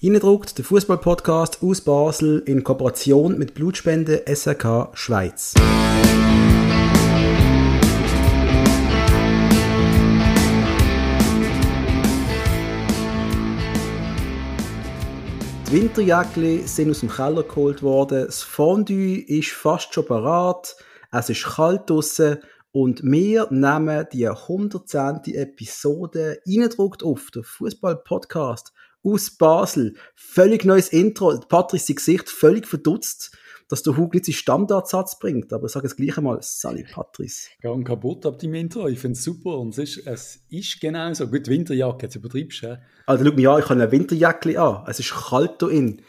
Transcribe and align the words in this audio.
Innendruckt, 0.00 0.56
der 0.56 0.64
Fußball-Podcast 0.64 1.60
aus 1.60 1.80
Basel 1.80 2.40
in 2.46 2.62
Kooperation 2.62 3.36
mit 3.36 3.54
Blutspende 3.54 4.22
SRK 4.32 4.90
Schweiz. 4.94 5.54
Die 15.66 15.72
Winterjäckli 15.72 16.58
sind 16.68 16.90
aus 16.90 17.00
dem 17.00 17.10
Keller 17.10 17.42
geholt 17.42 17.82
worden, 17.82 18.26
das 18.26 18.44
Fondue 18.44 19.18
ist 19.26 19.50
fast 19.50 19.92
schon 19.92 20.06
parat, 20.06 20.76
es 21.10 21.28
ist 21.28 21.42
kalt 21.42 21.90
draussen 21.90 22.38
und 22.70 23.02
wir 23.02 23.48
nehmen 23.50 24.06
die 24.12 24.28
110. 24.28 25.22
Episode 25.34 26.38
Innendruckt 26.44 27.02
auf, 27.02 27.32
der 27.34 27.42
Fußball-Podcast 27.42 28.72
aus 29.12 29.30
Basel. 29.30 29.94
Völlig 30.14 30.64
neues 30.64 30.88
Intro. 30.88 31.38
Patrick 31.48 31.80
sein 31.80 31.96
Gesicht 31.96 32.28
völlig 32.28 32.66
verdutzt, 32.66 33.36
dass 33.68 33.82
der 33.82 33.96
Hug 33.96 34.14
nicht 34.14 34.24
seinen 34.24 34.34
Standardsatz 34.34 35.18
bringt. 35.18 35.52
Aber 35.52 35.66
ich 35.66 35.72
sage 35.72 35.86
es 35.86 35.96
gleich 35.96 36.16
einmal, 36.16 36.38
Sally 36.40 36.84
Patrice. 36.84 37.48
Gang 37.60 37.86
kaputt 37.86 38.26
ab 38.26 38.38
dem 38.38 38.54
Intro. 38.54 38.88
Ich 38.88 38.98
finde 38.98 39.16
es 39.16 39.24
super. 39.24 39.58
Und 39.58 39.76
es 39.76 39.96
ist, 39.96 40.06
es 40.06 40.40
ist 40.48 40.80
genau 40.80 41.12
so. 41.14 41.26
Gut, 41.28 41.48
Winterjacke, 41.48 42.06
jetzt 42.06 42.16
übertreibst 42.16 42.62
du. 42.62 42.80
Also, 43.06 43.24
schau 43.24 43.32
mich 43.32 43.48
an, 43.48 43.58
ich 43.58 43.64
habe 43.68 43.80
eine 43.80 43.92
Winterjacke 43.92 44.60
an. 44.60 44.84
Es 44.86 45.00
ist 45.00 45.12
kalt 45.12 45.56
hier 45.60 45.70
in. 45.70 46.02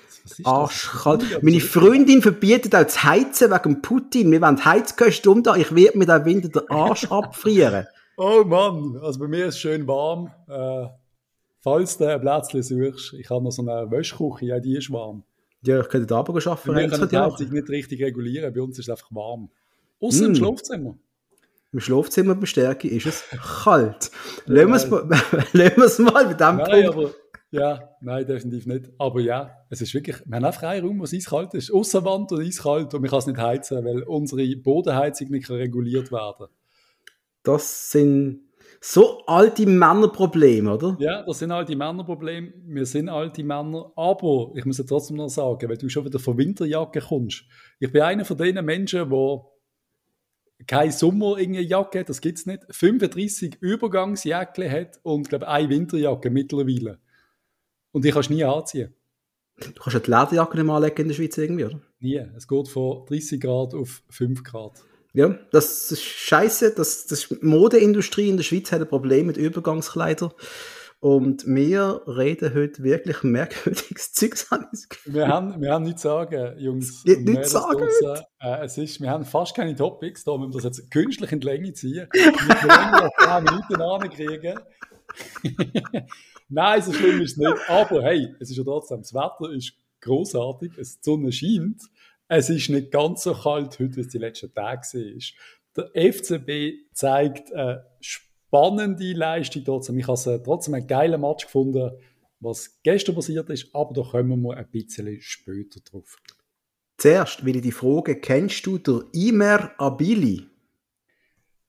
Arschkalt. 0.43 1.41
Meine 1.41 1.59
Freundin 1.59 2.21
verbietet 2.21 2.75
auch 2.75 2.83
das 2.83 3.03
Heizen 3.03 3.52
wegen 3.52 3.81
Putin. 3.81 4.31
Wir 4.31 4.41
wollen 4.41 4.63
Heizkosten 4.63 5.31
um 5.31 5.43
da. 5.43 5.55
Ich 5.55 5.73
werde 5.73 5.97
mir 5.97 6.05
den 6.05 6.25
Winter 6.25 6.49
den 6.49 6.69
Arsch 6.69 7.05
abfrieren. 7.09 7.88
Oh 8.17 8.43
Mann, 8.43 8.99
also 9.02 9.17
bei 9.17 9.27
mir 9.27 9.45
ist 9.45 9.55
es 9.55 9.61
schön 9.61 9.88
warm. 9.88 10.29
Äh, 10.49 10.88
falls 11.59 11.97
du 11.97 12.05
ein 12.05 12.21
Plätzchen 12.21 12.63
suchst, 12.63 13.13
ich 13.13 13.29
habe 13.29 13.43
noch 13.43 13.51
so 13.51 13.61
eine 13.61 13.89
Wäschküche, 13.91 14.45
ja, 14.45 14.59
die 14.59 14.77
ist 14.77 14.91
warm. 14.91 15.23
Ja, 15.61 15.81
ich 15.81 15.89
könnte 15.89 16.07
da 16.07 16.19
aber 16.19 16.33
arbeiten. 16.33 16.75
Wir 16.75 16.89
können 16.89 17.09
die 17.09 17.17
Heizung 17.17 17.49
nicht 17.49 17.69
richtig 17.69 18.01
regulieren, 18.01 18.53
bei 18.53 18.61
uns 18.61 18.79
ist 18.79 18.88
es 18.88 18.89
einfach 18.89 19.11
warm. 19.11 19.49
Außer 19.99 20.23
mm. 20.23 20.27
im 20.27 20.35
Schlafzimmer. 20.35 20.97
Im 21.71 21.79
Schlafzimmer 21.79 22.35
bestärke 22.35 22.88
ist 22.88 23.05
es 23.05 23.25
kalt. 23.63 24.11
Lassen 24.45 24.91
wir 24.93 25.85
es 25.85 25.99
mal 25.99 26.27
mit 26.27 26.39
dem 26.39 26.57
nein, 26.57 26.66
Punkt. 26.66 26.89
Aber, 26.89 27.11
ja, 27.51 27.95
nein, 28.01 28.25
definitiv 28.25 28.66
nicht. 28.66 28.89
Aber 28.97 29.19
ja, 29.19 29.55
es 29.69 29.81
ist 29.81 29.94
wirklich, 29.94 30.17
wir 30.25 30.35
haben 30.35 30.45
einfach 30.45 30.63
einen 30.63 30.85
Raum, 30.85 30.99
wo 30.99 31.03
es 31.03 31.13
eiskalt 31.13 31.53
ist. 31.53 31.71
Außenwand 31.71 32.31
und 32.31 32.41
eiskalt 32.41 32.94
und 32.94 33.01
man 33.01 33.09
kann 33.09 33.19
es 33.19 33.27
nicht 33.27 33.39
heizen, 33.39 33.83
weil 33.85 34.03
unsere 34.03 34.55
Bodenheizung 34.55 35.29
nicht 35.29 35.49
reguliert 35.49 36.11
werden 36.11 36.47
Das 37.44 37.91
sind 37.91 38.48
so 38.81 39.25
alte 39.25 39.66
Männerprobleme, 39.66 40.73
oder? 40.73 40.95
Ja, 40.99 41.23
das 41.23 41.39
sind 41.39 41.52
alte 41.52 41.75
Männerprobleme. 41.75 42.53
Wir 42.66 42.85
sind 42.85 43.09
alte 43.09 43.44
Männer. 43.44 43.91
Aber 43.95 44.52
ich 44.55 44.66
muss 44.66 44.77
ja 44.77 44.85
trotzdem 44.85 45.17
noch 45.17 45.30
sagen, 45.30 45.69
weil 45.69 45.77
du 45.77 45.89
schon 45.89 46.05
wieder 46.05 46.19
von 46.19 46.38
Winterjacke 46.38 47.02
kommst. 47.02 47.44
Ich 47.80 47.91
bin 47.91 48.02
einer 48.02 48.25
von 48.25 48.38
den 48.38 48.63
Menschen, 48.63 49.09
der 49.09 49.45
keine 50.67 50.91
Sommer 50.91 51.39
Jacke 51.39 52.00
hat, 52.00 52.09
das 52.09 52.22
gibt 52.22 52.38
es 52.38 52.45
nicht. 52.45 52.63
35 52.69 53.57
Übergangsjacke 53.61 54.69
hat 54.69 55.00
und 55.03 55.30
glaube 55.30 55.47
eine 55.47 55.69
Winterjacke 55.69 56.30
mittlerweile. 56.30 57.00
Und 57.91 58.05
die 58.05 58.11
kannst 58.11 58.30
du 58.30 58.33
nie 58.33 58.44
anziehen. 58.44 58.94
Du 59.57 59.73
kannst 59.73 59.94
ja 59.94 60.00
die 60.00 60.11
Lederjacke 60.11 60.57
nicht 60.57 60.66
mal 60.66 60.77
anlegen 60.77 61.02
in 61.02 61.07
der 61.09 61.16
Schweiz 61.16 61.38
irgendwie, 61.38 61.66
oder? 61.66 61.81
Nie. 62.00 62.25
Es 62.35 62.47
geht 62.47 62.67
von 62.67 63.05
30 63.05 63.41
Grad 63.41 63.73
auf 63.73 64.03
5 64.09 64.44
Grad. 64.44 64.83
Ja, 65.13 65.35
das 65.52 65.91
ist 65.91 66.03
scheiße. 66.03 66.73
Das, 66.75 67.07
das 67.07 67.29
Modeindustrie 67.41 68.29
in 68.29 68.38
der 68.38 68.43
Schweiz 68.43 68.71
hat 68.71 68.81
ein 68.81 68.88
Problem 68.88 69.27
mit 69.27 69.38
Übergangskleidern. 69.38 70.31
Und 71.01 71.45
wir 71.47 72.01
reden 72.07 72.53
heute 72.53 72.83
wirklich 72.83 73.23
merkwürdiges 73.23 74.11
Zeugs 74.13 74.51
an. 74.51 74.66
Wir 75.05 75.29
haben, 75.29 75.61
wir 75.61 75.71
haben 75.71 75.85
nichts 75.85 76.01
zu 76.01 76.09
sagen, 76.09 76.59
Jungs. 76.59 77.05
Nichts 77.05 77.51
sagen. 77.51 77.88
Äh, 78.41 78.66
es 78.66 78.77
ist, 78.77 78.99
wir 78.99 79.09
haben 79.09 79.23
fast 79.23 79.55
keine 79.55 79.73
Topics, 79.75 80.25
da 80.25 80.38
müssen 80.38 80.53
wir 80.53 80.61
das 80.61 80.77
jetzt 80.77 80.91
künstlich 80.91 81.31
in 81.31 81.39
die 81.39 81.47
Länge 81.47 81.71
ziehen. 81.71 82.07
Wir 82.11 83.01
als 83.01 83.13
10 83.17 83.44
Minuten 83.45 83.81
ankriegen. 83.81 84.59
Nein, 86.50 86.81
so 86.81 86.91
schlimm 86.91 87.22
ist 87.22 87.31
es 87.31 87.38
nicht. 87.38 87.69
Aber 87.69 88.03
hey, 88.03 88.35
es 88.41 88.50
ist 88.50 88.57
ja 88.57 88.63
trotzdem, 88.66 89.00
das 89.00 89.13
Wetter 89.13 89.53
ist 89.53 89.73
großartig, 90.01 90.73
die 90.78 90.84
Sonne 90.84 91.31
scheint. 91.31 91.81
Es 92.31 92.50
ist 92.50 92.69
nicht 92.69 92.91
ganz 92.91 93.23
so 93.23 93.34
kalt 93.34 93.79
heute, 93.79 93.95
wie 93.95 94.01
es 94.01 94.07
die 94.07 94.19
letzten 94.19 94.53
Tage 94.53 94.81
war. 94.84 95.90
Der 95.94 96.13
FCB 96.13 96.94
zeigt 96.94 97.51
eine 97.53 97.85
spannende 98.00 99.13
Leistung 99.13 99.63
trotzdem. 99.66 99.97
Ich 99.97 100.07
habe 100.07 100.41
trotzdem 100.44 100.75
einen 100.75 100.85
geilen 100.85 101.19
Match 101.19 101.45
gefunden, 101.45 101.91
was 102.40 102.79
gestern 102.84 103.16
passiert 103.16 103.50
ist, 103.50 103.73
aber 103.73 103.94
da 103.94 104.03
kommen 104.03 104.41
wir 104.44 104.56
ein 104.56 104.69
bisschen 104.69 105.19
später 105.19 105.79
drauf. 105.81 106.17
Zuerst 106.97 107.44
will 107.45 107.56
ich 107.56 107.63
die 107.63 107.72
Frage, 107.72 108.19
kennst 108.19 108.66
du 108.66 108.78
den 108.78 109.03
Imer 109.13 109.72
Abili? 109.79 110.46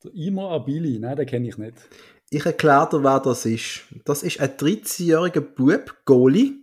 Der 0.05 0.13
Imer 0.13 0.51
Abili? 0.51 0.99
Nein, 0.99 1.17
den 1.17 1.27
kenne 1.27 1.49
ich 1.49 1.57
nicht. 1.57 1.89
Ich 2.29 2.45
erkläre 2.45 2.89
dir, 2.91 3.03
wer 3.03 3.21
das 3.21 3.47
ist. 3.47 3.83
Das 4.05 4.23
ist 4.23 4.41
ein 4.41 4.51
13-jähriger 4.51 5.41
Bub, 5.41 6.05
Goalie, 6.05 6.60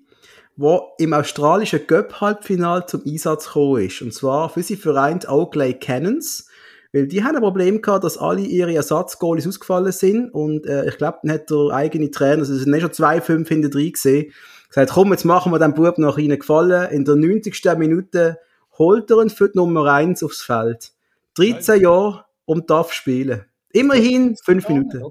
der 0.57 0.81
im 0.97 1.13
australischen 1.13 1.85
Cup-Halbfinale 1.85 2.85
zum 2.87 3.03
Einsatz 3.05 3.45
gekommen 3.45 3.83
ist. 3.83 4.01
Und 4.01 4.13
zwar 4.13 4.49
für 4.49 4.63
sie 4.63 4.75
Verein 4.75 5.19
Oakley 5.27 5.75
Cannons. 5.75 6.47
Weil 6.93 7.07
die 7.07 7.23
haben 7.23 7.35
ein 7.35 7.41
Problem 7.41 7.81
gehabt, 7.81 8.03
dass 8.03 8.17
alle 8.17 8.41
ihre 8.41 8.73
Ersatzgoalies 8.73 9.47
ausgefallen 9.47 9.91
sind. 9.91 10.33
Und 10.33 10.65
äh, 10.65 10.87
ich 10.87 10.97
glaube, 10.97 11.19
dann 11.21 11.31
hat 11.31 11.49
der 11.49 11.69
eigene 11.71 12.09
Trainer, 12.09 12.39
also 12.39 12.53
es 12.53 12.61
sind 12.61 12.71
nicht 12.71 12.81
schon 12.81 12.93
zwei, 12.93 13.21
fünf 13.21 13.49
hinter 13.49 13.69
drei 13.69 13.89
gesehen, 13.89 14.31
gesagt, 14.69 14.91
komm, 14.91 15.11
jetzt 15.11 15.25
machen 15.25 15.51
wir 15.51 15.59
dem 15.59 15.73
Bub 15.73 15.97
noch 15.97 16.17
ihnen 16.17 16.39
gefallen. 16.39 16.89
In 16.91 17.05
der 17.05 17.15
90. 17.15 17.61
Minute 17.77 18.39
holt 18.77 19.11
er 19.11 19.21
ihn 19.21 19.29
für 19.29 19.49
die 19.49 19.57
Nummer 19.57 19.91
1 19.91 20.23
aufs 20.23 20.41
Feld. 20.41 20.91
13 21.35 21.81
Jahre 21.81 22.25
und 22.45 22.69
darf 22.69 22.93
spielen. 22.93 23.45
Immerhin 23.71 24.35
fünf 24.43 24.67
Minuten. 24.69 25.03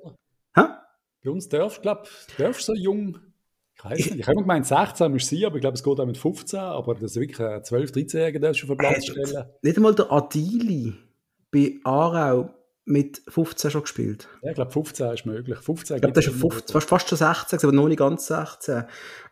Hä? 0.57 0.63
Bei 1.23 1.31
uns 1.31 1.49
darfst 1.49 1.79
du, 1.79 1.83
glaube 1.83 2.09
ich, 2.39 2.65
so 2.65 2.75
jung 2.75 3.19
ich 3.79 3.85
weiß 3.85 3.99
nicht, 3.99 4.21
ich 4.21 4.27
habe 4.27 4.41
gemeint, 4.41 4.67
16 4.67 5.13
muss 5.13 5.27
sie, 5.27 5.45
aber 5.45 5.57
ich 5.57 5.61
glaube, 5.61 5.75
es 5.75 5.83
geht 5.83 6.01
auch 6.01 6.07
mit 6.07 6.17
15, 6.17 6.59
aber 6.59 6.95
das 6.95 7.13
ist 7.13 7.21
wirklich 7.21 7.41
ein 7.41 7.61
12-, 7.61 7.93
13-Jähriger, 7.93 8.39
der 8.39 8.55
schon 8.55 8.71
auf 8.71 8.77
den 8.77 8.79
Platz 8.79 9.07
stellen. 9.07 9.47
Nicht 9.63 9.77
einmal 9.77 9.95
der 9.95 10.11
Adili 10.11 10.95
bei 11.51 11.79
Aarau 11.85 12.51
mit 12.87 13.23
15 13.29 13.71
schon 13.71 13.83
gespielt. 13.83 14.29
Ja, 14.43 14.51
ich 14.51 14.55
glaube, 14.55 14.71
15 14.71 15.07
ist 15.13 15.27
möglich. 15.27 15.59
15 15.59 15.97
ich 15.97 16.01
glaube, 16.01 16.15
das 16.15 16.27
ist 16.27 16.41
15, 16.41 16.73
fast, 16.73 16.89
fast 16.89 17.09
schon 17.09 17.19
16, 17.19 17.59
aber 17.63 17.73
noch 17.73 17.89
nicht 17.89 17.99
ganz 17.99 18.27
16. 18.27 18.85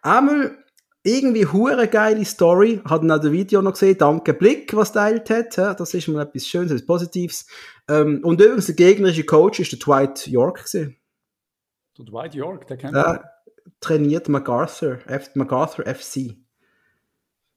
Einmal 0.03 0.59
irgendwie 1.05 1.47
hure 1.47 1.87
geile 1.87 2.25
Story. 2.25 2.81
Hat 2.85 3.03
auch 3.03 3.07
das 3.07 3.31
Video 3.31 3.63
noch 3.63 3.73
gesehen. 3.73 3.97
Danke 3.99 4.35
Blick, 4.35 4.75
was 4.75 4.93
teilt 4.93 5.31
hat. 5.31 5.79
Das 5.79 5.95
ist 5.95 6.09
mal 6.09 6.23
etwas 6.23 6.47
Schönes, 6.47 6.73
etwas 6.73 6.87
Positives. 6.87 7.47
Ähm, 7.89 8.21
und 8.25 8.41
übrigens 8.41 8.67
der 8.67 8.75
gegnerische 8.75 9.25
Coach 9.25 9.61
ist 9.61 9.73
der 9.73 9.79
Dwight 9.79 10.27
York 10.27 10.65
gewesen. 10.65 10.97
Der 11.99 12.05
Dwight 12.07 12.35
York, 12.35 12.67
der 12.67 12.77
kennt 12.77 12.97
ja, 12.97 13.23
trainiert 13.81 14.29
MacArthur, 14.29 14.99
F 15.07 15.35
MacArthur 15.35 15.87
FC. 15.87 16.37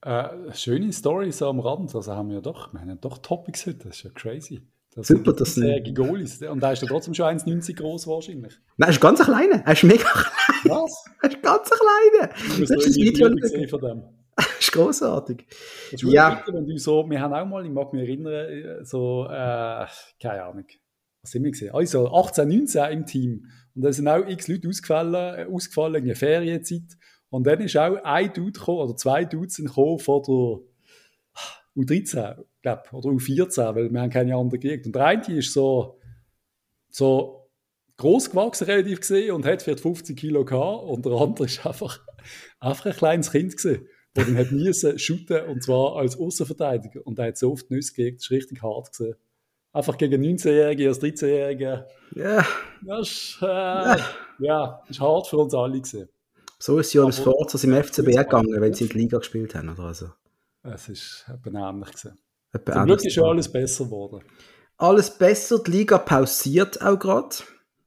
Äh, 0.02 0.54
schöne 0.54 0.92
Story 0.94 1.32
so 1.32 1.50
am 1.50 1.60
Rand. 1.60 1.94
Also 1.96 2.14
haben 2.14 2.30
wir 2.30 2.42
doch, 2.42 2.72
wir 2.74 2.82
haben 2.82 3.02
doch 3.02 3.18
Topics 3.18 3.66
heute. 3.66 3.88
Das 3.88 3.98
ist 3.98 4.04
ja 4.04 4.10
crazy. 4.12 4.68
Das 4.96 5.08
Super, 5.08 5.34
das 5.34 5.54
sind 5.56 5.96
Goalies. 5.96 6.42
Und 6.42 6.60
da 6.60 6.72
ist 6.72 6.82
er 6.82 6.88
trotzdem 6.88 7.14
schon 7.14 7.26
1,90 7.28 7.76
groß 7.76 8.08
wahrscheinlich. 8.08 8.54
Nein, 8.78 8.90
er 8.90 8.94
ist 8.94 9.02
ganz 9.02 9.24
kleiner. 9.24 9.62
Er 9.64 9.74
ist 9.74 9.84
mega 9.84 10.04
klein. 10.12 10.32
Was? 10.66 11.06
Er 11.22 11.30
ist 11.30 11.42
ganz 11.44 11.70
kleiner. 11.70 12.34
Du 12.34 12.60
musst 12.60 12.72
das 12.72 12.86
ist 12.86 12.96
Video 12.96 13.30
gesehen 13.30 13.68
von 13.70 13.80
dem. 13.80 14.04
Das 14.36 14.60
ist 14.60 14.72
großartig. 14.72 15.46
ja. 16.04 16.36
Bitter, 16.36 16.58
wenn 16.58 16.68
du 16.68 16.78
so, 16.78 17.10
wir 17.10 17.22
haben 17.22 17.34
auch 17.34 17.46
mal, 17.46 17.66
ich 17.66 17.72
mag 17.72 17.92
mich 17.94 18.04
erinnern, 18.04 18.84
so, 18.86 19.26
äh, 19.26 19.86
keine 20.22 20.44
Ahnung, 20.44 20.66
was 21.22 21.32
sind 21.32 21.44
wir 21.44 21.52
gesehen? 21.52 21.74
Also 21.74 22.12
18, 22.12 22.48
19 22.48 22.92
im 22.92 23.06
Team. 23.06 23.46
Und 23.78 23.84
da 23.84 23.94
sind 23.94 24.08
auch 24.08 24.28
x 24.28 24.48
Leute 24.48 24.68
ausgefallen, 24.68 25.40
äh, 25.40 25.54
ausgefallen 25.54 26.02
in 26.02 26.06
der 26.06 26.16
Ferienzeit. 26.16 26.98
Und 27.30 27.46
dann 27.46 27.62
ist 27.62 27.78
auch 27.78 27.96
ein 28.04 28.34
Dude 28.34 28.52
gekommen, 28.52 28.80
oder 28.80 28.96
zwei 28.96 29.24
Dudes 29.24 29.58
gekommen 29.58 30.00
von 30.00 30.24
der 30.24 31.84
U13, 31.84 32.44
glaube 32.64 32.84
oder 32.92 33.10
U14, 33.10 33.76
weil 33.76 33.92
wir 33.92 34.02
haben 34.02 34.10
keine 34.10 34.36
anderen 34.36 34.60
gekriegt. 34.60 34.88
Und 34.88 34.96
der 34.96 35.06
eine 35.06 35.32
ist 35.32 35.54
so, 35.54 36.00
so 36.90 37.52
groß 37.98 38.32
gewachsen, 38.32 38.66
relativ 38.66 39.02
gesehen, 39.02 39.36
und 39.36 39.46
hat 39.46 39.62
vielleicht 39.62 39.82
50 39.82 40.18
Kilo 40.18 40.44
gehabt. 40.44 40.84
Und 40.86 41.06
der 41.06 41.14
andere 41.14 41.46
ist 41.46 41.64
einfach, 41.64 42.00
einfach 42.60 42.88
ein 42.88 42.94
kleines 42.94 43.32
Kind 43.32 43.56
gesehen, 43.56 43.88
der 44.16 44.26
dann 44.26 44.38
hat 44.38 44.52
müssen 44.52 44.98
shooten, 44.98 45.46
und 45.46 45.62
zwar 45.62 45.98
als 45.98 46.18
Außenverteidiger. 46.18 47.06
Und 47.06 47.20
er 47.20 47.28
hat 47.28 47.38
so 47.38 47.52
oft 47.52 47.70
Nüsse 47.70 47.94
gekriegt, 47.94 48.22
das 48.22 48.26
ist 48.26 48.32
richtig 48.32 48.64
hart 48.64 48.90
gesehen. 48.90 49.14
Einfach 49.78 49.96
gegen 49.96 50.24
19-Jährige 50.24 50.88
als 50.88 51.00
13-Jährige. 51.00 51.86
Ja. 52.16 52.44
Das 52.82 53.08
ist, 53.08 53.38
äh, 53.44 53.46
ja. 53.46 53.98
ja, 54.40 54.82
ist 54.90 55.00
hart 55.00 55.28
für 55.28 55.38
uns 55.38 55.54
alle 55.54 55.80
gesehen. 55.80 56.10
So 56.58 56.80
ist 56.80 56.94
Jonas 56.94 57.20
Forzers 57.20 57.64
im 57.64 57.76
FCB 57.84 58.08
gegangen, 58.08 58.60
wenn 58.60 58.74
sie 58.74 58.86
in 58.86 58.90
die 58.90 58.98
Liga 58.98 59.20
gespielt 59.20 59.54
haben. 59.54 59.70
Oder 59.70 59.84
also. 59.84 60.10
Es 60.64 60.90
ist 60.90 61.26
ähnlich 61.46 61.92
gewesen. 61.92 62.18
Zum 62.52 62.86
Glück 62.86 63.06
ist 63.06 63.16
ja 63.18 63.24
alles 63.24 63.52
besser 63.52 63.86
geworden. 63.86 64.24
Alles 64.78 65.16
besser, 65.16 65.60
die 65.60 65.70
Liga 65.70 66.00
pausiert 66.00 66.82
auch 66.82 66.98
gerade. 66.98 67.36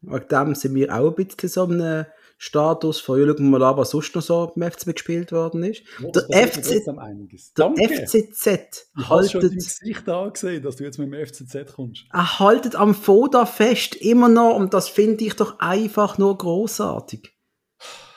Wegen 0.02 0.28
dem 0.28 0.54
sind 0.54 0.76
wir 0.76 0.94
auch 0.94 1.08
ein 1.08 1.26
bisschen 1.26 1.48
so 1.48 1.64
einem 1.64 2.06
Status 2.42 3.00
von, 3.00 3.20
ja, 3.20 3.26
schauen 3.26 3.50
wir 3.50 3.58
mal 3.58 3.62
an, 3.62 3.76
was 3.76 3.90
sonst 3.90 4.14
noch 4.14 4.22
so 4.22 4.50
beim 4.56 4.70
FCB 4.70 4.94
gespielt 4.94 5.30
worden 5.30 5.62
ist. 5.62 5.82
Ja, 6.02 6.10
der 6.10 6.48
FC 6.48 6.88
einiges. 6.96 7.52
Der. 7.52 7.70
FCZ 7.76 8.88
Ich 8.98 9.08
habe 9.10 9.28
schon 9.28 9.42
dein 9.42 9.50
Gesicht 9.50 10.08
angesehen, 10.08 10.62
dass 10.62 10.76
du 10.76 10.84
jetzt 10.84 10.98
mit 10.98 11.12
dem 11.12 11.26
FCZ 11.26 11.74
kommst. 11.74 12.06
er 12.10 12.38
haltet 12.38 12.76
am 12.76 12.94
Foda 12.94 13.44
fest, 13.44 13.94
immer 13.94 14.30
noch, 14.30 14.56
und 14.56 14.72
das 14.72 14.88
finde 14.88 15.22
ich 15.22 15.36
doch 15.36 15.58
einfach 15.58 16.16
nur 16.16 16.38
großartig. 16.38 17.30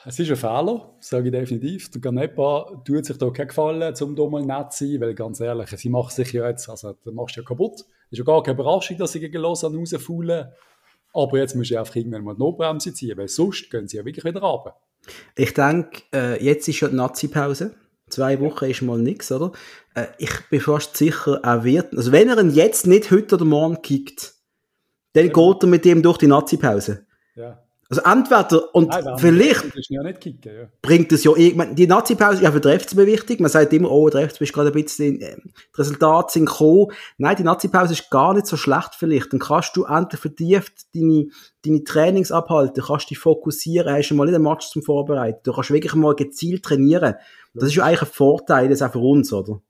Es 0.06 0.18
ist 0.18 0.30
ein 0.30 0.36
Fehler, 0.36 0.96
sage 1.00 1.26
ich 1.26 1.32
definitiv. 1.32 1.90
Der 1.90 2.00
Ganepa 2.00 2.82
tut 2.82 3.04
sich 3.04 3.18
da 3.18 3.28
keinen 3.28 3.48
Gefallen, 3.48 3.94
um 4.00 4.16
da 4.16 4.26
mal 4.26 4.42
nett 4.42 4.72
zu 4.72 4.86
sein, 4.86 5.02
weil 5.02 5.14
ganz 5.14 5.40
ehrlich, 5.40 5.68
sie 5.68 5.90
macht 5.90 6.12
sich 6.12 6.32
ja 6.32 6.48
jetzt, 6.48 6.70
also 6.70 6.94
du 6.94 7.12
machst 7.12 7.36
ja 7.36 7.42
kaputt. 7.42 7.84
Ist 8.10 8.18
ja 8.18 8.24
gar 8.24 8.42
keine 8.42 8.54
Überraschung, 8.54 8.96
dass 8.96 9.12
sie 9.12 9.20
gegen 9.20 9.42
Lausanne 9.42 9.76
rausfallen. 9.76 10.48
Aber 11.14 11.38
jetzt 11.38 11.54
musst 11.54 11.70
du 11.70 11.78
einfach 11.78 11.94
irgendwann 11.96 12.24
mal 12.24 12.34
die 12.34 12.40
Notbremse 12.40 12.92
ziehen, 12.92 13.16
weil 13.16 13.28
sonst 13.28 13.70
gehen 13.70 13.86
sie 13.88 13.96
ja 13.98 14.04
wirklich 14.04 14.24
wieder 14.24 14.40
runter. 14.42 14.76
Ich 15.36 15.54
denke, 15.54 16.02
äh, 16.12 16.44
jetzt 16.44 16.66
ist 16.68 16.80
ja 16.80 16.88
die 16.88 16.96
Nazi-Pause. 16.96 17.74
Zwei 18.10 18.38
Wochen 18.40 18.66
ist 18.66 18.82
mal 18.82 18.98
nichts, 18.98 19.30
oder? 19.32 19.52
Äh, 19.94 20.06
ich 20.18 20.30
bin 20.50 20.60
fast 20.60 20.96
sicher, 20.96 21.40
er 21.42 21.64
wird, 21.64 21.96
also 21.96 22.12
wenn 22.12 22.28
er 22.28 22.38
ihn 22.38 22.50
jetzt 22.50 22.86
nicht 22.86 23.10
heute 23.10 23.36
oder 23.36 23.44
morgen 23.44 23.80
kickt, 23.80 24.34
dann 25.14 25.26
Ja. 25.26 25.32
geht 25.32 25.62
er 25.62 25.66
mit 25.68 25.84
dem 25.84 26.02
durch 26.02 26.18
die 26.18 26.26
Nazi-Pause. 26.26 27.06
Ja. 27.36 27.63
Also 27.90 28.02
entweder, 28.02 28.74
und 28.74 28.88
Nein, 28.88 29.18
vielleicht 29.18 30.20
kicken, 30.20 30.54
ja. 30.54 30.68
bringt 30.80 31.12
es 31.12 31.22
ja 31.22 31.36
irgendwann, 31.36 31.74
die 31.74 31.86
Nazi-Pause 31.86 32.36
ist 32.36 32.42
ja 32.42 32.50
für 32.50 32.60
den 32.60 32.80
FCB 32.80 32.98
wichtig. 32.98 33.40
Man 33.40 33.50
sagt 33.50 33.72
immer, 33.72 33.90
oh, 33.90 34.08
der 34.08 34.28
FCB 34.28 34.42
ist 34.42 34.52
gerade 34.52 34.70
ein 34.70 34.82
bisschen, 34.82 35.20
äh, 35.20 35.36
die 35.36 35.78
Resultate 35.78 36.32
sind 36.32 36.46
gekommen. 36.46 36.92
Nein, 37.18 37.36
die 37.36 37.42
Nazi-Pause 37.42 37.92
ist 37.92 38.10
gar 38.10 38.32
nicht 38.32 38.46
so 38.46 38.56
schlecht 38.56 38.94
vielleicht. 38.96 39.32
Dann 39.32 39.40
kannst 39.40 39.76
du 39.76 39.84
endlich 39.84 40.20
vertieft 40.20 40.94
deine, 40.94 41.26
deine 41.64 41.84
Trainings 41.84 42.32
abhalten, 42.32 42.82
kannst 42.82 43.10
dich 43.10 43.18
fokussieren, 43.18 43.94
hast 43.94 44.08
du 44.08 44.14
mal 44.14 44.24
nicht 44.24 44.34
einen 44.34 44.44
Match 44.44 44.68
zum 44.68 44.82
Vorbereiten. 44.82 45.40
Du 45.42 45.52
kannst 45.52 45.70
wirklich 45.70 45.94
mal 45.94 46.14
gezielt 46.14 46.64
trainieren. 46.64 47.14
Das 47.52 47.68
ist 47.68 47.74
ja 47.74 47.84
eigentlich 47.84 48.02
ein 48.02 48.08
Vorteil, 48.08 48.68
das 48.68 48.82
auch 48.82 48.92
für 48.92 48.98
uns, 48.98 49.32
oder? 49.32 49.60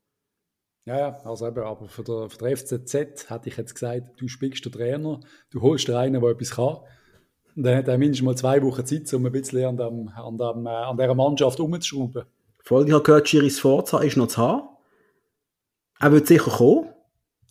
Ja, 0.85 0.99
ja, 0.99 1.19
also 1.25 1.47
eben, 1.47 1.63
aber 1.63 1.87
für 1.87 2.03
den, 2.03 2.29
für 2.29 2.37
den 2.37 2.55
FCZ 2.55 3.29
hätte 3.29 3.49
ich 3.49 3.57
jetzt 3.57 3.73
gesagt, 3.73 4.11
du 4.17 4.27
spielst 4.27 4.63
den 4.65 4.71
Trainer, 4.71 5.19
du 5.49 5.61
holst 5.61 5.87
dir 5.87 5.97
einen, 5.97 6.21
der 6.21 6.29
etwas 6.29 6.51
kann. 6.51 6.77
Und 7.55 7.63
dann 7.63 7.77
hat 7.77 7.87
er 7.87 7.97
mindestens 7.97 8.25
mal 8.25 8.35
zwei 8.35 8.61
Wochen 8.63 8.85
Zeit, 8.85 9.13
um 9.13 9.25
ein 9.25 9.31
bisschen 9.31 9.65
an, 9.65 9.77
dem, 9.77 10.09
an, 10.09 10.37
dem, 10.37 10.65
äh, 10.65 10.69
an 10.69 10.97
dieser 10.97 11.15
Mannschaft 11.15 11.59
umzuschrauben. 11.59 12.23
Voll, 12.63 12.87
ich 12.87 12.93
habe 12.93 13.03
gehört, 13.03 13.27
Giris 13.27 13.59
Forza 13.59 13.99
ist 13.99 14.17
noch 14.17 14.27
zu 14.27 14.37
haben. 14.37 14.67
Er 15.99 16.11
wird 16.11 16.27
sicher 16.27 16.51
kommen. 16.51 16.89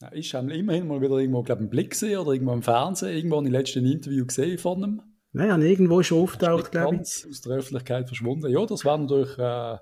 Ja, 0.01 0.09
ist 0.09 0.35
immerhin 0.35 0.89
mal 0.89 1.01
wieder 1.01 1.17
irgendwo, 1.17 1.43
glaube 1.43 1.63
ich, 1.63 1.67
im 1.67 1.71
Blick 1.71 1.91
gesehen 1.91 2.19
oder 2.19 2.33
irgendwo 2.33 2.53
im 2.53 2.63
Fernsehen, 2.63 3.17
irgendwo 3.17 3.39
im 3.39 3.47
letzten 3.47 3.87
Interview 3.87 4.27
gesehen 4.27 4.59
von 4.59 4.83
ihm. 4.83 5.03
Naja, 5.33 5.57
irgendwo 5.57 6.01
ist 6.01 6.11
er 6.11 6.19
auftaucht, 6.19 6.71
glaube 6.73 6.97
ich. 6.97 7.27
Aus 7.29 7.41
der 7.41 7.57
Öffentlichkeit 7.57 8.07
verschwunden. 8.09 8.51
Ja, 8.51 8.67
das 8.67 8.85
wäre 8.85 8.99
natürlich. 8.99 9.39
Äh, 9.39 9.79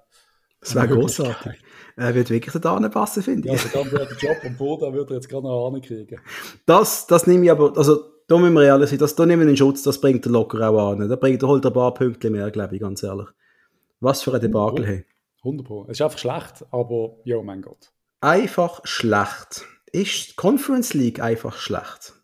Das 0.60 0.74
wäre 0.76 0.88
großartig. 0.88 1.60
Er 1.96 2.14
wird 2.14 2.30
wirklich 2.30 2.54
da 2.62 2.88
passen, 2.88 3.22
finde 3.22 3.48
Ja, 3.48 3.54
ich. 3.54 3.64
also 3.64 3.82
dann 3.82 3.92
wäre 3.92 4.06
der 4.06 4.16
Job 4.16 4.36
am 4.44 4.56
Boden, 4.56 4.92
würde 4.94 5.12
er 5.12 5.16
jetzt 5.16 5.28
gerade 5.28 5.42
noch 5.46 5.80
kriegen. 5.82 6.20
Das, 6.66 7.06
das 7.06 7.26
nehme 7.26 7.44
ich 7.44 7.50
aber, 7.50 7.76
also, 7.76 8.11
da 8.32 8.38
müssen 8.38 8.54
wir 8.54 8.62
ehrlich 8.64 8.88
sein, 8.88 8.98
das, 8.98 9.14
da 9.14 9.26
nehmen 9.26 9.42
wir 9.42 9.48
in 9.50 9.56
Schutz, 9.58 9.82
das 9.82 10.00
bringt 10.00 10.24
er 10.24 10.32
locker 10.32 10.70
auch 10.70 10.92
an. 10.92 11.06
Da 11.06 11.16
bringt 11.16 11.42
er 11.42 11.48
halt 11.50 11.66
ein 11.66 11.72
paar 11.72 11.92
Punkte 11.92 12.30
mehr, 12.30 12.50
glaube 12.50 12.74
ich, 12.74 12.80
ganz 12.80 13.02
ehrlich. 13.02 13.28
Was 14.00 14.22
für 14.22 14.32
ein 14.32 14.40
Debakel, 14.40 14.86
hey. 14.86 15.04
100 15.44 15.66
Pro. 15.66 15.84
Es 15.84 15.92
ist 15.98 16.02
einfach 16.02 16.18
schlecht, 16.18 16.64
aber 16.70 17.16
ja, 17.24 17.42
mein 17.42 17.60
Gott. 17.60 17.92
Einfach 18.22 18.80
schlecht. 18.84 19.66
Ist 19.92 20.36
Conference 20.36 20.94
League 20.94 21.20
einfach 21.20 21.58
schlecht? 21.58 22.14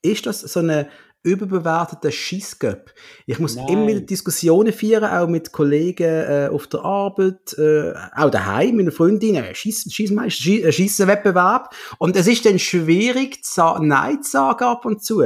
Ist 0.00 0.24
das 0.24 0.40
so 0.40 0.60
eine 0.60 0.88
überbewertete 1.22 2.12
Schissgöp? 2.12 2.94
Ich 3.26 3.38
muss 3.38 3.56
Nein. 3.56 3.68
immer 3.68 3.86
wieder 3.88 4.00
Diskussionen 4.00 4.72
führen, 4.72 5.04
auch 5.04 5.28
mit 5.28 5.52
Kollegen 5.52 6.04
äh, 6.04 6.48
auf 6.50 6.66
der 6.68 6.80
Arbeit, 6.80 7.58
äh, 7.58 7.92
auch 8.16 8.30
daheim, 8.30 8.76
mit 8.76 8.84
einer 8.86 8.92
Freundin, 8.92 9.34
äh, 9.34 9.54
Schiss, 9.54 9.84
Schissmeister, 9.92 10.42
Schi- 10.44 10.64
äh. 10.64 11.68
Und 11.98 12.16
es 12.16 12.26
ist 12.26 12.46
dann 12.46 12.58
schwierig, 12.58 13.40
Nein 13.80 14.22
zu 14.22 14.30
sagen 14.30 14.64
ab 14.64 14.86
und 14.86 15.04
zu. 15.04 15.22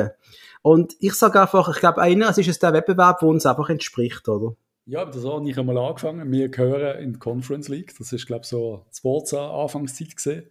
Und 0.62 0.94
ich 1.00 1.14
sage 1.14 1.40
einfach, 1.40 1.68
ich 1.68 1.80
glaube, 1.80 2.00
einerseits 2.00 2.38
ist 2.38 2.48
es 2.48 2.58
der 2.60 2.72
Wettbewerb, 2.72 3.18
der 3.18 3.28
uns 3.28 3.46
einfach 3.46 3.68
entspricht, 3.68 4.28
oder? 4.28 4.54
Ja, 4.86 5.04
das 5.04 5.24
habe 5.24 5.48
ich 5.48 5.58
einmal 5.58 5.78
angefangen. 5.78 6.30
Wir 6.32 6.48
gehören 6.48 6.98
in 6.98 7.12
die 7.14 7.18
Conference 7.18 7.68
League. 7.68 7.94
Das 7.98 8.12
ist, 8.12 8.26
glaube 8.26 8.42
ich, 8.42 8.48
so 8.48 8.84
die 8.90 8.96
Sports-Anfangszeit 8.96 10.16
gesehen. 10.16 10.44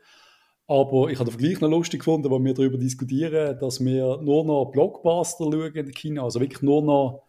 Aber 0.67 1.09
ich 1.09 1.19
habe 1.19 1.29
den 1.29 1.37
Vergleich 1.37 1.59
noch 1.59 1.69
lustig 1.69 1.99
gefunden, 1.99 2.29
wo 2.29 2.41
wir 2.41 2.53
darüber 2.53 2.77
diskutieren, 2.77 3.57
dass 3.59 3.83
wir 3.83 4.21
nur 4.21 4.45
noch 4.45 4.71
Blockbuster 4.71 5.45
schauen 5.45 5.73
in 5.73 5.91
Kino. 5.91 6.23
Also 6.23 6.39
wirklich 6.39 6.61
nur 6.61 6.81
noch 6.81 7.23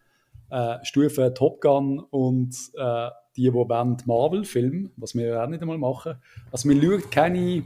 äh, 0.51 0.79
Stufe 0.85 1.35
Top 1.35 1.61
Gun 1.61 1.99
und 1.99 2.55
äh, 2.77 3.09
die, 3.37 3.43
die 3.43 3.53
wollen 3.53 3.97
Marvel-Filme, 4.05 4.91
was 4.97 5.15
wir 5.17 5.43
auch 5.43 5.49
nicht 5.49 5.63
einmal 5.63 5.79
machen. 5.79 6.17
Also 6.53 6.69
wir 6.69 6.81
schauen 6.81 7.11
keine, 7.11 7.65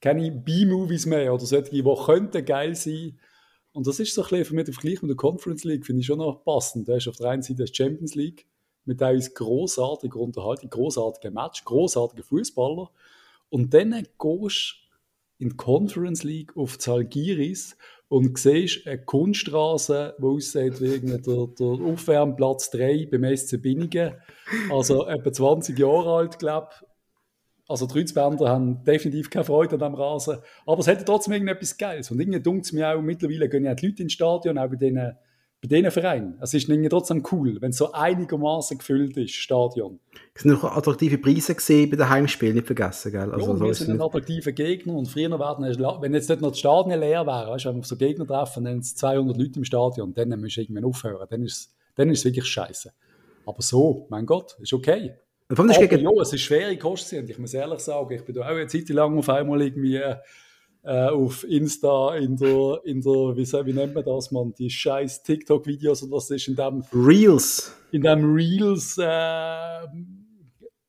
keine 0.00 0.32
B-Movies 0.32 1.06
mehr 1.06 1.32
oder 1.32 1.44
solche, 1.44 1.70
die 1.70 1.82
könnten 1.82 2.44
geil 2.44 2.74
sein. 2.74 3.18
Und 3.76 3.86
das 3.86 4.00
ist 4.00 4.14
so 4.14 4.22
ein 4.22 4.28
bisschen 4.30 4.44
für 4.46 4.54
mich 4.54 4.64
der 4.64 4.72
Vergleich 4.72 5.02
mit 5.02 5.10
der 5.10 5.16
Conference 5.16 5.64
League, 5.64 5.84
finde 5.84 6.00
ich 6.00 6.06
schon 6.06 6.16
noch 6.16 6.42
passend. 6.42 6.88
Da 6.88 6.96
ist 6.96 7.08
auf 7.08 7.18
der 7.18 7.28
einen 7.28 7.42
Seite 7.42 7.66
die 7.66 7.74
Champions 7.74 8.14
League 8.14 8.46
mit 8.86 9.00
teilweise 9.00 9.32
großartiger 9.34 10.18
Unterhaltung, 10.18 10.70
großartigen 10.70 11.34
Match, 11.34 11.62
großartigen 11.62 12.24
Fußballer. 12.24 12.90
Und 13.50 13.74
dann 13.74 13.90
gehst 13.90 14.16
du 14.18 15.44
in 15.44 15.50
die 15.50 15.56
Conference 15.56 16.22
League 16.22 16.56
auf 16.56 16.78
Zalgiris 16.78 17.76
und 18.08 18.38
siehst 18.38 18.86
eine 18.86 19.04
Kunststraße, 19.04 20.16
die 20.18 20.24
aussieht 20.24 20.80
wie 20.80 20.98
der, 20.98 21.18
der 21.18 21.66
Aufwärmplatz 21.66 22.70
3 22.70 23.08
beim 23.10 23.36
SC 23.36 23.60
Binningen. 23.60 24.14
Also 24.70 25.06
etwa 25.06 25.30
20 25.30 25.78
Jahre 25.78 26.14
alt, 26.14 26.38
glaube 26.38 26.70
ich. 26.72 26.86
Also 27.68 27.86
die 27.86 27.94
Kreuzbänder 27.94 28.48
haben 28.48 28.84
definitiv 28.84 29.28
keine 29.28 29.44
Freude 29.44 29.74
an 29.74 29.80
diesem 29.80 29.94
Rasen. 29.94 30.38
Aber 30.66 30.80
es 30.80 30.86
hätte 30.86 31.04
trotzdem 31.04 31.32
irgendetwas 31.32 31.76
Geiles. 31.76 32.10
Und 32.10 32.20
irgendwie 32.20 32.40
dunkt 32.40 32.66
es 32.66 32.72
mir 32.72 32.88
auch, 32.88 33.00
mittlerweile 33.02 33.48
gehen 33.48 33.64
ja 33.64 33.74
die 33.74 33.86
Leute 33.86 34.02
ins 34.04 34.12
Stadion, 34.12 34.56
auch 34.56 34.68
bei 34.68 34.76
diesen, 34.76 34.94
bei 35.60 35.68
diesen 35.68 35.90
Vereinen. 35.90 36.38
Es 36.40 36.54
ist 36.54 36.68
irgendwie 36.68 36.88
trotzdem 36.88 37.24
cool, 37.32 37.56
wenn 37.60 37.70
es 37.70 37.78
so 37.78 37.90
einigermaßen 37.90 38.78
gefüllt 38.78 39.16
ist, 39.16 39.32
Stadion. 39.34 39.98
Es 40.34 40.42
sind 40.42 40.52
noch 40.52 40.64
attraktive 40.64 41.18
Preise 41.18 41.56
gesehen 41.56 41.90
bei 41.90 41.96
den 41.96 42.08
Heimspielen, 42.08 42.54
nicht 42.54 42.66
vergessen, 42.68 43.10
gell? 43.10 43.32
Also, 43.32 43.46
ja, 43.52 43.56
so 43.56 43.64
wir 43.64 43.74
sind 43.74 43.90
ein 43.90 44.00
attraktiver 44.00 44.52
Gegner 44.52 44.94
und 44.94 45.08
früher 45.08 45.30
werden, 45.36 45.64
wenn 46.02 46.14
jetzt 46.14 46.28
nicht 46.28 46.40
noch 46.42 46.52
die 46.52 46.58
Stadien 46.60 47.00
leer 47.00 47.26
wären, 47.26 47.48
weißt, 47.50 47.64
wenn 47.66 47.76
wir 47.76 47.82
so 47.82 47.96
Gegner 47.96 48.26
treffen, 48.28 48.62
dann 48.64 48.74
sind 48.74 48.84
es 48.84 48.96
200 48.96 49.36
Leute 49.36 49.58
im 49.58 49.64
Stadion, 49.64 50.14
dann 50.14 50.28
müssen 50.28 50.56
wir 50.58 50.62
irgendwann 50.62 50.84
aufhören, 50.84 51.26
dann 51.28 51.42
ist, 51.42 51.52
es- 51.56 51.74
dann 51.96 52.10
ist 52.10 52.20
es 52.20 52.24
wirklich 52.26 52.44
scheiße. 52.46 52.92
Aber 53.44 53.62
so, 53.62 54.06
mein 54.10 54.24
Gott, 54.26 54.56
ist 54.60 54.72
okay. 54.72 55.14
Und 55.48 55.56
vor 55.56 55.64
allem, 55.64 55.88
gegen, 55.88 56.02
ja, 56.02 56.10
es 56.20 56.32
ist 56.32 56.40
schwere 56.40 56.76
Kosten 56.76 57.20
und 57.20 57.30
ich 57.30 57.38
muss 57.38 57.54
ehrlich 57.54 57.80
sagen, 57.80 58.12
ich 58.12 58.24
bin 58.24 58.34
da 58.34 58.42
auch 58.42 58.46
eine 58.46 58.66
Zeit 58.66 58.88
lang 58.88 59.16
auf 59.16 59.28
einmal 59.28 59.62
irgendwie 59.62 59.96
äh, 60.86 61.08
auf 61.08 61.44
Insta 61.44 62.16
in 62.16 62.36
der, 62.36 62.80
in 62.84 63.00
der 63.00 63.36
wie, 63.36 63.44
wie 63.44 63.72
nennt 63.72 63.94
man 63.94 64.04
das, 64.04 64.32
man, 64.32 64.54
die 64.54 64.70
scheiß 64.70 65.22
TikTok-Videos 65.22 66.02
und 66.02 66.10
was 66.10 66.30
ist 66.30 66.48
in 66.48 66.56
dem 66.56 66.82
Reels. 66.92 67.76
in 67.92 68.02
dem 68.02 68.34
Reels 68.34 68.98
äh, 68.98 69.86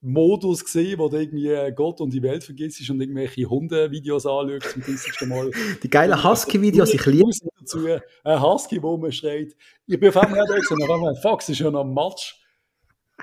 Modus 0.01 0.63
gesehen, 0.63 0.99
wo 0.99 1.09
du 1.09 1.17
irgendwie 1.17 1.71
Gott 1.75 1.99
und 2.01 2.13
die 2.13 2.21
Welt 2.21 2.43
vergisst 2.43 2.87
und 2.89 3.01
irgendwelche 3.01 3.45
Hunde-Videos 3.49 4.25
anschaust 4.25 4.71
zum 4.71 4.81
30. 4.83 5.27
Mal. 5.27 5.51
Die 5.83 5.89
geilen 5.89 6.23
Husky-Videos, 6.23 6.93
ich 6.93 7.05
liebe 7.05 7.31
dazu. 7.59 7.87
Ein 8.23 8.41
Husky, 8.41 8.81
wo 8.81 8.97
man 8.97 9.11
schreit. 9.11 9.55
Ich 9.87 9.99
bin 9.99 10.09
auf 10.09 10.17
einmal 10.17 10.43
nicht 10.43 10.67
so, 10.67 10.75
auf 10.75 10.89
einmal, 10.89 11.15
fuck, 11.15 11.41
es 11.41 11.49
ist 11.49 11.59
ja 11.59 11.71
noch 11.71 11.83
ein 11.83 11.93
Match. 11.93 12.39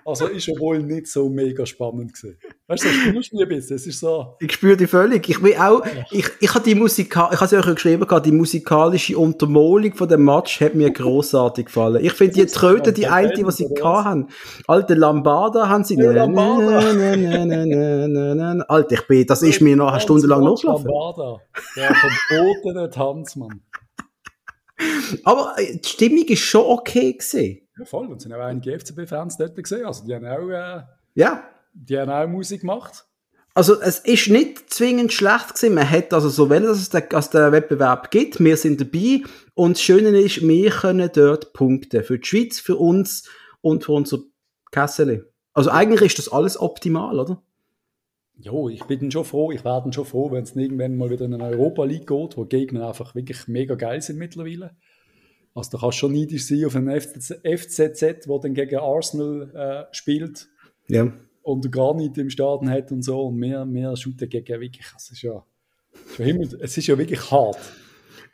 Also 0.04 0.26
ist 0.26 0.46
ja 0.46 0.58
wohl 0.58 0.82
nicht 0.82 1.06
so 1.06 1.28
mega 1.28 1.64
spannend 1.64 2.12
gewesen. 2.12 2.36
Weißt 2.66 2.84
du, 2.84 2.88
das 2.88 2.96
spürst 2.96 3.32
du 3.32 3.40
ein 3.40 3.48
bisschen. 3.48 3.76
Es 3.76 3.86
ist 3.86 4.00
so, 4.00 4.36
Ich 4.40 4.52
spüre 4.52 4.76
die 4.76 4.86
völlig. 4.86 5.28
Ich 5.28 5.40
bin 5.40 5.56
auch, 5.56 5.82
ich, 6.10 6.26
ich 6.40 6.54
habe 6.54 6.64
die 6.64 6.74
Musika, 6.74 7.30
ich 7.32 7.40
habe 7.40 7.44
es 7.44 7.52
euch 7.52 7.74
geschrieben, 7.74 8.06
gehabt, 8.06 8.26
die 8.26 8.32
musikalische 8.32 9.16
Untermalung 9.16 9.94
von 9.94 10.08
dem 10.08 10.24
Match 10.24 10.60
hat 10.60 10.74
mir 10.74 10.90
großartig 10.90 11.66
gefallen. 11.66 12.04
Ich 12.04 12.12
finde 12.12 12.34
die 12.34 12.46
Tröte, 12.46 12.92
die 12.92 13.06
eine, 13.06 13.32
die 13.32 13.50
sie 13.50 13.68
gehabt 13.72 14.04
haben. 14.04 14.28
Alte 14.66 14.94
Lambada 14.94 15.68
haben 15.68 15.84
sie. 15.84 15.96
Ja, 15.96 16.10
Lambada. 16.12 16.78
Alter, 18.68 18.94
ich 18.94 19.06
bin, 19.06 19.26
das 19.26 19.42
ist 19.42 19.60
mir 19.60 19.76
noch 19.76 19.92
eine 19.92 20.00
Stunde 20.00 20.26
lang 20.26 20.42
nachgelaufen. 20.42 20.86
Lambada. 20.86 21.40
Der 21.76 21.94
verbotene 21.94 22.90
Tanzmann. 22.90 23.60
Aber 25.24 25.54
äh, 25.56 25.76
die 25.78 25.88
Stimmung 25.88 26.24
ist 26.24 26.40
schon 26.40 26.64
okay 26.64 27.12
gewesen. 27.12 27.60
Ja, 27.78 27.84
voll. 27.84 28.06
Und 28.06 28.16
es 28.18 28.22
sind 28.24 28.32
auch 28.32 28.40
einige 28.40 28.78
FCB-Fans 28.78 29.36
dort 29.36 29.56
gesehen. 29.56 29.84
Also 29.84 30.04
die 30.04 30.14
haben 30.14 30.26
auch, 30.26 30.48
äh, 30.48 30.82
Ja. 31.14 31.44
die 31.72 31.98
haben 31.98 32.10
auch 32.10 32.26
Musik 32.28 32.60
gemacht. 32.62 33.04
Also, 33.56 33.80
es 33.80 34.00
ist 34.00 34.26
nicht 34.28 34.68
zwingend 34.72 35.12
schlecht 35.12 35.54
gewesen. 35.54 35.74
Man 35.74 35.88
hat 35.88 36.12
also 36.12 36.28
so 36.28 36.50
wollen, 36.50 36.64
dass 36.64 36.78
es 36.78 36.88
den, 36.90 37.04
dass 37.08 37.30
der 37.30 37.52
Wettbewerb 37.52 38.10
gibt. 38.10 38.40
Wir 38.42 38.56
sind 38.56 38.80
dabei. 38.80 39.22
Und 39.54 39.76
das 39.76 39.82
Schöne 39.82 40.08
ist, 40.20 40.42
wir 40.42 40.70
können 40.70 41.08
dort 41.14 41.52
punkten. 41.52 42.02
Für 42.02 42.18
die 42.18 42.26
Schweiz, 42.26 42.58
für 42.58 42.74
uns 42.76 43.28
und 43.60 43.84
für 43.84 43.92
unser 43.92 44.18
Kessel. 44.72 45.32
Also, 45.52 45.70
eigentlich 45.70 46.02
ist 46.02 46.18
das 46.18 46.32
alles 46.32 46.58
optimal, 46.60 47.20
oder? 47.20 47.43
Jo, 48.36 48.68
ich 48.68 48.82
bin 48.84 49.10
schon 49.10 49.24
froh, 49.24 49.52
ich 49.52 49.64
werde 49.64 49.92
schon 49.92 50.04
froh, 50.04 50.30
wenn 50.30 50.42
es 50.42 50.56
irgendwann 50.56 50.96
mal 50.96 51.10
wieder 51.10 51.24
in 51.24 51.34
eine 51.34 51.44
Europa 51.44 51.84
League 51.84 52.06
geht, 52.06 52.36
wo 52.36 52.44
Gegner 52.44 52.88
einfach 52.88 53.14
wirklich 53.14 53.46
mega 53.46 53.74
geil 53.74 54.02
sind 54.02 54.18
mittlerweile. 54.18 54.76
Also 55.54 55.70
da 55.70 55.78
kannst 55.78 55.98
du 55.98 56.00
schon 56.00 56.12
neidisch 56.12 56.46
sein 56.46 56.64
auf 56.64 56.74
einen 56.74 57.00
FCZ, 57.00 58.00
der 58.00 58.38
dann 58.42 58.54
gegen 58.54 58.78
Arsenal 58.78 59.50
äh, 59.90 59.94
spielt. 59.94 60.48
Ja. 60.88 61.12
Und 61.42 61.70
gar 61.70 61.94
nicht 61.94 62.18
im 62.18 62.28
Stadion 62.28 62.68
hat 62.70 62.90
und 62.90 63.02
so. 63.02 63.26
Und 63.26 63.36
mehr, 63.36 63.64
mehr 63.64 63.96
shooten 63.96 64.28
gegen 64.28 64.60
wirklich. 64.60 64.86
Das 64.92 65.10
ist 65.10 65.22
ja, 65.22 65.44
es 66.18 66.76
ist 66.76 66.86
ja 66.86 66.98
wirklich 66.98 67.30
hart. 67.30 67.58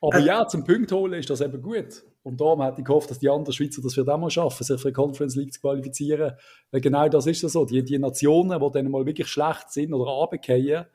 Aber 0.00 0.18
äh, 0.18 0.24
ja, 0.24 0.46
zum 0.46 0.64
Punkt 0.64 0.90
holen 0.92 1.18
ist 1.18 1.28
das 1.28 1.42
eben 1.42 1.60
gut. 1.60 2.04
Und 2.22 2.40
darum 2.40 2.62
hätte 2.62 2.80
ich 2.80 2.84
gehofft, 2.84 3.10
dass 3.10 3.18
die 3.18 3.30
anderen 3.30 3.52
Schweizer 3.52 3.80
das 3.82 3.94
für 3.94 4.06
auch 4.06 4.18
mal 4.18 4.30
schaffen, 4.30 4.62
sich 4.62 4.80
für 4.80 4.88
die 4.88 4.94
Conference 4.94 5.36
League 5.36 5.54
zu 5.54 5.60
qualifizieren. 5.60 6.32
Weil 6.70 6.80
genau 6.80 7.08
das 7.08 7.26
ist 7.26 7.42
ja 7.42 7.48
so. 7.48 7.64
Die, 7.64 7.82
die 7.82 7.98
Nationen, 7.98 8.60
die 8.60 8.70
dann 8.72 8.90
mal 8.90 9.06
wirklich 9.06 9.28
schlecht 9.28 9.70
sind 9.70 9.94
oder 9.94 10.10
runterfallen, 10.10 10.86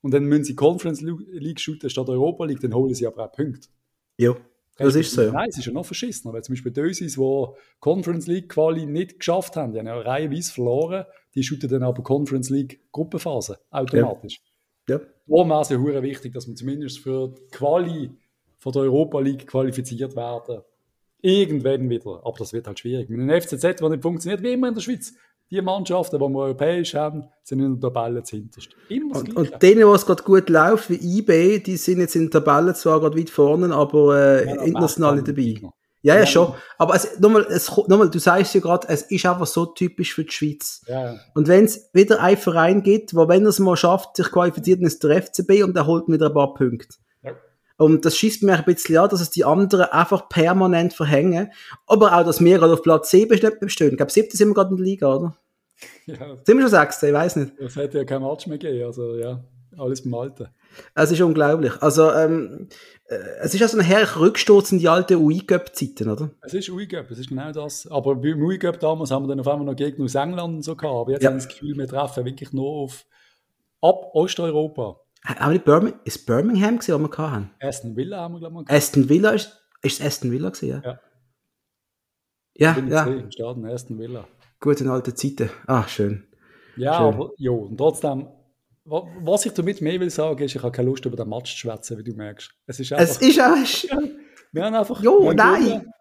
und 0.00 0.14
dann 0.14 0.24
müssen 0.24 0.44
sie 0.44 0.54
Conference 0.54 1.00
League 1.00 1.60
shooten 1.60 1.90
statt 1.90 2.08
Europa 2.08 2.44
League, 2.44 2.60
dann 2.60 2.74
holen 2.74 2.94
sie 2.94 3.06
aber 3.06 3.24
auch 3.24 3.32
Punkte. 3.32 3.68
Ja, 4.16 4.36
das 4.76 4.94
ist 4.94 5.12
so. 5.12 5.30
Nein, 5.30 5.48
es 5.48 5.58
ist 5.58 5.66
ja 5.66 5.72
noch 5.72 5.86
verschissen. 5.86 6.32
Weil 6.32 6.42
zum 6.42 6.54
Beispiel 6.54 6.72
die 6.72 6.80
Dösis, 6.80 7.14
die 7.14 7.46
Conference 7.80 8.26
League 8.28 8.48
Quali 8.48 8.86
nicht 8.86 9.18
geschafft 9.18 9.56
haben, 9.56 9.72
die 9.72 9.80
haben 9.80 9.86
ja 9.86 9.98
reihenweise 9.98 10.52
verloren, 10.52 11.04
die 11.34 11.42
shooten 11.42 11.68
dann 11.68 11.82
aber 11.82 12.02
Conference 12.02 12.48
League 12.48 12.80
Gruppenphase 12.92 13.58
automatisch. 13.70 14.40
Ja. 14.88 14.98
ja. 14.98 15.04
Darum 15.26 15.50
ist 15.52 15.70
es 15.70 15.94
ja 15.94 16.02
wichtig, 16.02 16.32
dass 16.32 16.46
man 16.46 16.56
zumindest 16.56 17.00
für 17.00 17.28
die 17.28 17.48
Quali 17.50 18.10
von 18.58 18.72
der 18.72 18.82
Europa 18.82 19.20
League 19.20 19.46
qualifiziert 19.46 20.16
werden. 20.16 20.62
Irgendwann 21.20 21.88
wieder. 21.90 22.20
Aber 22.24 22.36
das 22.38 22.52
wird 22.52 22.66
halt 22.66 22.78
schwierig. 22.78 23.08
Mit 23.08 23.20
einem 23.20 23.40
FCZ, 23.40 23.80
der 23.80 23.88
nicht 23.88 24.02
funktioniert, 24.02 24.42
wie 24.42 24.52
immer 24.52 24.68
in 24.68 24.74
der 24.74 24.80
Schweiz. 24.80 25.12
Die 25.50 25.62
Mannschaften, 25.62 26.18
die 26.18 26.22
wir 26.22 26.38
europäisch 26.38 26.94
haben, 26.94 27.24
sind 27.42 27.60
in 27.60 27.80
der 27.80 27.90
Tabelle 27.90 28.22
zuhinterst. 28.22 28.68
Immer 28.90 29.16
und, 29.16 29.34
und 29.34 29.62
denen, 29.62 29.86
wo 29.86 29.94
es 29.94 30.04
gerade 30.04 30.22
gut 30.22 30.50
läuft, 30.50 30.90
wie 30.90 31.18
eBay, 31.18 31.62
die 31.62 31.78
sind 31.78 32.00
jetzt 32.00 32.16
in 32.16 32.30
der 32.30 32.42
Tabelle 32.44 32.74
zwar 32.74 33.00
gerade 33.00 33.18
weit 33.18 33.30
vorne, 33.30 33.74
aber 33.74 34.18
äh, 34.18 34.46
ja, 34.46 34.62
international 34.62 35.16
nicht 35.16 35.28
dabei. 35.28 35.70
Ja, 36.02 36.16
ja, 36.16 36.26
schon. 36.26 36.54
Aber 36.76 36.94
es, 36.94 37.18
nochmal, 37.18 37.46
es, 37.50 37.68
nochmal, 37.88 38.10
du 38.10 38.18
sagst 38.18 38.54
ja 38.54 38.60
gerade, 38.60 38.88
es 38.88 39.02
ist 39.02 39.26
einfach 39.26 39.46
so 39.46 39.66
typisch 39.66 40.14
für 40.14 40.24
die 40.24 40.30
Schweiz. 40.30 40.82
Ja. 40.86 41.16
Und 41.34 41.48
wenn 41.48 41.64
es 41.64 41.90
wieder 41.92 42.20
einen 42.20 42.36
Verein 42.36 42.82
gibt, 42.82 43.14
wo 43.14 43.26
wenn 43.26 43.42
er 43.42 43.48
es 43.48 43.58
mal 43.58 43.76
schafft, 43.76 44.16
sich 44.16 44.30
qualifiziert, 44.30 44.80
dann 44.80 44.86
ist 44.86 45.02
der 45.02 45.22
FCB 45.22 45.64
und 45.64 45.74
der 45.74 45.86
holt 45.86 46.06
wieder 46.08 46.26
ein 46.26 46.34
paar 46.34 46.54
Punkte. 46.54 46.98
Und 47.78 48.04
das 48.04 48.16
schießt 48.16 48.42
mir 48.42 48.56
ein 48.56 48.64
bisschen 48.64 48.98
an, 48.98 49.08
dass 49.08 49.20
es 49.20 49.30
die 49.30 49.44
anderen 49.44 49.86
einfach 49.86 50.28
permanent 50.28 50.94
verhängen. 50.94 51.52
Aber 51.86 52.16
auch, 52.16 52.24
dass 52.24 52.40
wir 52.40 52.58
gerade 52.58 52.72
auf 52.72 52.82
Platz 52.82 53.10
7 53.10 53.28
bestehen. 53.60 53.90
Ich 53.92 53.96
glaube, 53.96 54.12
7 54.12 54.30
sind 54.32 54.48
wir 54.48 54.54
gerade 54.54 54.70
in 54.70 54.76
der 54.76 54.84
Liga, 54.84 55.14
oder? 55.14 55.36
Ja. 56.06 56.16
Sind 56.44 56.56
wir 56.56 56.62
schon 56.62 56.70
6? 56.70 57.02
Ich 57.04 57.12
weiß 57.12 57.36
nicht. 57.36 57.52
Es 57.60 57.76
hätte 57.76 57.98
ja 57.98 58.04
kein 58.04 58.20
Match 58.20 58.48
mehr 58.48 58.58
gegeben. 58.58 58.84
Also, 58.84 59.16
ja, 59.16 59.44
alles 59.76 60.02
beim 60.02 60.14
Alten. 60.14 60.48
Es 60.96 61.12
ist 61.12 61.20
unglaublich. 61.20 61.72
Also, 61.80 62.10
ähm, 62.12 62.68
äh, 63.04 63.14
es 63.42 63.54
ist 63.54 63.62
also 63.62 63.78
ein 63.78 63.84
herrlicher 63.84 64.20
Rücksturz 64.20 64.72
in 64.72 64.80
die 64.80 64.88
alten 64.88 65.14
UI-Cup-Zeiten, 65.14 66.10
oder? 66.10 66.30
Es 66.42 66.54
ist 66.54 66.68
UI-Cup, 66.68 67.08
es 67.12 67.20
ist 67.20 67.28
genau 67.28 67.52
das. 67.52 67.86
Aber 67.86 68.16
beim 68.16 68.42
UI-Cup 68.42 68.80
damals 68.80 69.12
haben 69.12 69.24
wir 69.24 69.28
dann 69.28 69.40
auf 69.40 69.46
einmal 69.46 69.66
noch 69.66 69.76
Gegner 69.76 70.04
aus 70.04 70.16
England 70.16 70.56
und 70.56 70.62
so 70.62 70.74
gehabt. 70.74 70.96
Aber 70.96 71.12
jetzt 71.12 71.22
ja. 71.22 71.28
haben 71.28 71.36
wir 71.36 71.44
das 71.44 71.48
Gefühl, 71.48 71.76
wir 71.76 71.86
treffen 71.86 72.24
wirklich 72.24 72.52
nur 72.52 72.68
auf 72.68 73.06
ab 73.80 74.10
Osteuropa. 74.14 75.00
Aber 75.36 75.52
nicht 75.52 75.64
Birmingham, 75.64 76.00
ist 76.04 76.26
Birmingham 76.26 76.78
gewesen, 76.78 77.04
was 77.04 77.18
wir 77.18 77.30
hatten? 77.30 77.50
Aston 77.60 77.96
Villa 77.96 78.20
haben 78.20 78.34
wir, 78.34 78.40
glaube 78.40 78.64
ich, 78.66 78.70
Aston 78.74 79.08
Villa 79.08 79.30
ist, 79.30 79.60
ist 79.82 80.02
Aston 80.02 80.30
Villa 80.30 80.48
gewesen, 80.48 80.68
ja? 80.68 80.82
Ja. 80.84 81.00
Ja, 82.54 82.78
ja. 82.88 83.04
Im 83.06 83.30
Stadion 83.30 83.66
Aston 83.66 83.98
Villa. 83.98 84.26
Gute 84.58 84.90
alte 84.90 85.14
Zeiten. 85.14 85.50
Ah, 85.66 85.86
schön. 85.86 86.26
Ja, 86.76 86.96
schön. 86.96 87.06
aber, 87.06 87.30
jo, 87.36 87.54
und 87.56 87.76
trotzdem, 87.76 88.28
was 88.84 89.46
ich 89.46 89.52
damit 89.52 89.80
mehr 89.82 90.00
will 90.00 90.10
sagen, 90.10 90.42
ist, 90.42 90.56
ich 90.56 90.62
habe 90.62 90.72
keine 90.72 90.88
Lust, 90.88 91.04
über 91.04 91.16
den 91.16 91.28
Match 91.28 91.52
zu 91.52 91.58
schwätzen, 91.58 91.98
wie 91.98 92.04
du 92.04 92.14
merkst. 92.14 92.50
Es 92.66 92.80
ist 92.80 92.92
einfach... 92.92 93.08
Es 93.08 93.20
ist 93.20 93.40
auch... 93.40 94.00
Wir 94.52 94.64
haben 94.64 94.74
einfach... 94.74 95.02
Jo, 95.02 95.32
nein! 95.32 95.92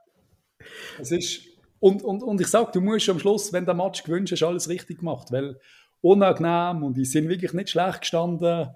Es 1.00 1.12
ist... 1.12 1.42
Und, 1.80 2.02
und, 2.02 2.24
und 2.24 2.40
ich 2.40 2.48
sage, 2.48 2.72
du 2.74 2.82
musst 2.82 3.10
am 3.10 3.20
Schluss, 3.20 3.52
wenn 3.52 3.66
der 3.66 3.76
Match 3.76 4.04
gewünscht 4.04 4.32
ist, 4.32 4.42
alles 4.42 4.70
richtig 4.70 5.00
gemacht, 5.00 5.32
weil 5.32 5.60
unangenehm 6.02 6.84
und 6.84 6.96
die 6.96 7.06
sind 7.06 7.28
wirklich 7.28 7.54
nicht 7.54 7.70
schlecht 7.70 8.02
gestanden 8.02 8.70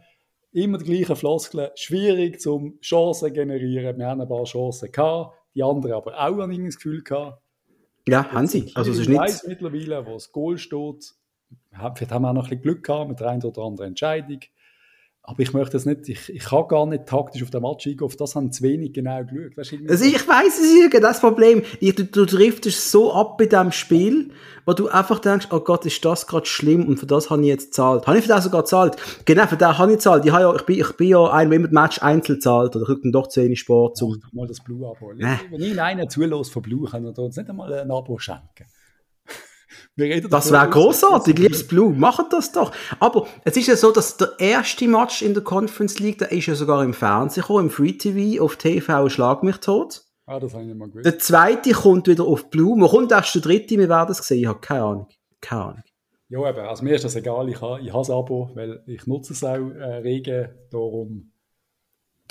immer 0.51 0.77
die 0.77 0.86
gleichen 0.86 1.15
Floskeln. 1.15 1.70
Schwierig 1.75 2.39
zum 2.39 2.79
Chancen 2.81 3.34
generieren. 3.34 3.98
Wir 3.98 4.08
haben 4.08 4.22
ein 4.22 4.27
paar 4.27 4.43
Chancen 4.43 4.91
gehabt, 4.91 5.36
die 5.55 5.63
anderen 5.63 5.93
aber 5.93 6.20
auch 6.20 6.39
an 6.39 6.65
das 6.65 6.75
Gefühl 6.75 7.03
gehabt. 7.03 7.41
Ja, 8.08 8.31
haben 8.31 8.48
sie. 8.48 8.72
Also 8.74 8.91
es 8.91 9.00
ist 9.00 9.10
nicht... 9.10 9.48
mittlerweile, 9.48 10.05
wo 10.05 10.13
das 10.13 10.31
Goal 10.31 10.58
steht. 10.58 11.13
Vielleicht 11.70 12.12
haben 12.12 12.24
wir 12.24 12.29
auch 12.29 12.34
noch 12.34 12.43
ein 12.43 12.50
bisschen 12.50 12.62
Glück 12.62 12.84
gehabt 12.84 13.10
mit 13.10 13.20
der 13.20 13.27
einen 13.27 13.43
oder 13.43 13.62
anderen 13.62 13.89
Entscheidung. 13.89 14.39
Aber 15.24 15.40
ich 15.40 15.54
möchte 15.54 15.74
das 15.74 15.86
nicht, 15.86 16.10
ich, 16.10 16.30
ich 16.30 16.44
kann 16.44 16.68
gar 16.68 16.88
nicht 16.88 17.06
taktisch 17.06 17.44
auf 17.44 17.51
den 17.51 17.62
Match 17.62 17.86
eingehen, 17.86 18.04
auf 18.04 18.16
das 18.16 18.36
haben 18.36 18.51
zu 18.51 18.63
wenig 18.63 18.92
genau 18.92 19.24
geschaut. 19.24 19.56
Weißt, 19.56 19.75
also 19.88 20.06
ich 20.06 20.28
weiß 20.28 20.60
es 20.60 20.94
ist 20.94 21.04
das 21.04 21.20
Problem. 21.20 21.62
Ich, 21.80 21.94
du, 21.94 22.06
du 22.06 22.25
driftest 22.25 22.90
so 22.90 23.13
ab 23.13 23.38
bei 23.38 23.46
diesem 23.46 23.72
Spiel, 23.72 24.32
wo 24.66 24.74
du 24.74 24.88
einfach 24.88 25.20
denkst, 25.20 25.48
oh 25.51 25.60
Gott, 25.60 25.86
ist 25.86 26.04
das 26.04 26.25
gerade 26.25 26.48
schlimm 26.48 26.88
und 26.88 26.98
für 26.98 27.06
das 27.06 27.30
habe 27.30 27.42
ich 27.44 27.50
jetzt 27.50 27.68
gezahlt. 27.68 28.08
Habe 28.08 28.18
ich 28.18 28.24
für 28.24 28.30
das 28.30 28.46
sogar 28.46 28.63
gezahlt? 28.63 28.98
Genau, 29.25 29.46
für 29.46 29.58
das 29.58 29.78
habe 29.78 29.92
ich 29.92 29.98
gezahlt. 29.98 30.25
Ich, 30.25 30.32
habe 30.32 30.44
ja, 30.44 30.56
ich, 30.56 30.63
bin, 30.63 30.80
ich 30.80 30.92
bin 30.94 31.10
ja 31.10 31.32
ein, 31.32 31.51
wenn 31.51 31.62
man 31.62 31.72
das 31.72 31.82
Match 31.82 32.01
einzeln 32.01 32.42
zahlt, 32.42 32.75
oder 32.75 32.86
kriegt 32.86 33.06
dann 33.06 33.12
doch 33.12 33.28
zu 33.28 33.44
wenig 33.44 33.60
Sport 33.60 33.98
zu. 33.98 34.18
mal 34.32 34.48
das 34.48 34.60
Blue-Abo. 34.60 35.12
Äh. 35.12 35.38
Wenn 35.51 35.62
ich 35.62 35.80
einen 35.80 36.10
zulässt 36.10 36.51
von 36.51 36.63
Blue, 36.63 36.90
kann 36.90 37.06
er 37.06 37.18
uns 37.18 37.38
nicht 37.38 37.48
einmal 37.48 37.72
ein 37.72 37.92
Abo 37.92 38.18
schenken 38.18 38.66
das 39.98 40.51
wäre 40.51 40.69
großartig, 40.69 41.38
liebes 41.38 41.67
Blue, 41.67 41.93
machen 41.93 42.25
das 42.31 42.51
doch. 42.51 42.71
Aber 43.00 43.27
es 43.43 43.57
ist 43.57 43.67
ja 43.67 43.75
so, 43.75 43.91
dass 43.91 44.17
der 44.17 44.31
erste 44.39 44.88
Match 44.88 45.21
in 45.21 45.33
der 45.33 45.43
Conference 45.43 46.00
League, 46.00 46.17
der 46.17 46.31
ist 46.31 46.45
ja 46.45 46.55
sogar 46.55 46.83
im 46.83 46.93
Fernsehen 46.93 47.41
gekommen, 47.41 47.65
im 47.65 47.69
Free 47.69 47.93
TV, 47.93 48.41
auf 48.43 48.55
TV 48.55 49.10
Schlag 49.10 49.43
mich 49.43 49.57
tot. 49.57 50.01
Ah, 50.25 50.39
das 50.39 50.53
habe 50.53 50.63
ich 50.63 50.74
mal 50.74 50.88
gewusst. 50.88 51.05
Der 51.05 51.19
zweite 51.19 51.71
kommt 51.71 52.07
wieder 52.07 52.24
auf 52.24 52.50
Blue. 52.50 52.77
Man 52.77 52.89
kommt 52.89 53.12
erst 53.12 53.36
der 53.36 53.41
dritte, 53.41 53.77
wir 53.77 53.89
werden 53.89 54.12
es 54.12 54.19
sehen. 54.19 54.39
Ich 54.39 54.45
habe 54.45 54.62
keine 54.62 54.83
Ahnung. 54.83 55.07
Keine 55.41 55.62
Ahnung. 55.62 55.83
Ja, 56.29 56.50
eben. 56.50 56.60
Also 56.60 56.83
mir 56.86 56.95
ist 56.95 57.03
das 57.03 57.17
egal. 57.17 57.50
Ich 57.50 57.60
habe, 57.60 57.81
ich 57.81 57.89
habe 57.89 58.00
das 58.00 58.10
Abo, 58.10 58.50
weil 58.53 58.81
ich 58.88 59.05
nutze 59.07 59.33
es 59.33 59.43
auch 59.43 59.57
äh, 59.57 59.98
rege. 59.98 60.55
Darum 60.71 61.30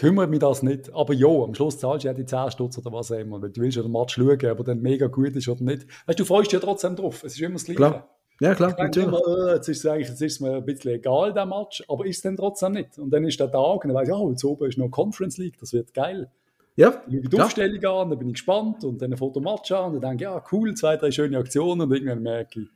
kümmert 0.00 0.30
mich 0.30 0.38
das 0.38 0.62
nicht. 0.62 0.92
Aber 0.94 1.12
ja, 1.12 1.28
am 1.28 1.54
Schluss 1.54 1.78
zahlst 1.78 2.04
du 2.04 2.08
ja 2.08 2.14
die 2.14 2.24
10 2.24 2.50
Stutz 2.52 2.78
oder 2.78 2.90
was 2.90 3.12
auch 3.12 3.18
immer, 3.18 3.40
weil 3.42 3.50
du 3.50 3.60
willst 3.60 3.76
ja 3.76 3.82
den 3.82 3.92
Match 3.92 4.14
schauen, 4.14 4.46
aber 4.46 4.64
dann 4.64 4.80
mega 4.80 5.08
gut 5.08 5.36
ist 5.36 5.46
oder 5.46 5.62
nicht. 5.62 5.86
Weißt 6.06 6.18
du, 6.18 6.24
freust 6.24 6.46
dich 6.46 6.54
ja 6.54 6.60
trotzdem 6.60 6.96
drauf. 6.96 7.22
Es 7.22 7.34
ist 7.34 7.40
immer 7.42 7.54
das 7.54 7.64
Gleiche. 7.64 7.76
Klar. 7.76 8.08
Ja, 8.40 8.54
klar, 8.54 8.74
natürlich. 8.78 9.08
Immer, 9.08 9.50
äh, 9.50 9.54
jetzt, 9.56 9.68
ist 9.68 9.78
es 9.80 9.86
eigentlich, 9.86 10.08
jetzt 10.08 10.22
ist 10.22 10.32
es 10.32 10.40
mir 10.40 10.56
ein 10.56 10.64
bisschen 10.64 10.92
egal, 10.92 11.34
der 11.34 11.44
Match, 11.44 11.84
aber 11.86 12.06
ist 12.06 12.16
es 12.16 12.22
dann 12.22 12.38
trotzdem 12.38 12.72
nicht. 12.72 12.98
Und 12.98 13.10
dann 13.10 13.26
ist 13.26 13.38
der 13.38 13.52
Tag 13.52 13.84
und 13.84 13.88
dann 13.88 13.94
weiss 13.94 14.08
ich, 14.08 14.14
oh, 14.14 14.30
jetzt 14.30 14.42
oben 14.42 14.66
ist 14.66 14.78
noch 14.78 14.88
Conference 14.88 15.36
League, 15.36 15.58
das 15.60 15.74
wird 15.74 15.92
geil. 15.92 16.30
Ja. 16.76 16.90
Dann 16.90 17.02
schaue 17.02 17.20
ich 17.20 17.28
die 17.28 17.40
Aufstellung 17.40 17.84
an, 17.84 18.08
dann 18.08 18.18
bin 18.18 18.28
ich 18.28 18.34
gespannt 18.34 18.82
und 18.84 19.02
dann 19.02 19.12
ein 19.12 19.18
Fotomatch 19.18 19.70
an 19.72 19.92
und 19.92 20.00
dann 20.00 20.16
denke 20.16 20.24
ich, 20.24 20.30
ja, 20.30 20.42
cool, 20.50 20.72
zwei, 20.72 20.96
drei 20.96 21.10
schöne 21.10 21.36
Aktionen 21.36 21.82
und 21.82 21.92
irgendwann 21.92 22.22
merke 22.22 22.60
ich, 22.60 22.68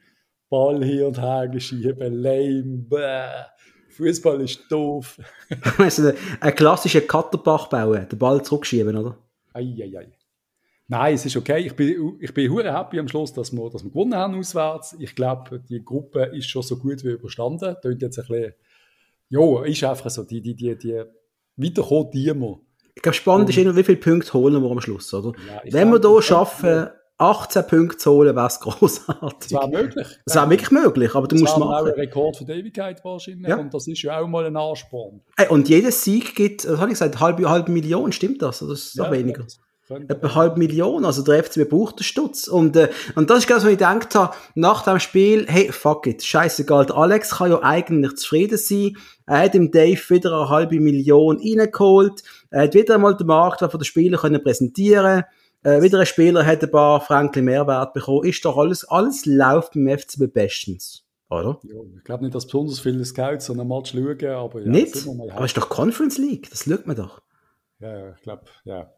Ball 0.50 0.84
hier 0.84 1.06
und 1.06 1.18
her 1.18 1.48
geschieben, 1.48 2.12
lame, 2.12 2.84
bäh. 2.86 3.46
Fußball 3.96 4.40
ist 4.40 4.60
doof. 4.70 5.18
weißt 5.78 5.98
du, 5.98 6.14
ein 6.40 6.54
klassischer 6.54 7.00
Katterbach 7.02 7.68
bauen, 7.68 8.08
den 8.08 8.18
Ball 8.18 8.42
zurückschieben, 8.42 8.96
oder? 8.96 9.16
Eieiei. 9.52 9.84
Ei, 9.84 9.98
ei. 9.98 10.12
Nein, 10.86 11.14
es 11.14 11.24
ist 11.24 11.36
okay. 11.36 11.66
Ich 11.66 11.74
bin, 11.74 12.18
ich 12.20 12.34
bin 12.34 12.52
happy 12.52 12.98
am 12.98 13.08
Schluss, 13.08 13.32
dass 13.32 13.52
wir, 13.52 13.70
dass 13.70 13.82
wir 13.82 13.90
gewonnen 13.90 14.14
haben 14.14 14.38
auswärts. 14.38 14.96
Ich 14.98 15.14
glaube, 15.14 15.60
die 15.60 15.82
Gruppe 15.82 16.24
ist 16.34 16.48
schon 16.48 16.62
so 16.62 16.76
gut 16.76 17.02
wie 17.04 17.12
überstanden. 17.12 17.74
Tönt 17.80 18.02
jetzt 18.02 18.18
ein 18.18 18.26
bisschen, 18.26 18.52
ja, 19.30 19.64
ist 19.64 19.84
einfach 19.84 20.10
so, 20.10 20.24
die, 20.24 20.42
die, 20.42 20.54
die, 20.54 20.76
die 20.76 21.02
weiterkommen, 21.56 22.10
die 22.12 22.28
immer. 22.28 22.60
Ich 22.94 23.02
glaube, 23.02 23.16
spannend 23.16 23.48
ist 23.48 23.58
immer, 23.58 23.74
wie 23.74 23.82
viele 23.82 23.98
Punkte 23.98 24.32
holen 24.34 24.62
wir 24.62 24.70
am 24.70 24.80
Schluss, 24.80 25.12
oder? 25.14 25.32
Ja, 25.48 25.62
Wenn 25.72 25.90
wir 25.90 26.00
hier 26.00 26.22
schaffen, 26.22 26.88
18 27.24 27.66
Punkte 27.66 27.96
zu 27.98 28.12
holen, 28.12 28.36
wäre 28.36 28.46
es 28.46 28.60
großartig. 28.60 29.50
Das 29.50 29.52
wäre 29.52 29.68
möglich. 29.68 30.06
Das 30.24 30.36
wäre 30.36 30.50
wirklich 30.50 30.70
möglich, 30.70 31.14
aber 31.14 31.26
du 31.26 31.34
das 31.36 31.42
musst 31.42 31.58
machen. 31.58 31.70
Das 31.70 31.80
auch 31.80 31.86
ein 31.86 32.00
Rekord 32.00 32.36
für 32.36 32.44
die 32.44 32.52
Ewigkeit 32.52 33.04
wahrscheinlich 33.04 33.48
ja. 33.48 33.56
und 33.56 33.72
das 33.72 33.86
ist 33.86 34.02
ja 34.02 34.20
auch 34.20 34.26
mal 34.26 34.44
ein 34.44 34.56
Ansporn. 34.56 35.20
Hey, 35.36 35.48
und 35.48 35.68
jeder 35.68 35.90
Sieg 35.90 36.34
gibt, 36.34 36.68
was 36.68 36.78
habe 36.78 36.88
ich 36.88 36.98
gesagt, 36.98 37.20
halbe, 37.20 37.48
halbe 37.48 37.70
Million, 37.70 38.12
stimmt 38.12 38.42
das? 38.42 38.62
Oder 38.62 38.74
ist 38.74 38.88
es 38.88 38.94
ja, 38.94 39.10
weniger? 39.10 39.44
Etwa 39.90 40.28
eine 40.28 40.34
halbe 40.34 40.58
Million, 40.58 41.04
also 41.04 41.22
der 41.22 41.44
FCB 41.44 41.68
braucht 41.68 41.98
den 41.98 42.04
Stutz. 42.04 42.48
Und, 42.48 42.74
äh, 42.74 42.88
und 43.16 43.28
das 43.28 43.40
ist 43.40 43.50
das, 43.50 43.64
was 43.64 43.70
ich 43.70 43.78
gedacht 43.78 44.14
habe, 44.14 44.34
nach 44.54 44.82
dem 44.82 44.98
Spiel, 44.98 45.44
hey, 45.46 45.70
fuck 45.72 46.06
it, 46.06 46.24
scheißegal, 46.24 46.86
der 46.86 46.96
Alex 46.96 47.36
kann 47.36 47.50
ja 47.50 47.62
eigentlich 47.62 48.16
zufrieden 48.16 48.56
sein. 48.56 48.96
Er 49.26 49.40
hat 49.40 49.54
dem 49.54 49.70
Dave 49.70 50.00
wieder 50.08 50.32
eine 50.32 50.48
halbe 50.48 50.80
Million 50.80 51.38
reingeholt. 51.38 52.22
Er 52.50 52.62
hat 52.62 52.74
wieder 52.74 52.94
einmal 52.94 53.14
den 53.14 53.26
Markt 53.26 53.60
von 53.60 53.70
den 53.70 53.84
Spielern 53.84 54.20
können 54.20 54.42
präsentieren 54.42 55.24
äh, 55.64 55.82
wieder 55.82 55.98
ein 55.98 56.06
Spieler 56.06 56.46
hat 56.46 56.62
ein 56.62 56.70
paar 56.70 57.00
Franken 57.00 57.44
Mehrwert 57.44 57.92
bekommen. 57.94 58.24
Ist 58.24 58.44
doch 58.44 58.56
alles, 58.56 58.84
alles 58.84 59.26
läuft 59.26 59.74
beim 59.74 59.88
FCB 59.88 60.32
bestens. 60.32 61.04
Oder? 61.30 61.58
Ja, 61.64 61.74
ich 61.96 62.04
glaube 62.04 62.24
nicht, 62.24 62.34
dass 62.34 62.46
besonders 62.46 62.78
viele 62.78 63.04
Scouts 63.04 63.46
so 63.46 63.54
einen 63.54 63.66
Match 63.66 63.92
schauen, 63.92 64.26
aber 64.26 64.60
ja. 64.60 64.68
Nicht? 64.68 65.06
Aber 65.08 65.40
es 65.40 65.46
ist 65.46 65.56
doch 65.56 65.68
Conference 65.68 66.18
League, 66.18 66.48
das 66.50 66.64
schaut 66.64 66.86
man 66.86 66.96
doch. 66.96 67.22
Ja, 67.80 68.10
ich 68.14 68.22
glaube, 68.22 68.42
ja. 68.64 68.92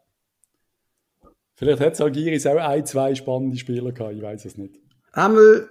Vielleicht 1.55 1.81
hat 1.81 2.01
Algiris 2.01 2.47
auch 2.47 2.57
ein, 2.57 2.85
zwei 2.85 3.15
spannende 3.15 3.57
Spieler 3.57 3.93
gehabt, 3.93 4.15
ich 4.15 4.23
weiß 4.23 4.45
es 4.45 4.59
nicht. 4.59 4.79
Einmal 5.13 5.71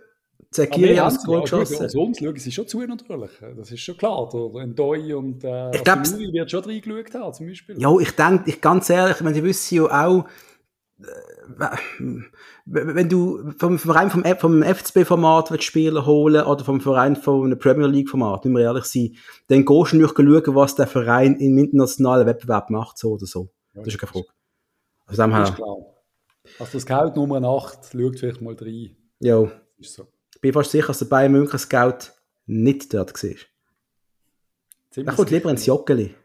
Zekiri 0.49 0.95
hat 0.95 1.13
das 1.13 1.23
Goal 1.23 1.41
geschossen. 1.41 1.81
Also 1.81 2.01
uns 2.01 2.17
schauen 2.17 2.35
sie 2.37 2.51
schon 2.51 2.67
zu 2.67 2.79
natürlich, 2.81 3.31
das 3.55 3.71
ist 3.71 3.81
schon 3.81 3.97
klar. 3.97 4.29
Der 4.31 4.65
Ndoi 4.65 5.13
und 5.13 5.43
äh, 5.43 5.75
ich 5.75 5.83
glaub, 5.83 5.99
wird 5.99 6.51
schon 6.51 6.63
reingeschaut 6.63 7.13
haben, 7.13 7.33
zum 7.33 7.47
Beispiel. 7.47 7.79
Ja, 7.79 7.95
ich 7.99 8.11
denke, 8.11 8.49
ich, 8.49 8.61
ganz 8.61 8.89
ehrlich, 8.89 9.17
ich 9.17 9.21
meine, 9.21 9.35
die 9.35 9.43
wissen 9.43 9.75
ja 9.75 10.07
auch, 10.07 10.25
wenn 12.65 13.09
du 13.09 13.51
vom 13.57 13.77
Verein 13.77 14.09
vom, 14.09 14.23
vom 14.37 14.63
FCB-Format 14.63 15.61
Spieler 15.61 16.05
holen 16.05 16.45
oder 16.45 16.63
vom 16.63 16.79
Verein 16.79 17.17
vom 17.17 17.57
Premier 17.59 17.87
League-Format, 17.87 18.45
müssen 18.45 18.57
wir 18.57 18.63
ehrlich 18.63 18.85
sein, 18.85 19.15
dann 19.47 19.65
gehst 19.65 19.91
du 19.91 19.97
nicht 19.97 20.15
schauen, 20.15 20.55
was 20.55 20.75
der 20.75 20.87
Verein 20.87 21.35
im 21.35 21.57
internationalen 21.57 22.25
Wettbewerb 22.25 22.69
macht, 22.69 22.97
so 22.97 23.13
oder 23.13 23.25
so. 23.25 23.49
Ja, 23.73 23.81
das 23.81 23.93
ist 23.93 23.99
keine 23.99 24.11
Frage. 24.11 24.27
Also 25.07 25.21
dem 25.21 25.31
das 25.31 25.49
ist 25.49 25.55
klar. 25.55 25.77
Also 26.59 26.71
das 26.73 26.85
Geld 26.85 27.15
Nummer 27.15 27.43
8, 27.43 27.79
schaut 27.91 28.19
vielleicht 28.19 28.41
mal 28.41 28.55
rein. 28.55 28.95
Ja. 29.19 29.51
Ist 29.77 29.93
so. 29.93 30.07
Ich 30.33 30.41
bin 30.41 30.53
fast 30.53 30.71
sicher, 30.71 30.87
dass 30.87 30.99
der 30.99 31.05
Bayern 31.05 31.31
München 31.31 31.59
Scout 31.59 32.11
nicht 32.45 32.93
dort 32.93 33.21
war. 33.21 33.35
Er 34.95 35.13
kommt 35.13 35.31
lieber 35.31 35.49
ins 35.49 35.65
Joggeli. 35.65 36.15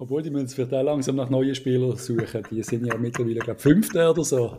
Obwohl, 0.00 0.22
die 0.22 0.30
müssen 0.30 0.48
vielleicht 0.48 0.72
auch 0.72 0.82
langsam 0.82 1.16
nach 1.16 1.28
neuen 1.28 1.54
Spielern 1.54 1.94
suchen. 1.94 2.42
Die 2.50 2.62
sind 2.62 2.86
ja 2.86 2.96
mittlerweile, 2.96 3.40
glaube 3.40 3.58
ich, 3.58 3.62
Fünfte 3.62 4.08
oder 4.08 4.24
so. 4.24 4.56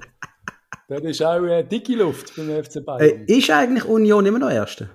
Das 0.87 1.01
ist 1.01 1.23
auch 1.23 1.43
äh, 1.43 1.63
dicke 1.63 1.95
Luft 1.95 2.35
beim 2.35 2.63
FC 2.63 2.85
Bayern. 2.85 3.25
Äh, 3.27 3.37
ist 3.37 3.49
eigentlich 3.49 3.85
Union 3.85 4.23
immer 4.23 4.37
noch 4.37 4.51
Erste? 4.51 4.91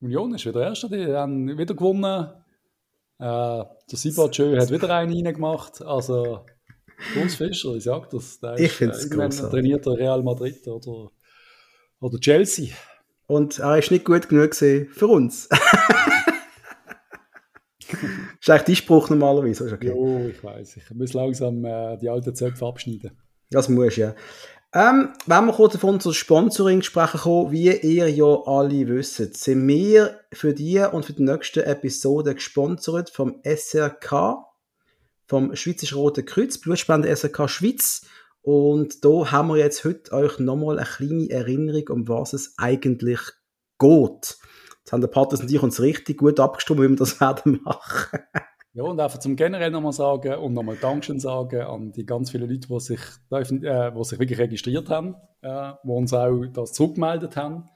Union 0.00 0.34
ist 0.34 0.46
wieder 0.46 0.62
Erste. 0.62 0.88
Die 0.88 1.06
haben 1.14 1.56
wieder 1.56 1.74
gewonnen. 1.76 2.28
Äh, 3.20 3.22
der 3.22 3.68
Sibatschö 3.92 4.58
hat 4.58 4.72
wieder 4.72 4.90
einen 4.90 5.12
reingemacht. 5.12 5.80
Also, 5.80 6.44
Urs 7.16 7.36
Fischer, 7.36 7.76
ich 7.76 7.84
sage 7.84 8.08
das. 8.10 8.40
Der 8.40 8.58
ich 8.58 8.72
finde 8.72 8.96
es 8.96 9.40
äh, 9.40 9.48
trainiert 9.48 9.86
Real 9.86 10.24
Madrid 10.24 10.66
oder, 10.66 11.12
oder 12.00 12.18
Chelsea. 12.18 12.74
Und 13.28 13.60
er 13.60 13.78
ist 13.78 13.92
nicht 13.92 14.04
gut 14.04 14.28
genug 14.28 14.56
für 14.56 15.06
uns. 15.06 15.48
ist 18.46 18.50
eigentlich 18.50 18.78
dein 18.78 18.84
Spruch 18.84 19.10
normalerweise. 19.10 19.72
Okay. 19.72 19.88
Jo, 19.88 20.28
ich 20.28 20.42
weiß. 20.42 20.76
Ich 20.76 20.90
muss 20.92 21.12
langsam 21.14 21.64
äh, 21.64 21.96
die 21.98 22.08
alten 22.08 22.34
Zöpfe 22.34 22.64
abschneiden. 22.64 23.10
Das 23.50 23.68
muss 23.68 23.96
ja. 23.96 24.14
Ähm, 24.72 25.14
wenn 25.26 25.46
wir 25.46 25.52
kurz 25.52 25.72
davon 25.72 26.00
zur 26.00 26.14
Sponsoring 26.14 26.82
sprechen 26.82 27.20
kommen, 27.20 27.50
wie 27.50 27.70
ihr 27.70 28.10
ja 28.10 28.42
alle 28.44 28.86
wisst, 28.88 29.34
sind 29.34 29.66
wir 29.66 30.20
für 30.32 30.52
die 30.52 30.78
und 30.78 31.04
für 31.04 31.12
die 31.12 31.22
nächste 31.22 31.64
Episode 31.66 32.34
gesponsert 32.34 33.10
vom 33.10 33.40
SRK, 33.42 34.44
vom 35.26 35.56
Schweizerischen 35.56 35.98
Roten 35.98 36.26
Kreuz, 36.26 36.58
Blutspende 36.58 37.14
SRK 37.14 37.48
Schweiz. 37.48 38.02
Und 38.42 39.04
da 39.04 39.32
haben 39.32 39.48
wir 39.48 39.56
jetzt 39.56 39.84
heute 39.84 40.12
euch 40.12 40.38
nochmal 40.38 40.78
eine 40.78 40.86
kleine 40.86 41.30
Erinnerung, 41.30 41.88
um 41.88 42.08
was 42.08 42.32
es 42.32 42.54
eigentlich 42.58 43.20
geht. 43.78 44.38
Jetzt 44.86 44.92
haben 44.92 45.00
der 45.00 45.08
Patrick 45.08 45.40
und 45.40 45.50
ich 45.50 45.60
uns 45.60 45.82
richtig 45.82 46.18
gut 46.18 46.38
abgestimmt, 46.38 46.80
wie 46.80 46.88
wir 46.88 46.94
das 46.94 47.20
werden 47.20 47.60
machen. 47.64 48.20
ja, 48.72 48.84
und 48.84 49.00
einfach 49.00 49.18
zum 49.18 49.34
generell 49.34 49.72
nochmal 49.72 49.92
sagen 49.92 50.34
und 50.36 50.52
nochmal 50.52 50.76
Dankeschön 50.80 51.18
sagen 51.18 51.62
an 51.62 51.90
die 51.90 52.06
ganz 52.06 52.30
vielen 52.30 52.48
Leute, 52.48 52.68
die 52.68 52.80
sich, 52.80 53.00
äh, 53.32 53.90
die 53.90 54.04
sich 54.04 54.18
wirklich 54.20 54.38
registriert 54.38 54.88
haben, 54.88 55.16
äh, 55.42 55.72
die 55.82 55.90
uns 55.90 56.14
auch 56.14 56.46
das 56.52 56.72
zurückgemeldet 56.72 57.36
haben. 57.36 57.68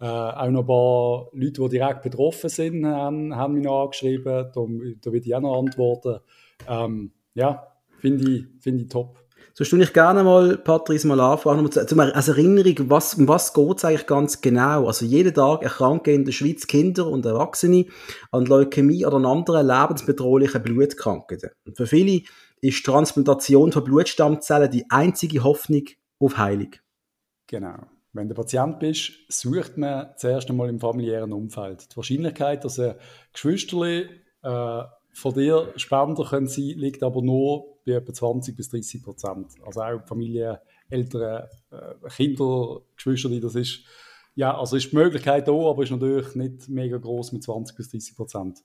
Äh, 0.00 0.06
auch 0.06 0.50
noch 0.50 0.62
ein 0.62 0.66
paar 0.66 1.28
Leute, 1.32 1.62
die 1.62 1.68
direkt 1.68 2.02
betroffen 2.02 2.50
sind, 2.50 2.84
haben, 2.84 3.36
haben 3.36 3.54
mich 3.54 3.62
noch 3.62 3.84
angeschrieben. 3.84 4.24
Da, 4.24 4.50
da 4.52 5.12
will 5.12 5.22
ich 5.24 5.34
auch 5.36 5.40
noch 5.40 5.60
antworten. 5.60 6.18
Ähm, 6.68 7.12
ja, 7.34 7.68
finde 8.00 8.28
ich, 8.32 8.46
find 8.58 8.80
ich 8.80 8.88
top. 8.88 9.16
So 9.58 9.64
tue 9.64 9.82
ich 9.82 9.92
gerne 9.92 10.22
mal, 10.22 10.56
Patrice, 10.56 11.04
mal 11.08 11.18
anfangen, 11.18 11.66
um 11.66 12.00
als 12.00 12.28
Erinnerung, 12.28 12.90
was, 12.90 13.14
um 13.14 13.26
was 13.26 13.52
geht 13.52 13.78
es 13.78 13.84
eigentlich 13.84 14.06
ganz 14.06 14.40
genau? 14.40 14.86
Also 14.86 15.04
jeden 15.04 15.34
Tag 15.34 15.64
erkranken 15.64 16.14
in 16.14 16.24
der 16.24 16.30
Schweiz 16.30 16.68
Kinder 16.68 17.08
und 17.08 17.26
Erwachsene 17.26 17.86
an 18.30 18.46
Leukämie 18.46 19.04
oder 19.04 19.16
an 19.16 19.26
anderen 19.26 19.66
lebensbedrohlichen 19.66 20.62
Blutkrankheiten. 20.62 21.50
Und 21.66 21.76
für 21.76 21.88
viele 21.88 22.22
ist 22.60 22.86
Transplantation 22.86 23.72
von 23.72 23.82
Blutstammzellen 23.82 24.70
die 24.70 24.86
einzige 24.90 25.42
Hoffnung 25.42 25.86
auf 26.20 26.38
Heilung. 26.38 26.76
Genau. 27.48 27.78
Wenn 28.12 28.28
du 28.28 28.36
Patient 28.36 28.78
bist, 28.78 29.10
sucht 29.28 29.76
man 29.76 30.10
zuerst 30.18 30.48
einmal 30.48 30.68
im 30.68 30.78
familiären 30.78 31.32
Umfeld. 31.32 31.90
Die 31.90 31.96
Wahrscheinlichkeit, 31.96 32.64
dass 32.64 32.78
ein 32.78 32.94
Geschwisterli 33.32 34.08
äh, 34.40 34.82
von 35.12 35.34
dir 35.34 35.72
Spender 35.74 36.24
können 36.24 36.46
sein, 36.46 36.74
liegt 36.76 37.02
aber 37.02 37.22
nur 37.22 37.77
bei 37.88 37.98
etwa 37.98 38.12
20 38.12 38.56
bis 38.56 38.68
30 38.70 39.02
Prozent. 39.02 39.46
Also 39.64 39.82
auch 39.82 40.06
Familie, 40.06 40.60
Eltern, 40.88 41.48
äh, 41.70 42.08
Kinder, 42.08 42.80
Geschwister, 42.96 43.28
das 43.40 43.54
ist 43.54 43.80
ja, 44.34 44.56
also 44.56 44.76
ist 44.76 44.92
die 44.92 44.96
Möglichkeit 44.96 45.48
da, 45.48 45.52
aber 45.52 45.82
ist 45.82 45.90
natürlich 45.90 46.36
nicht 46.36 46.68
mega 46.68 46.96
groß 46.96 47.32
mit 47.32 47.42
20 47.42 47.76
bis 47.76 47.90
30 47.90 48.14
Prozent. 48.14 48.58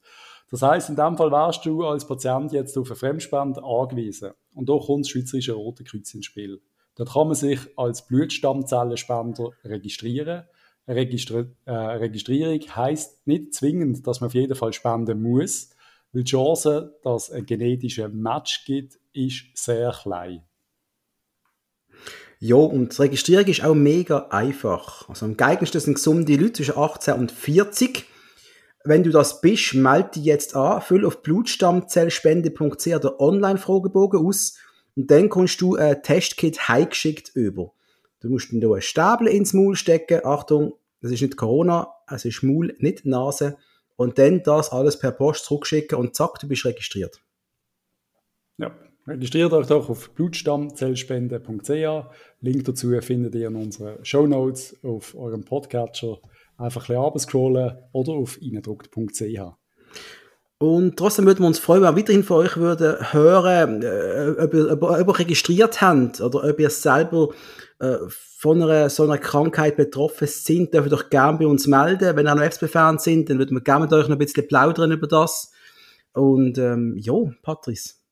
Das 0.51 0.61
heißt, 0.61 0.89
in 0.89 0.95
dem 0.95 1.17
Fall 1.17 1.31
wärst 1.31 1.65
du 1.65 1.83
als 1.83 2.05
Patient 2.05 2.51
jetzt 2.51 2.77
auf 2.77 2.89
eine 2.89 2.95
Fremdspende 2.95 3.63
angewiesen. 3.63 4.33
Und 4.53 4.69
da 4.69 4.77
kommt 4.77 5.05
das 5.05 5.09
Schweizerische 5.09 5.53
Rote 5.53 5.83
Kreuz 5.83 6.13
ins 6.13 6.27
Spiel. 6.27 6.61
Dort 6.95 7.13
kann 7.13 7.25
man 7.25 7.35
sich 7.35 7.59
als 7.75 8.05
Blutstammzellenspender 8.05 9.49
registrieren. 9.63 10.43
Registri 10.87 11.45
äh, 11.65 11.71
Registrierung 11.71 12.59
heißt 12.59 13.25
nicht 13.25 13.55
zwingend, 13.55 14.05
dass 14.05 14.21
man 14.21 14.27
auf 14.27 14.35
jeden 14.35 14.53
Fall 14.53 14.73
spenden 14.73 15.23
muss, 15.23 15.71
weil 16.11 16.23
die 16.23 16.29
Chance, 16.29 16.99
dass 17.01 17.29
es 17.29 17.31
ein 17.31 17.47
genetischer 17.47 18.09
Match 18.09 18.65
gibt, 18.65 18.99
ist 19.13 19.45
sehr 19.55 19.91
klein. 19.91 20.43
Ja, 22.39 22.55
und 22.55 22.97
die 22.97 23.01
Registrierung 23.01 23.45
ist 23.45 23.63
auch 23.63 23.73
mega 23.73 24.27
einfach. 24.29 25.07
Also 25.07 25.25
am 25.25 25.37
geeignetsten 25.37 25.79
sind 25.79 25.93
gesunde 25.93 26.35
Leute 26.35 26.53
zwischen 26.53 26.77
18 26.77 27.13
und 27.13 27.31
40. 27.31 28.05
Wenn 28.83 29.03
du 29.03 29.11
das 29.11 29.39
bist, 29.39 29.75
melde 29.75 30.11
dich 30.15 30.25
jetzt 30.25 30.55
an, 30.55 30.81
füll 30.81 31.05
auf 31.05 31.21
blutstammzellspende.ch 31.21 32.83
der 32.83 33.19
Online-Fragebogen 33.21 34.25
aus 34.25 34.57
und 34.95 35.09
dann 35.09 35.29
kommst 35.29 35.61
du 35.61 35.77
ein 35.77 36.03
Testkit 36.03 36.67
heimgeschickt 36.67 37.31
über. 37.33 37.71
Du 38.19 38.29
musst 38.29 38.51
dann 38.51 38.59
hier 38.59 38.73
ein 38.73 38.81
Stäbel 38.81 39.27
ins 39.27 39.53
Maul 39.53 39.77
stecken. 39.77 40.25
Achtung, 40.25 40.73
das 41.01 41.11
ist 41.11 41.21
nicht 41.21 41.37
Corona, 41.37 41.93
es 42.07 42.25
ist 42.25 42.43
Maul, 42.43 42.75
nicht 42.79 43.05
Nase 43.05 43.57
und 43.95 44.17
dann 44.17 44.43
das 44.43 44.69
alles 44.69 44.99
per 44.99 45.11
Post 45.11 45.45
zurückschicken 45.45 45.97
und 45.97 46.13
zack, 46.13 46.39
du 46.39 46.47
bist 46.49 46.65
registriert. 46.65 47.21
Ja, 48.57 48.75
registriert 49.07 49.53
euch 49.53 49.67
doch 49.67 49.89
auf 49.89 50.09
blutstammzellspende.ch. 50.11 52.05
Link 52.41 52.65
dazu 52.65 52.91
findet 53.01 53.35
ihr 53.35 53.47
in 53.47 53.55
unseren 53.55 54.03
Show 54.03 54.27
Notes 54.27 54.77
auf 54.83 55.15
eurem 55.15 55.43
Podcatcher. 55.43 56.19
Einfach 56.57 56.89
ein 56.89 57.13
bisschen 57.13 57.29
scrollen 57.29 57.77
oder 57.91 58.13
auf 58.13 58.39
eindruckt.ch. 58.41 59.39
Und 60.59 60.95
trotzdem 60.95 61.25
würden 61.25 61.41
wir 61.41 61.47
uns 61.47 61.59
freuen, 61.59 61.81
wenn 61.81 61.93
wir 61.93 61.99
weiterhin 61.99 62.23
von 62.23 62.45
euch 62.45 62.55
würden 62.55 63.11
hören, 63.11 63.81
äh, 63.81 64.35
ob, 64.39 64.53
ihr, 64.53 64.71
ob, 64.71 64.83
ob 64.83 65.07
ihr 65.07 65.19
registriert 65.19 65.81
habt 65.81 66.21
oder 66.21 66.43
ob 66.49 66.59
ihr 66.59 66.69
selber 66.69 67.29
äh, 67.79 67.97
von 68.07 68.61
einer 68.61 68.89
so 68.89 69.03
einer 69.03 69.17
Krankheit 69.17 69.75
betroffen 69.75 70.27
sind, 70.27 70.73
dürft 70.73 70.87
ihr 70.87 70.91
doch 70.91 71.09
gerne 71.09 71.39
bei 71.39 71.47
uns 71.47 71.67
melden. 71.67 72.15
Wenn 72.15 72.27
ihr 72.27 72.35
noch 72.35 72.43
FSB-Fans 72.43 73.03
sind, 73.03 73.29
dann 73.29 73.39
würden 73.39 73.57
wir 73.57 73.61
gerne 73.61 73.85
mit 73.85 73.93
euch 73.93 74.07
noch 74.07 74.15
ein 74.15 74.19
bisschen 74.19 74.47
plaudern 74.47 74.91
über 74.91 75.07
das. 75.07 75.51
Und 76.13 76.57
ähm, 76.57 76.95
ja, 76.97 77.13
Patrice. 77.41 78.02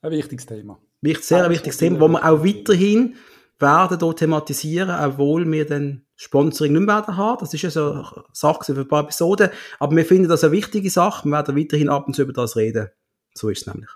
Ein 0.00 0.12
wichtiges 0.12 0.46
Thema. 0.46 0.78
Sehr 1.20 1.44
ein 1.44 1.50
wichtiges 1.50 1.78
Thema, 1.78 1.98
das 1.98 2.08
wir 2.08 2.24
auch 2.24 2.44
weiterhin 2.44 3.16
werden 3.58 3.98
hier 3.98 4.16
thematisieren, 4.16 4.90
obwohl 4.90 5.50
wir 5.50 5.66
dann 5.66 6.04
Sponsoring 6.14 6.72
nicht 6.72 6.86
mehr 6.86 6.96
werden 6.96 7.16
haben. 7.16 7.38
Das 7.40 7.54
ist 7.54 7.62
ja 7.62 7.70
so 7.70 7.92
eine 7.92 8.24
Sache 8.32 8.74
für 8.74 8.80
ein 8.80 8.88
paar 8.88 9.04
Episoden. 9.04 9.50
Aber 9.78 9.96
wir 9.96 10.04
finden 10.04 10.28
das 10.28 10.44
eine 10.44 10.52
wichtige 10.52 10.90
Sache. 10.90 11.28
Wir 11.28 11.32
werden 11.32 11.56
weiterhin 11.56 11.88
ab 11.88 12.06
und 12.06 12.14
zu 12.14 12.22
über 12.22 12.32
das 12.32 12.56
reden. 12.56 12.88
So 13.34 13.48
ist 13.48 13.66
es 13.66 13.66
nämlich. 13.72 13.90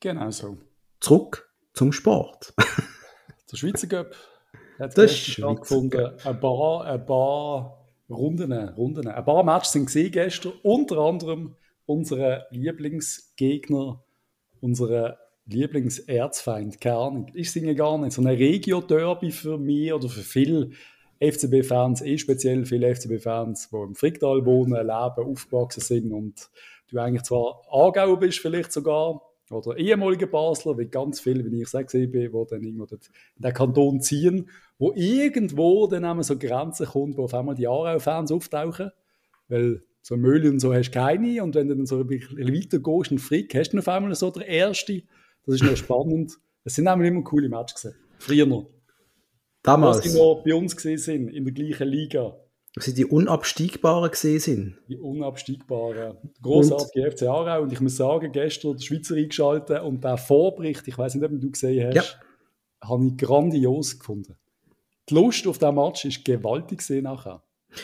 Genau 0.00 0.30
so. 0.30 0.58
Zurück 1.00 1.48
zum 1.74 1.92
Sport. 1.92 2.54
Der 3.52 3.56
Schweizer 3.56 3.86
Cup 3.86 4.14
hat 4.78 4.96
das 4.96 5.16
stattgefunden. 5.16 6.12
Ein 6.24 6.40
paar, 6.40 6.84
ein 6.84 7.06
paar 7.06 7.86
Runden, 8.08 8.52
Runden, 8.52 9.08
ein 9.08 9.24
paar 9.24 9.44
Matches 9.44 9.72
sind 9.72 9.86
gesehen 9.86 10.10
gestern. 10.10 10.52
Unter 10.62 10.98
anderem 10.98 11.56
unsere 11.86 12.46
Lieblingsgegner, 12.50 14.01
unsere 14.62 15.18
Lieblingserzfeind, 15.46 16.80
keine 16.80 16.96
Ahnung. 16.96 17.26
Ich 17.34 17.50
singe 17.50 17.74
gar 17.74 17.98
nicht. 17.98 18.12
So 18.12 18.22
ein 18.22 18.28
Regio-Derby 18.28 19.32
für 19.32 19.58
mich 19.58 19.92
oder 19.92 20.08
für 20.08 20.22
viele 20.22 20.70
FCB-Fans, 21.20 22.02
eh 22.02 22.16
speziell 22.16 22.64
viele 22.64 22.94
FCB-Fans, 22.94 23.70
die 23.70 23.76
im 23.76 23.94
Fricktal 23.94 24.46
wohnen, 24.46 24.74
leben, 24.74 25.32
aufgewachsen 25.32 25.80
sind 25.80 26.12
und 26.12 26.50
du 26.88 26.98
eigentlich 26.98 27.22
zwar 27.22 27.62
Aargauer 27.70 28.18
bist, 28.18 28.38
vielleicht 28.38 28.72
sogar, 28.72 29.20
oder 29.50 29.76
ehemalige 29.76 30.26
Basler, 30.26 30.78
wie 30.78 30.86
ganz 30.86 31.20
viele, 31.20 31.44
wie 31.44 31.60
ich 31.60 31.72
es 31.72 31.86
gesehen 31.86 32.10
bin, 32.10 32.32
die 32.32 32.50
dann 32.50 32.62
irgendwo 32.62 32.84
in 32.84 32.98
den 33.36 33.52
Kanton 33.52 34.00
ziehen, 34.00 34.48
wo 34.78 34.92
irgendwo 34.94 35.86
dann 35.86 36.04
einmal 36.04 36.24
so 36.24 36.38
Grenzen 36.38 36.86
kommt, 36.86 37.18
wo 37.18 37.24
auf 37.24 37.34
einmal 37.34 37.54
die 37.54 37.68
Aarau-Fans 37.68 38.32
auftauchen, 38.32 38.90
weil 39.48 39.82
so 40.02 40.16
Müll 40.16 40.46
und 40.48 40.58
so 40.58 40.74
hast 40.74 40.90
du 40.90 40.98
keine 40.98 41.42
und 41.42 41.54
wenn 41.54 41.68
du 41.68 41.76
dann 41.76 41.86
so 41.86 42.00
ein 42.00 42.06
bisschen 42.06 42.38
weiter 42.38 42.78
gehst, 42.80 43.10
einen 43.10 43.18
Frick, 43.18 43.54
hast 43.54 43.70
du 43.70 43.78
auf 43.78 43.88
einmal 43.88 44.14
so 44.14 44.30
der 44.30 44.46
Erste, 44.46 45.02
das 45.46 45.56
ist 45.56 45.64
noch 45.64 45.76
spannend. 45.76 46.38
Es 46.64 46.74
sind 46.74 46.84
nämlich 46.84 47.08
immer 47.08 47.22
coole 47.22 47.48
Matches 47.48 47.82
gewesen. 47.82 47.98
Früher 48.18 48.46
noch. 48.46 48.70
Damals. 49.62 49.98
Was 49.98 50.12
die 50.12 50.18
noch 50.18 50.42
bei 50.44 50.54
uns 50.54 50.76
gesehen 50.76 50.98
sind, 50.98 51.28
in 51.28 51.44
der 51.44 51.54
gleichen 51.54 51.88
Liga. 51.88 52.36
Was 52.74 52.92
die 52.92 53.04
Unabstiegbaren 53.04 54.10
gesehen 54.10 54.40
sind. 54.40 54.78
Die 54.88 54.96
Unabstiegbaren. 54.96 56.16
Grossartige 56.40 57.10
FC 57.10 57.22
Aarau. 57.24 57.62
Und 57.62 57.72
ich 57.72 57.80
muss 57.80 57.96
sagen, 57.96 58.32
gestern 58.32 58.76
der 58.76 58.82
Schweizer 58.82 59.14
eingeschaltet 59.14 59.82
und 59.82 60.02
der 60.02 60.16
Vorbericht, 60.16 60.86
ich 60.88 60.96
weiß 60.96 61.14
nicht, 61.14 61.24
ob 61.24 61.38
du 61.38 61.50
gesehen 61.50 61.86
hast. 61.86 61.94
Ja. 61.94 62.88
habe 62.88 63.06
ich 63.06 63.16
grandios 63.16 63.98
gefunden. 63.98 64.36
Die 65.08 65.14
Lust 65.14 65.46
auf 65.46 65.58
diesen 65.58 65.74
Match 65.74 66.04
ist 66.04 66.24
gewaltig 66.24 66.78
gesehen 66.78 67.04
nachher. 67.04 67.42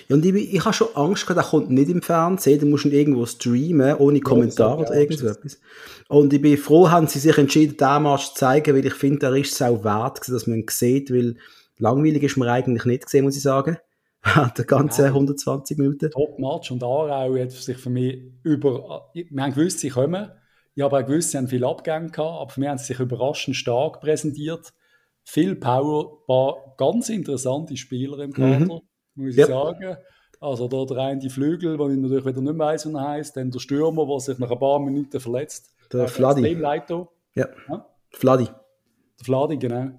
Ja, 0.09 0.17
und 0.17 0.25
ich, 0.25 0.55
ich 0.55 0.65
habe 0.65 0.75
schon 0.75 0.89
Angst 0.95 1.27
gehabt, 1.27 1.39
der 1.39 1.51
kommt 1.51 1.71
nicht 1.71 1.91
im 1.91 2.03
Fernsehen, 2.03 2.59
der 2.59 2.69
muss 2.69 2.85
ihn 2.85 2.93
irgendwo 2.93 3.27
streamen, 3.27 3.97
ohne 3.97 4.21
Kommentar 4.21 4.79
oder 4.79 4.95
irgendetwas. 4.95 5.61
Und 6.09 6.33
ich 6.33 6.41
bin 6.41 6.57
froh, 6.57 6.91
haben 6.91 7.07
sie 7.07 7.19
sich 7.19 7.37
entschieden, 7.37 7.77
den 7.77 8.03
Match 8.03 8.29
zu 8.29 8.35
zeigen, 8.35 8.77
weil 8.77 8.87
ich 8.87 8.95
finde, 8.95 9.27
er 9.27 9.37
ist 9.37 9.53
es 9.53 9.63
auch 9.63 9.85
wert, 9.85 10.21
dass 10.29 10.47
man 10.47 10.59
ihn 10.59 10.67
sieht, 10.69 11.13
weil 11.13 11.37
langweilig 11.79 12.23
ist 12.23 12.37
mir 12.37 12.51
eigentlich 12.51 12.85
nicht 12.85 13.05
gesehen, 13.05 13.25
muss 13.25 13.37
ich 13.37 13.43
sagen. 13.43 13.79
der 14.57 14.65
ganze 14.65 15.03
ja. 15.03 15.09
120 15.09 15.79
Minuten. 15.79 16.11
Top-Match 16.11 16.71
und 16.73 16.83
Aarau 16.83 17.37
hat 17.39 17.53
sich 17.53 17.79
für 17.79 17.91
mich 17.91 18.21
über, 18.43 19.11
wir 19.15 19.43
haben 19.43 19.55
gewusst, 19.55 19.81
sie 19.81 19.91
kommen, 19.91 20.31
ich 20.75 20.83
habe 20.83 20.97
auch 20.97 21.07
gewusst, 21.07 21.31
sie 21.31 21.39
haben 21.39 21.49
viel 21.49 21.65
Abgänge 21.65 22.11
gehabt, 22.11 22.41
aber 22.41 22.51
für 22.51 22.61
mich 22.61 22.69
haben 22.69 22.79
sie 22.79 22.87
sich 22.87 23.01
überraschend 23.01 23.57
stark 23.57 24.01
präsentiert. 24.01 24.73
Viel 25.25 25.57
Power, 25.57 26.25
paar 26.27 26.75
ganz 26.79 27.09
interessante 27.11 27.77
Spieler 27.77 28.19
im 28.21 28.33
Kader. 28.33 28.61
Mhm 28.61 28.81
muss 29.19 29.33
ich 29.33 29.39
yep. 29.39 29.49
sagen. 29.49 29.97
Also 30.41 30.69
da 30.69 30.85
der 30.85 31.03
eine 31.03 31.19
die 31.19 31.31
Flügel, 31.31 31.79
wo 31.79 31.89
ich 31.89 31.99
natürlich 31.99 32.25
wieder 32.25 32.41
nicht 32.41 32.59
weiss, 32.59 32.87
wie 32.87 32.95
er 32.95 33.09
heisst, 33.09 33.37
dann 33.37 33.51
der 33.51 33.59
Stürmer, 33.59 34.07
der 34.07 34.21
sich 34.21 34.39
nach 34.39 34.51
ein 34.51 34.59
paar 34.59 34.79
Minuten 34.79 35.19
verletzt. 35.19 35.75
Der 35.93 36.05
äh, 36.05 36.09
Fladi. 36.09 36.43
Ja. 37.35 37.49
ja. 37.69 37.87
Fladi. 38.11 38.45
Der 38.45 39.25
Fladi, 39.25 39.57
genau. 39.57 39.91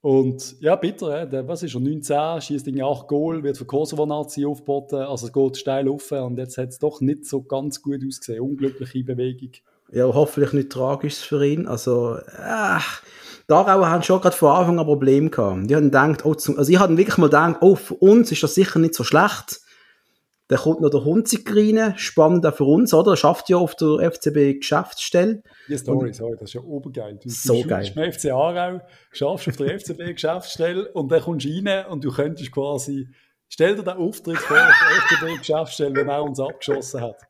Und 0.00 0.60
ja, 0.60 0.76
bitter, 0.76 1.26
der, 1.26 1.48
was 1.48 1.64
ist 1.64 1.74
er, 1.74 1.80
19, 1.80 2.40
schießt 2.40 2.68
irgendwie 2.68 2.84
8 2.84 3.08
Goal, 3.08 3.42
wird 3.42 3.58
für 3.58 3.64
Kosovo-Nazi 3.64 4.46
aufgeboten, 4.46 5.00
also 5.00 5.26
es 5.26 5.32
geht 5.32 5.56
steil 5.56 5.88
auf 5.88 6.12
und 6.12 6.38
jetzt 6.38 6.56
hat 6.56 6.68
es 6.68 6.78
doch 6.78 7.00
nicht 7.00 7.24
so 7.24 7.42
ganz 7.42 7.82
gut 7.82 8.00
ausgesehen. 8.06 8.40
Unglückliche 8.40 9.02
Bewegung. 9.02 9.50
Ja, 9.90 10.04
hoffentlich 10.04 10.52
nicht 10.52 10.70
tragisch 10.70 11.16
für 11.16 11.44
ihn. 11.44 11.66
Also, 11.66 12.16
äh, 12.16 12.78
die 13.48 13.54
Aarauer 13.54 13.88
haben 13.88 14.02
schon 14.02 14.20
gerade 14.20 14.36
von 14.36 14.50
Anfang 14.50 14.78
an 14.78 14.84
Probleme 14.84 15.30
gehabt. 15.30 15.70
Die 15.70 15.74
haben 15.74 15.84
gedacht, 15.84 16.24
oh, 16.26 16.34
zum, 16.34 16.58
also 16.58 16.70
ich 16.70 16.78
hatte 16.78 16.96
wirklich 16.98 17.16
mal 17.16 17.28
gedacht, 17.28 17.56
oh, 17.62 17.76
für 17.76 17.94
uns 17.94 18.30
ist 18.30 18.42
das 18.42 18.54
sicher 18.54 18.78
nicht 18.78 18.94
so 18.94 19.04
schlecht. 19.04 19.60
Dann 20.48 20.58
kommt 20.58 20.80
noch 20.80 20.90
der 20.90 21.04
Hunzig 21.04 21.48
rein, 21.54 21.94
spannend 21.98 22.44
auch 22.46 22.54
für 22.54 22.64
uns, 22.64 22.92
oder? 22.94 23.12
Er 23.12 23.16
schafft 23.16 23.50
ja 23.50 23.58
auf 23.58 23.74
der 23.76 24.10
FCB-Geschäftsstelle. 24.10 25.42
Die 25.68 25.76
Story, 25.76 26.12
sorry, 26.12 26.36
das 26.38 26.50
ist 26.50 26.54
ja 26.54 26.62
obergeil. 26.62 27.18
Du, 27.22 27.28
so 27.28 27.62
du 27.62 27.68
geil. 27.68 27.90
beim 27.94 28.12
FC 28.12 28.30
Aarau, 28.30 28.80
schaffst 29.12 29.48
auf 29.48 29.56
der 29.56 29.78
FCB-Geschäftsstelle 29.78 30.90
und 30.92 31.12
dann 31.12 31.22
kommst 31.22 31.46
du 31.46 31.50
rein 31.50 31.86
und 31.86 32.02
du 32.02 32.10
könntest 32.10 32.50
quasi, 32.50 33.08
stell 33.48 33.76
dir 33.76 33.82
den 33.82 33.96
Auftritt 33.96 34.38
vor 34.38 34.56
auf 34.56 34.74
der 34.90 35.18
FCB-Geschäftsstelle, 35.18 35.94
wenn 35.94 36.08
er 36.08 36.22
uns 36.22 36.40
abgeschossen 36.40 37.02
hat. 37.02 37.27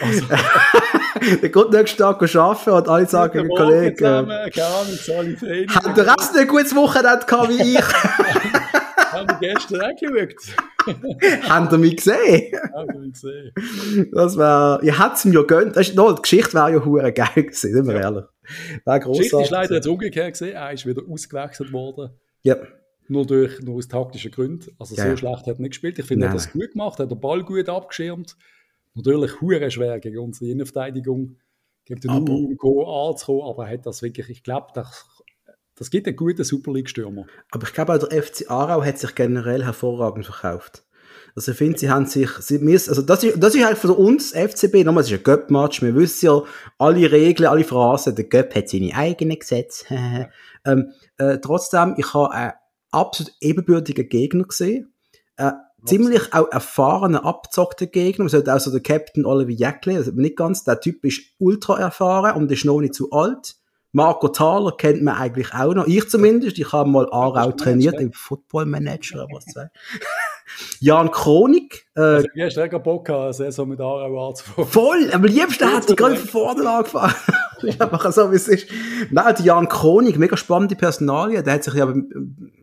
Also. 0.00 0.26
der 1.42 1.48
geht 1.48 1.70
nächsten 1.70 1.98
Tag 1.98 2.36
arbeiten 2.36 2.70
und 2.70 2.88
alle 2.88 3.06
sagen, 3.06 3.48
Kollege, 3.48 3.96
zusammen, 3.96 4.50
keine 4.50 4.66
Ahnung, 4.66 4.98
alle 5.18 5.36
Trainer. 5.36 5.74
Hat 5.74 5.96
der 5.96 6.06
Rest 6.06 6.36
ein 6.36 6.48
gutes 6.48 6.74
Wochenende 6.74 7.26
gehabt 7.26 7.48
wie 7.50 7.76
ich? 7.76 7.84
Haben 9.12 9.28
wir 9.28 9.52
gestern 9.52 9.80
auch 9.80 9.96
geschaut. 9.96 11.42
Haben 11.48 11.68
ihr 11.70 11.78
mich 11.78 11.96
gesehen? 11.96 12.52
Haben 12.74 13.00
mich 13.00 13.12
gesehen. 13.12 14.10
Das 14.12 14.36
wäre, 14.36 14.80
ihr 14.82 14.98
hättet 14.98 15.16
es 15.18 15.24
mir 15.24 15.34
ja 15.34 15.42
gönnt. 15.42 15.76
Das 15.76 15.88
ist, 15.88 15.94
no, 15.94 16.12
die 16.12 16.22
Geschichte 16.22 16.54
wäre 16.54 16.72
ja 16.72 16.84
hure 16.84 17.12
geil 17.12 17.28
gewesen, 17.36 17.72
sind 17.72 17.86
wir 17.86 17.94
ja. 17.94 18.00
ehrlich. 18.00 18.24
Großartig. 18.84 19.04
Die 19.04 19.18
Geschichte 19.18 19.42
ist 19.42 19.50
leider 19.50 19.74
jetzt 19.74 19.86
umgekehrt 19.86 20.32
gesehen. 20.32 20.56
Er 20.56 20.72
ist 20.72 20.84
wieder 20.84 21.02
ausgewechselt 21.08 21.72
worden. 21.72 22.10
Ja. 22.42 22.56
Nur 23.06 23.24
durch, 23.26 23.60
nur 23.60 23.76
aus 23.76 23.86
taktischen 23.86 24.32
Gründen. 24.32 24.74
Also 24.78 24.96
so 24.96 25.02
ja. 25.02 25.16
schlecht 25.16 25.46
hat 25.46 25.58
er 25.58 25.60
nicht 25.60 25.70
gespielt. 25.70 25.98
Ich 25.98 26.06
finde, 26.06 26.26
er 26.26 26.30
hat 26.30 26.36
das 26.36 26.50
gut 26.50 26.72
gemacht, 26.72 26.98
er 26.98 27.04
hat 27.04 27.10
den 27.12 27.20
Ball 27.20 27.44
gut 27.44 27.68
abgeschirmt 27.68 28.36
natürlich 28.94 29.40
hure 29.40 29.70
schwer 29.70 29.98
gegen 30.00 30.18
unsere 30.18 30.50
Innenverteidigung, 30.50 31.36
gegen 31.84 32.00
den 32.00 32.28
Ugo 32.28 33.10
anzukommen, 33.10 33.42
aber 33.42 33.68
hat 33.68 33.86
das 33.86 34.02
wirklich, 34.02 34.30
ich 34.30 34.42
glaube, 34.42 34.68
das, 34.74 35.06
das 35.74 35.90
gibt 35.90 36.06
einen 36.06 36.16
guten 36.16 36.44
Super 36.44 36.72
League-Stürmer. 36.72 37.26
Aber 37.50 37.66
ich 37.66 37.74
glaube 37.74 37.94
auch 37.94 37.98
der 37.98 38.22
FC 38.22 38.50
Aarau 38.50 38.82
hat 38.82 38.98
sich 38.98 39.14
generell 39.14 39.64
hervorragend 39.64 40.26
verkauft. 40.26 40.86
Also 41.36 41.50
ich 41.50 41.58
finde, 41.58 41.78
sie 41.78 41.90
haben 41.90 42.06
sich, 42.06 42.30
sie 42.38 42.58
müssen, 42.58 42.90
also 42.90 43.02
das 43.02 43.24
ist, 43.24 43.42
das 43.42 43.54
ist 43.54 43.64
halt 43.64 43.78
für 43.78 43.92
uns 43.92 44.32
FCB, 44.32 44.84
nochmal, 44.84 45.02
es 45.02 45.10
ist 45.10 45.18
ein 45.18 45.24
Göpp-Match, 45.24 45.82
wir 45.82 45.94
wissen 45.96 46.26
ja 46.26 46.42
alle 46.78 47.10
Regeln, 47.10 47.48
alle 47.48 47.64
Phrasen, 47.64 48.14
der 48.14 48.26
Göpp 48.26 48.54
hat 48.54 48.68
seine 48.68 48.94
eigenen 48.94 49.38
Gesetze. 49.38 49.84
ähm, 50.64 50.92
äh, 51.18 51.38
trotzdem, 51.38 51.94
ich 51.98 52.14
habe 52.14 52.30
einen 52.30 52.52
absolut 52.92 53.32
ebenbürtigen 53.40 54.08
Gegner 54.08 54.44
gesehen. 54.44 54.92
Äh, 55.36 55.52
ziemlich 55.84 56.32
auch 56.32 56.50
erfahrener, 56.50 57.24
abzockter 57.24 57.86
Gegner. 57.86 58.24
Man 58.24 58.30
sollte 58.30 58.54
auch 58.54 58.60
so 58.60 58.70
der 58.70 58.80
Captain 58.80 59.24
Oliver 59.24 59.50
Jäckli, 59.50 59.96
also 59.96 60.12
nicht 60.12 60.36
ganz, 60.36 60.64
der 60.64 60.80
Typ 60.80 61.04
ist 61.04 61.22
ultra 61.38 61.78
erfahren 61.78 62.36
und 62.36 62.50
ist 62.50 62.64
noch 62.64 62.80
nicht 62.80 62.94
zu 62.94 63.10
alt. 63.12 63.56
Marco 63.94 64.26
Thaler 64.26 64.72
kennt 64.76 65.04
man 65.04 65.14
eigentlich 65.14 65.54
auch 65.54 65.72
noch. 65.72 65.86
Ich 65.86 66.08
zumindest. 66.08 66.58
Ich 66.58 66.72
habe 66.72 66.90
mal 66.90 67.08
Aarau 67.12 67.52
trainiert 67.52 68.00
im 68.00 68.12
Football 68.12 68.66
Manager, 68.66 69.28
was 69.32 69.44
sagen. 69.44 69.70
Jan 70.80 71.12
Chronik. 71.12 71.86
Äh, 71.94 72.00
also, 72.00 72.28
ich 72.34 72.42
hast 72.42 72.56
ja 72.56 72.78
Bock 72.78 73.06
gehabt, 73.06 73.36
Saison 73.36 73.68
mit 73.68 73.80
Aarau 73.80 74.30
anzufangen. 74.30 74.68
Voll! 74.68 75.10
Am 75.12 75.22
liebsten 75.22 75.72
hat 75.72 75.88
die 75.88 75.94
gerade 75.96 76.16
von 76.16 76.28
vorne 76.28 76.68
angefangen. 76.68 77.14
ich 77.62 77.80
einfach 77.80 78.12
so, 78.12 78.30
wie 78.30 78.36
es 78.36 78.48
ist. 78.48 78.68
Nein, 79.10 79.34
die 79.38 79.44
Jan 79.44 79.68
Chronik, 79.68 80.18
mega 80.18 80.36
spannende 80.36 80.76
Personalie. 80.76 81.42
Der 81.42 81.54
hat 81.54 81.64
sich 81.64 81.74
ja, 81.74 81.92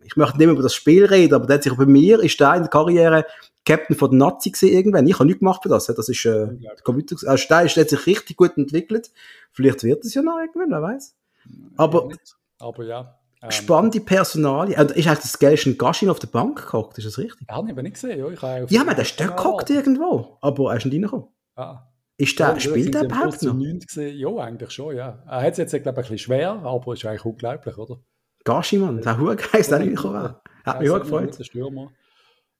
ich 0.04 0.16
möchte 0.16 0.38
nicht 0.38 0.46
mehr 0.46 0.54
über 0.54 0.62
das 0.62 0.74
Spiel 0.74 1.04
reden, 1.04 1.34
aber 1.34 1.46
der 1.46 1.56
hat 1.56 1.62
sich 1.62 1.74
bei 1.74 1.86
mir, 1.86 2.20
ist 2.20 2.38
der 2.40 2.54
in 2.54 2.62
der 2.62 2.70
Karriere 2.70 3.24
Captain 3.64 3.96
von 3.96 4.10
der 4.10 4.18
Nazi 4.18 4.50
gesehen 4.50 4.74
irgendwann. 4.74 5.06
Ich 5.06 5.14
habe 5.14 5.26
nichts 5.26 5.40
gemacht 5.40 5.62
für 5.62 5.68
das. 5.68 5.86
Das 5.86 6.08
ist, 6.08 6.24
äh, 6.24 6.48
Computer, 6.82 7.16
also 7.28 7.44
der 7.48 7.62
ist, 7.62 7.76
der 7.76 7.84
hat 7.84 7.90
sich 7.90 8.06
richtig 8.06 8.36
gut 8.36 8.56
entwickelt. 8.56 9.10
Vielleicht 9.52 9.84
wird 9.84 10.04
es 10.04 10.14
ja 10.14 10.22
noch 10.22 10.38
irgendwann, 10.38 10.70
wer 10.70 10.82
weiß. 10.82 11.14
Aber, 11.76 12.08
aber 12.58 12.84
ja. 12.84 13.18
Ähm, 13.42 13.50
spannende 13.50 14.00
Personalie. 14.00 14.76
Und 14.76 14.92
ist 14.92 15.06
eigentlich 15.06 15.20
das 15.20 15.38
Gelschen 15.38 15.76
Gaschin 15.76 16.10
auf 16.10 16.18
der 16.18 16.28
Bank 16.28 16.70
gehockt? 16.70 16.98
Ist 16.98 17.06
das 17.06 17.18
richtig? 17.18 17.48
Ja, 17.48 17.56
habe 17.56 17.66
ich 17.66 17.72
aber 17.72 17.82
nicht 17.82 17.94
gesehen. 17.94 18.18
Ja, 18.18 18.28
ich 18.28 18.40
habe 18.40 18.66
ja 18.68 18.84
man, 18.84 18.94
der 18.94 19.04
ist 19.04 19.18
dort 19.18 19.36
gehockt 19.36 19.70
irgendwo. 19.70 20.38
Aber 20.40 20.70
er 20.70 20.76
ist 20.76 20.84
nicht 20.84 20.94
reingekommen. 20.94 21.26
Ah. 21.56 21.88
Ist 22.16 22.38
der, 22.38 22.48
ja, 22.48 22.60
spielt 22.60 22.94
der 22.94 23.04
überhaupt 23.04 23.42
noch? 23.42 23.58
Ja, 23.96 24.36
eigentlich 24.36 24.70
schon, 24.70 24.96
ja. 24.96 25.22
Er 25.26 25.42
hat 25.42 25.52
es 25.52 25.58
jetzt, 25.58 25.70
glaube 25.70 25.88
ich, 25.88 25.88
ein 25.88 25.94
bisschen 25.94 26.18
schwer, 26.18 26.50
aber 26.62 26.92
ist 26.92 27.04
eigentlich 27.04 27.24
unglaublich, 27.24 27.76
oder? 27.78 28.00
Gashi, 28.44 28.78
Mann, 28.78 29.00
der 29.00 29.18
Hurengeist, 29.18 29.54
ist 29.54 29.78
nicht 29.78 29.96
gekommen. 29.96 30.34
Hat 30.64 30.80
mich 30.80 30.90
auch 30.90 31.00
gefreut. 31.00 31.38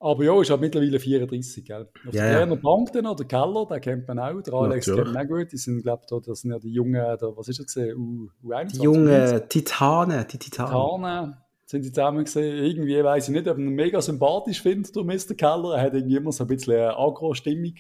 Aber 0.01 0.25
ja, 0.25 0.41
ist 0.41 0.51
halt 0.51 0.61
mittlerweile 0.61 0.99
34, 0.99 1.65
gell? 1.65 1.89
Auf 2.09 2.13
ja, 2.13 2.25
der 2.25 2.49
ja. 2.49 2.55
Bank 2.57 2.93
dann, 2.93 3.05
der 3.17 3.27
Keller, 3.27 3.67
den 3.71 3.81
kennt 3.81 4.09
man 4.09 4.19
auch, 4.19 4.43
der 4.43 4.53
Alex 4.53 4.87
kennt 4.87 5.13
man 5.13 5.17
auch 5.17 5.29
gut, 5.29 5.53
die 5.53 5.57
sind, 5.57 5.83
glaube 5.83 6.03
ich, 6.05 6.27
das 6.27 6.41
sind 6.41 6.51
ja 6.51 6.59
die 6.59 6.73
jungen, 6.73 6.95
der, 6.95 7.37
was 7.37 7.47
ist 7.47 7.61
das 7.61 7.67
gesehen, 7.67 7.97
U, 7.97 8.29
U21? 8.45 8.73
Die 8.73 8.83
jungen 8.83 9.49
Titanen, 9.49 10.27
die 10.29 10.39
Titanen. 10.39 10.73
Titanen 10.73 11.37
sind 11.73 11.85
sie 11.85 11.93
zusammen 11.93 12.25
gesehen. 12.25 12.65
Irgendwie 12.65 13.03
weiß 13.03 13.29
ich 13.29 13.35
nicht, 13.35 13.49
ob 13.49 13.59
ich 13.59 13.65
ihn 13.65 13.71
mega 13.71 14.01
sympathisch 14.01 14.61
finde, 14.61 14.91
der 14.93 15.05
Mr. 15.05 15.35
Keller. 15.35 15.77
Er 15.77 15.83
hat 15.83 15.95
irgendwie 15.95 16.17
immer 16.17 16.33
so 16.33 16.45
ein 16.45 16.49
bisschen 16.49 16.75
eine 16.75 16.97
Agro-Stimmung. 16.97 17.75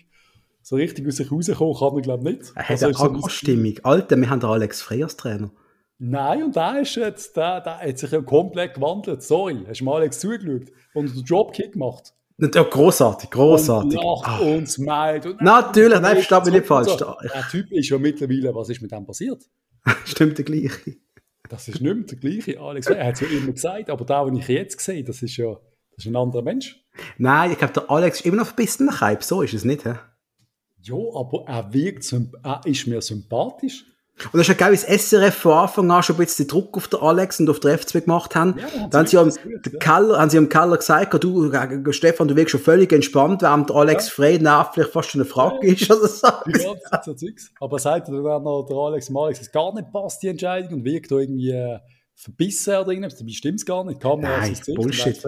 So 0.62 0.76
richtig 0.76 1.06
aus 1.06 1.16
sich 1.16 1.30
rauskommen 1.30 1.74
kann 1.74 1.96
er, 1.96 2.02
glaube 2.02 2.30
ich, 2.30 2.38
nicht. 2.38 2.52
Er 2.54 2.62
hat 2.62 2.82
also, 2.82 2.86
eine 3.04 3.16
Agro-Stimmung. 3.16 3.74
Alter, 3.82 4.16
wir 4.16 4.30
haben 4.30 4.40
den 4.40 4.48
Alex 4.48 4.82
Frey 4.82 5.02
als 5.02 5.16
Trainer. 5.16 5.50
Nein, 5.98 6.44
und 6.44 6.56
der 6.56 6.80
ist 6.80 6.94
jetzt, 6.96 7.36
der, 7.36 7.60
der 7.60 7.78
hat 7.78 7.98
sich 7.98 8.10
ja 8.10 8.20
komplett 8.22 8.74
gewandelt. 8.74 9.22
Sorry, 9.22 9.64
hast 9.66 9.80
du 9.80 9.84
mal 9.84 9.96
Alex 9.96 10.20
zugeschaut 10.20 10.72
und 10.94 11.14
den 11.14 11.24
Dropkick 11.24 11.72
gemacht? 11.72 12.12
Ja, 12.38 12.62
großartig, 12.64 13.30
großartig. 13.30 13.98
Und 13.98 14.04
lacht 14.04 14.28
ah. 14.28 14.38
und 14.38 14.68
smilet. 14.68 15.26
Und 15.26 15.42
Natürlich, 15.42 16.00
nein, 16.00 16.16
verstehe 16.16 16.40
mich 16.40 16.52
nicht 16.52 16.66
falsch. 16.66 16.90
So. 16.90 17.14
Der 17.22 17.48
Typ 17.50 17.70
ist 17.70 17.88
ja 17.88 17.98
mittlerweile, 17.98 18.54
was 18.54 18.68
ist 18.68 18.82
mit 18.82 18.90
dem 18.90 19.06
passiert? 19.06 19.44
Stimmt 20.04 20.38
der 20.38 20.44
gleiche. 20.44 20.96
Das 21.48 21.68
ist 21.68 21.80
nicht 21.80 21.94
mehr 21.94 22.04
der 22.04 22.18
gleiche, 22.18 22.60
Alex. 22.60 22.86
Er 22.86 23.06
hat 23.06 23.14
es 23.14 23.20
ja 23.20 23.26
immer 23.28 23.52
gesagt, 23.52 23.90
aber 23.90 24.04
da, 24.04 24.24
den 24.24 24.36
ich 24.36 24.48
jetzt 24.48 24.80
sehe, 24.80 25.04
das 25.04 25.22
ist 25.22 25.36
ja 25.36 25.56
das 25.96 26.06
ist 26.06 26.10
ein 26.10 26.16
anderer 26.16 26.42
Mensch. 26.42 26.82
Nein, 27.18 27.52
ich 27.52 27.58
glaube, 27.58 27.74
der 27.74 27.90
Alex 27.90 28.20
ist 28.20 28.26
immer 28.26 28.38
noch 28.38 28.50
ein 28.50 28.56
bisschen 28.56 28.88
ein 28.88 29.00
Hype, 29.00 29.22
so 29.22 29.42
ist 29.42 29.54
es 29.54 29.64
nicht. 29.64 29.84
He? 29.84 29.92
Ja, 30.82 30.96
aber 31.14 31.44
er 31.46 31.72
wirkt, 31.72 32.12
er 32.42 32.60
ist 32.64 32.86
mir 32.86 33.00
sympathisch. 33.00 33.84
Und 34.24 34.34
das 34.34 34.42
ist 34.42 34.48
ja 34.48 34.54
geil, 34.54 34.72
wie 34.72 34.76
das 34.76 35.08
SRF 35.08 35.34
von 35.34 35.52
Anfang 35.52 35.90
an 35.90 36.02
schon 36.02 36.16
ein 36.16 36.18
bisschen 36.18 36.46
Druck 36.46 36.76
auf 36.76 36.86
den 36.86 37.00
Alex 37.00 37.40
und 37.40 37.48
auf 37.50 37.60
den 37.60 37.76
FCB 37.76 38.04
gemacht 38.04 38.36
haben. 38.36 38.56
Ja, 38.58 38.86
dann 38.88 39.00
haben 39.00 39.06
sie, 39.06 39.18
am, 39.18 39.30
gut, 39.30 39.80
Keller, 39.80 40.18
haben 40.18 40.30
sie 40.30 40.38
am 40.38 40.48
Keller 40.48 40.76
gesagt, 40.76 41.24
du, 41.24 41.50
Stefan, 41.92 42.28
du 42.28 42.36
wirkst 42.36 42.52
schon 42.52 42.60
völlig 42.60 42.92
entspannt, 42.92 43.42
während 43.42 43.70
der 43.70 43.76
Alex 43.76 44.08
ja. 44.08 44.12
Frey 44.12 44.38
nervlich 44.38 44.86
fast 44.88 45.10
schon 45.10 45.22
eine 45.22 45.28
Frage 45.28 45.66
ja. 45.66 45.72
ist 45.72 45.90
oder 45.90 46.08
so. 46.08 46.26
Ja, 46.26 47.02
so 47.02 47.14
Aber 47.60 47.78
sagt 47.78 48.08
dann 48.08 48.22
noch 48.22 48.66
der 48.68 48.76
Alex 48.76 49.06
dem 49.06 49.16
Alex, 49.16 49.40
es 49.40 49.50
gar 49.50 49.74
nicht 49.74 49.90
passt, 49.90 50.22
die 50.22 50.28
Entscheidung, 50.28 50.74
und 50.74 50.84
wirkt 50.84 51.10
da 51.10 51.16
irgendwie 51.16 51.50
äh, 51.50 51.78
verbissen 52.14 52.76
oder 52.76 52.90
irgendwas. 52.90 53.16
Dabei 53.16 53.32
stimmt 53.32 53.60
es 53.60 53.66
gar 53.66 53.84
nicht. 53.84 54.00
Kam 54.00 54.20
Nein, 54.20 54.56
Bullshit. 54.74 55.20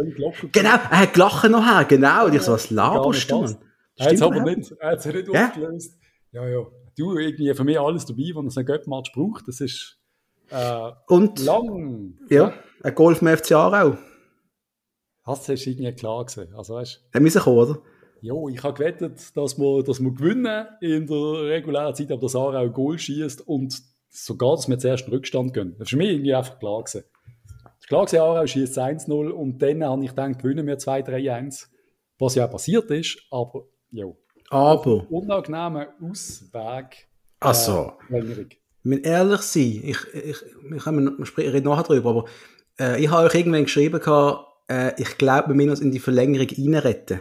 Genau, 0.53 0.69
er 0.69 1.01
hat 1.01 1.15
gelacht 1.15 1.51
nachher, 1.51 1.85
genau. 1.87 2.27
Und 2.27 2.35
ich 2.35 2.43
so, 2.43 2.53
was 2.53 2.71
laberst 2.71 3.31
du, 3.31 3.41
Mann? 3.41 3.57
Er 3.97 4.07
hat 4.07 4.13
es 4.15 4.23
aber 4.23 4.43
nicht, 4.43 4.73
er 4.79 4.91
hat 4.91 4.99
es 4.99 5.07
nicht 5.07 5.29
aufgelöst. 5.29 5.99
Ja, 6.33 6.47
ja 6.49 6.67
du, 6.97 7.19
irgendwie 7.19 7.55
für 7.55 7.65
mich 7.65 7.79
alles 7.79 8.07
dabei, 8.07 8.31
was 8.35 8.57
ein 8.57 8.67
Göttmatch 8.67 9.13
braucht. 9.13 9.49
Das 9.49 9.61
ist 9.61 9.99
äh, 10.51 10.91
Und, 11.09 11.39
lang. 11.41 12.19
Ja, 12.29 12.37
ja, 12.37 12.55
ein 12.83 12.95
Golf 12.95 13.23
im 13.23 13.29
FC 13.29 13.53
Aarau. 13.53 13.97
Das 15.27 15.49
hast 15.49 15.65
du 15.65 15.71
irgendwie 15.71 15.93
klar 15.93 16.25
gesehen. 16.25 16.55
Also, 16.55 16.75
weißt, 16.75 17.09
Der 17.15 17.21
müssen 17.21 17.41
kommen, 17.41 17.59
oder? 17.59 17.83
Ja, 18.21 18.35
ich 18.51 18.63
habe 18.63 18.75
gewettet, 18.75 19.37
dass 19.37 19.59
wir, 19.59 19.83
dass 19.83 20.01
wir 20.01 20.13
gewinnen 20.13 20.67
in 20.81 21.07
der 21.07 21.45
regulären 21.45 21.95
Zeit, 21.95 22.11
aber 22.11 22.23
dass 22.23 22.37
Aarau 22.37 22.59
ein 22.59 22.73
Goal 22.73 22.99
schießt 22.99 23.47
und 23.47 23.83
sogar, 24.09 24.57
dass 24.57 24.69
wir 24.69 24.79
zuerst 24.79 25.07
in 25.07 25.13
Rückstand 25.13 25.53
gehen. 25.53 25.75
Das 25.79 25.87
ist 25.87 25.91
für 25.91 25.97
mich 25.97 26.11
irgendwie 26.11 26.35
einfach 26.35 26.59
klar 26.59 26.83
gewesen. 26.85 27.05
ist 27.81 27.89
klar 27.89 28.05
gesehen, 28.05 28.21
Aarau 28.21 28.47
schießt 28.47 28.79
1-0 28.79 29.31
und 29.31 29.61
dann 29.61 29.85
habe 29.85 30.05
ich 30.05 30.11
gedacht, 30.11 30.39
gewinnen 30.43 30.67
wir 30.67 30.79
2-3-1. 30.79 31.67
Was 32.19 32.37
ja 32.37 32.47
auch 32.47 32.51
passiert 32.51 32.91
ist, 32.91 33.19
aber 33.31 33.67
ja. 33.95 34.07
Aber. 34.51 35.11
Unangenehmer 35.11 35.89
Ausweg. 36.03 37.09
Ach 37.41 37.55
so. 37.55 37.93
Äh, 38.11 38.47
ich 38.85 39.05
ehrlich 39.05 39.41
sein, 39.41 39.81
ich, 39.83 39.99
ich, 40.13 40.37
ich, 40.71 40.87
ich 40.87 41.39
rede 41.39 41.63
nachher 41.63 41.85
drüber, 41.85 42.11
aber 42.11 42.25
äh, 42.79 43.03
ich 43.03 43.11
habe 43.11 43.27
euch 43.27 43.35
irgendwann 43.35 43.65
geschrieben, 43.65 44.01
äh, 44.69 45.01
ich 45.01 45.17
glaube, 45.17 45.49
wir 45.49 45.55
müssen 45.55 45.71
uns 45.71 45.81
in 45.81 45.91
die 45.91 45.99
Verlängerung 45.99 46.49
reinretten. 46.49 47.21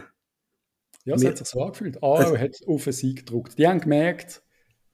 Ja, 1.04 1.14
es 1.14 1.24
hat 1.24 1.38
sich 1.38 1.48
so 1.48 1.62
angefühlt. 1.62 2.02
Aarau 2.02 2.36
hat 2.36 2.56
auf 2.66 2.84
den 2.84 2.92
Sieg 2.92 3.18
gedruckt. 3.18 3.58
Die 3.58 3.66
haben 3.66 3.80
gemerkt, 3.80 4.42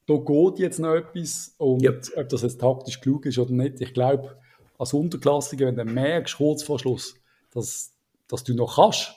da 0.06 0.16
geht 0.16 0.58
jetzt 0.58 0.78
noch 0.80 0.94
etwas 0.94 1.54
und 1.58 1.82
yep. 1.82 2.04
ob 2.16 2.28
das 2.28 2.42
jetzt 2.42 2.60
taktisch 2.60 3.00
klug 3.00 3.26
ist 3.26 3.38
oder 3.38 3.52
nicht, 3.52 3.80
ich 3.80 3.94
glaube, 3.94 4.36
als 4.78 4.92
Unterklassiker, 4.92 5.66
wenn 5.66 5.76
du 5.76 5.84
merkst, 5.84 6.36
kurz 6.36 6.62
vor 6.62 6.78
Schluss, 6.78 7.14
dass, 7.52 7.92
dass 8.26 8.42
du 8.42 8.54
noch 8.54 8.76
kannst, 8.76 9.14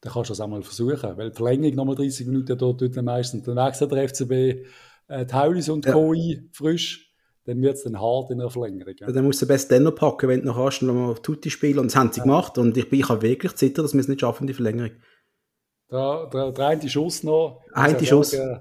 dann 0.00 0.12
kannst 0.12 0.30
du 0.30 0.32
das 0.32 0.40
auch 0.40 0.48
mal 0.48 0.62
versuchen. 0.62 1.16
Weil 1.16 1.30
die 1.30 1.36
Verlängerung 1.36 1.74
nochmal 1.74 1.96
30 1.96 2.26
Minuten 2.26 2.56
dort 2.56 2.80
tut 2.80 2.96
meistens. 3.02 3.44
Dann 3.44 3.56
wechselt 3.56 3.92
der 3.92 4.08
FCB 4.08 4.66
äh, 5.08 5.26
Taulis 5.26 5.68
und 5.68 5.86
ja. 5.86 5.92
Koi 5.92 6.40
frisch. 6.52 7.12
Dann 7.44 7.62
wird 7.62 7.76
es 7.76 7.84
dann 7.84 7.98
hart 7.98 8.30
in 8.30 8.38
der 8.38 8.50
Verlängerung. 8.50 8.94
Ja. 9.00 9.10
dann 9.10 9.24
musst 9.24 9.40
du 9.40 9.46
besser 9.46 9.70
dann 9.70 9.84
noch 9.84 9.94
packen, 9.94 10.28
wenn 10.28 10.40
du 10.40 10.46
noch 10.46 10.56
hast, 10.56 10.82
noch 10.82 10.92
mal 10.92 11.14
Tutti 11.14 11.50
spielen. 11.50 11.78
Und 11.78 11.86
das 11.86 11.96
haben 11.96 12.12
sie 12.12 12.18
ja. 12.18 12.24
gemacht. 12.24 12.58
Und 12.58 12.76
ich, 12.76 12.88
bin, 12.90 13.00
ich 13.00 13.08
wirklich 13.08 13.54
zittert, 13.56 13.84
dass 13.84 13.94
wir 13.94 14.00
es 14.00 14.08
nicht 14.08 14.20
schaffen, 14.20 14.46
die 14.46 14.54
Verlängerung. 14.54 14.92
Der, 15.90 16.28
der, 16.32 16.52
der 16.52 16.66
eine 16.66 16.88
Schuss 16.88 17.22
noch. 17.22 17.62
Ein 17.72 18.04
Schuss. 18.04 18.32
Sagen, 18.32 18.60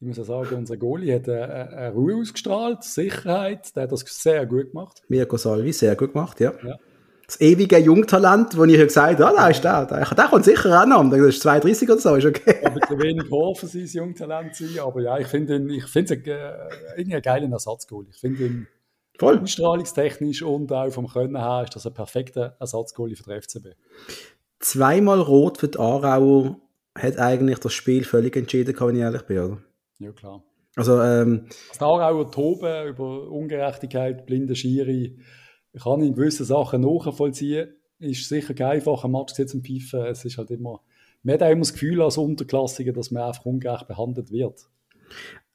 ich 0.00 0.08
muss 0.08 0.16
ja 0.18 0.24
sagen, 0.24 0.56
unser 0.56 0.76
Goalie 0.76 1.14
hat 1.14 1.28
eine, 1.28 1.68
eine, 1.70 1.92
Ruhe 1.94 2.16
ausgestrahlt, 2.16 2.82
Sicherheit, 2.82 3.74
der 3.74 3.84
hat 3.84 3.92
das 3.92 4.00
sehr 4.00 4.44
gut 4.44 4.72
gemacht. 4.72 5.02
Mirko 5.08 5.36
Salvi, 5.36 5.72
sehr 5.72 5.94
gut 5.96 6.12
gemacht, 6.12 6.40
ja. 6.40 6.52
ja. 6.62 6.76
Das 7.26 7.40
ewige 7.40 7.78
Jungtalent, 7.78 8.56
wo 8.56 8.64
ich 8.64 8.78
gesagt 8.78 9.18
habe, 9.20 9.26
ah, 9.26 9.32
da 9.34 9.48
ist 9.48 9.64
der, 9.64 9.86
der, 9.86 10.04
der 10.04 10.24
kommt 10.26 10.44
sicher 10.44 10.82
auch 10.82 10.86
noch, 10.86 11.08
das 11.10 11.20
ist 11.20 11.42
32 11.42 11.90
oder 11.90 12.00
so, 12.00 12.14
ist 12.16 12.26
okay. 12.26 12.56
Aber 12.64 12.80
zu 12.80 12.98
wenig 12.98 13.30
hoch 13.30 13.58
für 13.58 13.66
sein 13.66 13.86
Jungtalent 13.86 14.54
sein, 14.54 14.78
aber 14.80 15.00
ja, 15.00 15.18
ich 15.18 15.26
finde 15.28 15.56
ihn, 15.56 15.70
ich 15.70 15.86
finde 15.86 16.14
es 16.14 16.26
äh, 16.26 17.00
einen 17.00 17.22
geilen 17.22 17.52
Ersatzgoal. 17.52 18.04
Ich 18.10 18.16
finde 18.18 18.44
ihn 18.44 18.66
Voll. 19.18 19.38
ausstrahlungstechnisch 19.38 20.42
und 20.42 20.70
auch 20.72 20.90
vom 20.90 21.08
Können 21.08 21.36
her 21.36 21.62
ist 21.64 21.76
das 21.76 21.86
ein 21.86 21.94
perfekter 21.94 22.56
Ersatzgoal 22.60 23.14
für 23.14 23.22
den 23.22 23.40
FCB. 23.40 23.66
Zweimal 24.58 25.20
rot 25.20 25.58
für 25.58 25.68
die 25.68 25.78
Aarauer 25.78 26.56
hat 26.96 27.18
eigentlich 27.18 27.58
das 27.58 27.72
Spiel 27.72 28.04
völlig 28.04 28.36
entschieden, 28.36 28.74
wenn 28.78 28.96
ich 28.96 29.02
ehrlich 29.02 29.22
bin, 29.22 29.38
oder? 29.38 29.58
Ja, 29.98 30.12
klar. 30.12 30.42
Also, 30.76 31.00
ähm, 31.00 31.46
das 31.68 31.80
Aarauer 31.80 32.30
Toben 32.30 32.88
über 32.88 33.30
Ungerechtigkeit, 33.30 34.26
blinde 34.26 34.56
Schiri, 34.56 35.18
ich 35.74 35.82
kann 35.82 36.02
in 36.02 36.14
gewissen 36.14 36.46
Sachen 36.46 36.82
nachvollziehen. 36.82 37.74
Ist 37.98 38.28
sicher 38.28 38.54
kein 38.54 38.76
einfacher 38.76 39.08
Match 39.08 39.34
zum 39.34 39.62
Pfeifen. 39.62 40.06
Es 40.06 40.24
ist 40.24 40.38
halt 40.38 40.50
immer, 40.50 40.80
man 41.22 41.34
hat 41.34 41.42
auch 41.42 41.50
immer 41.50 41.60
das 41.60 41.72
Gefühl 41.72 42.00
als 42.00 42.16
Unterklassiker, 42.16 42.92
dass 42.92 43.10
man 43.10 43.24
einfach 43.24 43.44
ungerecht 43.44 43.88
behandelt 43.88 44.30
wird. 44.30 44.66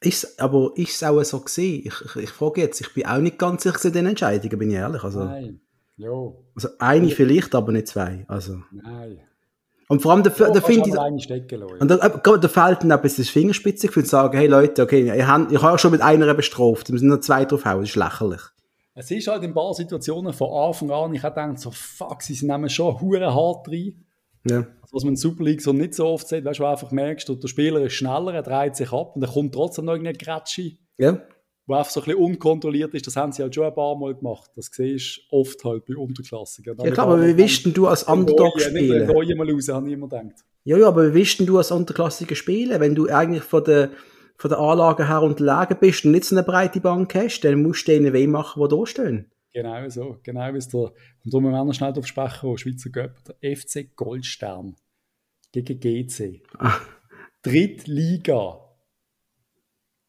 Ist, 0.00 0.40
aber 0.40 0.72
ist 0.76 0.96
es 0.96 1.02
auch 1.02 1.22
so 1.24 1.40
gesehen? 1.40 1.82
Ich, 1.86 1.94
ich, 2.04 2.16
ich, 2.24 2.30
frage 2.30 2.60
jetzt, 2.60 2.80
ich 2.80 2.92
bin 2.94 3.06
auch 3.06 3.18
nicht 3.18 3.38
ganz 3.38 3.62
sicher 3.62 3.78
zu 3.78 3.90
den 3.90 4.06
Entscheidungen, 4.06 4.58
bin 4.58 4.70
ich 4.70 4.76
ehrlich. 4.76 5.02
Also, 5.02 5.24
Nein. 5.24 5.60
Jo. 5.96 6.44
Also 6.54 6.68
eine 6.78 7.08
vielleicht, 7.08 7.54
aber 7.54 7.72
nicht 7.72 7.88
zwei. 7.88 8.24
Also. 8.28 8.62
Nein. 8.70 9.20
Und 9.88 10.02
vor 10.02 10.12
allem, 10.12 10.22
da, 10.22 10.30
da 10.30 10.60
finde 10.60 10.88
ich. 10.88 10.96
Und 11.80 11.90
da, 11.90 11.96
äh, 11.96 12.38
da 12.40 12.48
fehlt 12.48 12.82
dann 12.82 12.92
ein 12.92 13.02
bisschen 13.02 13.24
das 13.24 13.30
Fingerspitzengefühl 13.30 14.04
zu 14.04 14.10
sagen, 14.10 14.38
hey 14.38 14.46
Leute, 14.46 14.82
okay, 14.82 15.12
ich 15.14 15.26
habe 15.26 15.52
ich 15.52 15.60
hab 15.60 15.80
schon 15.80 15.90
mit 15.90 16.00
einer 16.00 16.32
bestraft, 16.32 16.92
wir 16.92 16.98
sind 16.98 17.08
noch 17.08 17.20
zwei 17.20 17.44
draufhauen, 17.44 17.80
das 17.80 17.90
ist 17.90 17.96
lächerlich. 17.96 18.40
Es 19.00 19.10
ist 19.10 19.26
halt 19.28 19.42
in 19.42 19.50
ein 19.50 19.54
paar 19.54 19.74
Situationen 19.74 20.32
von 20.32 20.52
Anfang 20.52 20.90
an, 20.90 21.14
ich 21.14 21.22
habe 21.22 21.40
gedacht, 21.40 21.60
so 21.60 21.70
fuck, 21.70 22.22
sie 22.22 22.46
nehmen 22.46 22.68
schon 22.68 23.00
hure 23.00 23.34
hart 23.34 23.68
rein. 23.68 24.04
Ja. 24.48 24.58
Also, 24.82 24.92
was 24.92 25.04
man 25.04 25.14
in 25.14 25.16
Super 25.16 25.44
League 25.44 25.60
so 25.60 25.72
nicht 25.72 25.94
so 25.94 26.06
oft 26.06 26.28
sieht, 26.28 26.44
weißt 26.44 26.60
du, 26.60 26.66
einfach 26.66 26.90
merkst, 26.90 27.28
der 27.28 27.48
Spieler 27.48 27.80
ist 27.82 27.94
schneller, 27.94 28.34
er 28.34 28.42
dreht 28.42 28.76
sich 28.76 28.92
ab 28.92 29.14
und 29.14 29.22
dann 29.22 29.30
kommt 29.30 29.54
trotzdem 29.54 29.86
noch 29.86 29.92
irgendeine 29.92 30.18
Grätsche. 30.18 30.72
Ja 30.98 31.20
wo 31.70 31.76
einfach 31.76 31.92
so 31.92 32.00
ein 32.00 32.06
bisschen 32.06 32.20
unkontrolliert 32.20 32.92
ist, 32.94 33.06
das 33.06 33.14
haben 33.14 33.30
sie 33.30 33.42
halt 33.42 33.54
schon 33.54 33.64
ein 33.64 33.74
paar 33.74 33.96
Mal 33.96 34.14
gemacht. 34.14 34.50
Das 34.56 34.70
siehst 34.72 35.20
du 35.30 35.36
oft 35.36 35.64
halt 35.64 35.86
bei 35.86 35.96
Unterklassigen. 35.96 36.76
Ja 36.82 36.90
klar, 36.90 37.06
aber 37.06 37.24
wie 37.24 37.36
willst 37.36 37.64
du 37.64 37.86
als 37.86 38.02
Underdog 38.02 38.60
spielen? 38.60 39.06
Nicht 39.06 39.36
mal 39.36 39.50
raus, 39.50 39.68
habe 39.68 39.86
ich 39.86 39.94
immer 39.94 40.08
gedacht. 40.08 40.44
Ja, 40.64 40.76
ja, 40.76 40.88
aber 40.88 41.10
wie 41.10 41.14
willst 41.14 41.40
du 41.40 41.58
als 41.58 41.70
Unterklassiker 41.70 42.34
spielen, 42.34 42.80
wenn 42.80 42.96
du 42.96 43.08
eigentlich 43.08 43.44
von 43.44 43.62
der, 43.62 43.90
von 44.40 44.48
der 44.48 44.58
Anlage 44.58 45.06
her 45.06 45.20
unterlegen 45.20 45.76
bist 45.78 46.06
und 46.06 46.12
nicht 46.12 46.24
so 46.24 46.34
eine 46.34 46.42
breite 46.42 46.80
Bank 46.80 47.14
hast, 47.14 47.42
dann 47.42 47.60
musst 47.60 47.86
du 47.86 47.92
denen 47.92 48.14
weh 48.14 48.26
machen, 48.26 48.62
die 48.62 48.74
da 48.74 48.86
stehen. 48.86 49.30
Genau 49.52 49.86
so, 49.90 50.16
genau 50.22 50.54
wie 50.54 50.58
der, 50.58 50.80
und 50.80 50.94
darum 51.26 51.44
müssen 51.44 51.66
wir 51.66 51.74
schnell 51.74 51.92
darauf 51.92 52.06
sprechen, 52.06 52.56
Schweizer 52.56 52.88
Göpp, 52.88 53.18
der 53.26 53.56
FC 53.56 53.94
Goldstern 53.94 54.76
gegen 55.52 55.78
GC. 55.78 56.42
Ah. 56.58 56.78
Drittliga 57.42 58.60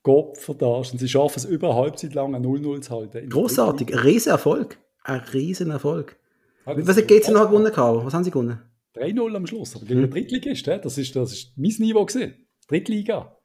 Gott 0.03 0.37
verdarst. 0.37 0.93
Und 0.93 0.99
sie 0.99 1.09
schaffen 1.09 1.37
es 1.37 1.45
über 1.45 1.71
eine 1.71 1.79
Halbzeit 1.79 2.13
lang 2.13 2.33
ein 2.33 2.45
0-0 2.45 2.81
zu 2.81 2.95
halten. 2.95 3.29
Großartig, 3.29 3.93
ein 3.93 3.99
Riesenerfolg. 3.99 4.77
Ein 5.03 5.19
Riesenerfolg. 5.19 6.17
Ja, 6.65 6.87
Was 6.87 6.95
hat 6.95 7.07
GC 7.09 7.31
noch 7.31 7.47
gewonnen? 7.49 7.71
Was 7.75 8.13
haben 8.13 8.23
sie 8.23 8.31
gewonnen? 8.31 8.61
3-0 8.95 9.35
am 9.35 9.45
Schluss, 9.45 9.75
aber 9.75 9.85
gegen 9.85 10.03
hm. 10.03 10.11
Drittligist, 10.11 10.67
das 10.67 10.97
ist, 10.97 11.15
das 11.15 11.33
ist 11.33 11.57
mein 11.57 11.73
Niveau 11.79 12.05
gewesen. 12.05 12.33
Drittliga. 12.69 13.37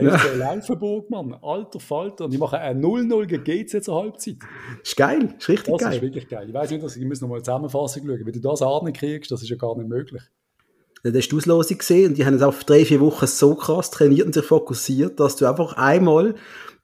Ja. 0.00 0.16
Laufenburg, 0.34 1.10
Mann. 1.10 1.34
Alter 1.42 1.80
Falter. 1.80 2.26
Und 2.26 2.34
ich 2.34 2.38
mache 2.38 2.58
ein 2.58 2.80
0-0 2.80 3.26
gegen 3.26 3.44
GC 3.44 3.82
zur 3.82 4.02
Halbzeit. 4.02 4.36
Ist 4.82 4.96
geil, 4.96 5.34
ist 5.38 5.48
richtig 5.48 5.72
das 5.72 5.80
geil. 5.80 5.88
Das 5.88 5.96
ist 5.96 6.02
wirklich 6.02 6.28
geil. 6.28 6.48
Ich 6.48 6.54
weiß 6.54 6.70
nicht, 6.70 6.96
ich 6.96 7.04
muss 7.04 7.20
nochmal 7.20 7.38
eine 7.38 7.44
Zusammenfassung 7.44 8.06
schauen. 8.06 8.20
Wenn 8.24 8.32
du 8.32 8.40
das 8.40 8.62
Ahnen 8.62 8.92
kriegst, 8.92 9.30
das 9.30 9.42
ist 9.42 9.48
ja 9.48 9.56
gar 9.56 9.76
nicht 9.76 9.88
möglich. 9.88 10.22
Dann 11.02 11.14
hast 11.14 11.26
du 11.26 11.36
die 11.36 11.36
Auslosung 11.36 11.78
gesehen 11.78 12.08
und 12.08 12.18
die 12.18 12.26
haben 12.26 12.34
es 12.34 12.42
auf 12.42 12.64
drei, 12.64 12.84
vier 12.84 13.00
Wochen 13.00 13.26
so 13.26 13.54
krass 13.54 13.90
trainiert 13.90 14.26
und 14.26 14.34
sich 14.34 14.44
fokussiert, 14.44 15.20
dass 15.20 15.36
du 15.36 15.46
einfach 15.46 15.74
einmal 15.74 16.34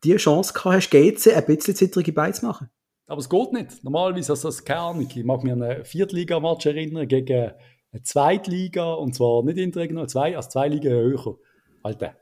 die 0.04 0.16
Chance 0.16 0.52
gehabt 0.52 0.76
hast, 0.76 0.90
GC 0.90 1.34
ein 1.34 1.46
bisschen 1.46 1.74
zittrige 1.74 2.12
Beine 2.12 2.32
zu 2.32 2.46
machen. 2.46 2.68
Aber 3.06 3.20
es 3.20 3.28
geht 3.28 3.52
nicht. 3.52 3.84
Normalerweise, 3.84 4.32
also 4.32 4.48
das 4.48 4.64
keine 4.64 4.80
Ahnung, 4.80 5.08
ich 5.08 5.24
mag 5.24 5.42
mich 5.42 5.52
an 5.52 5.62
einen 5.62 5.84
Viertliga-Match 5.84 6.66
erinnern 6.66 7.08
gegen 7.08 7.52
eine 7.92 8.02
Zweitliga 8.02 8.94
und 8.94 9.14
zwar 9.14 9.42
nicht 9.44 9.58
interregional, 9.58 10.08
zwei, 10.08 10.36
also 10.36 10.48
zwei 10.48 10.68
Ligen 10.68 10.92
höher. 10.92 11.36
Alter, 11.82 12.14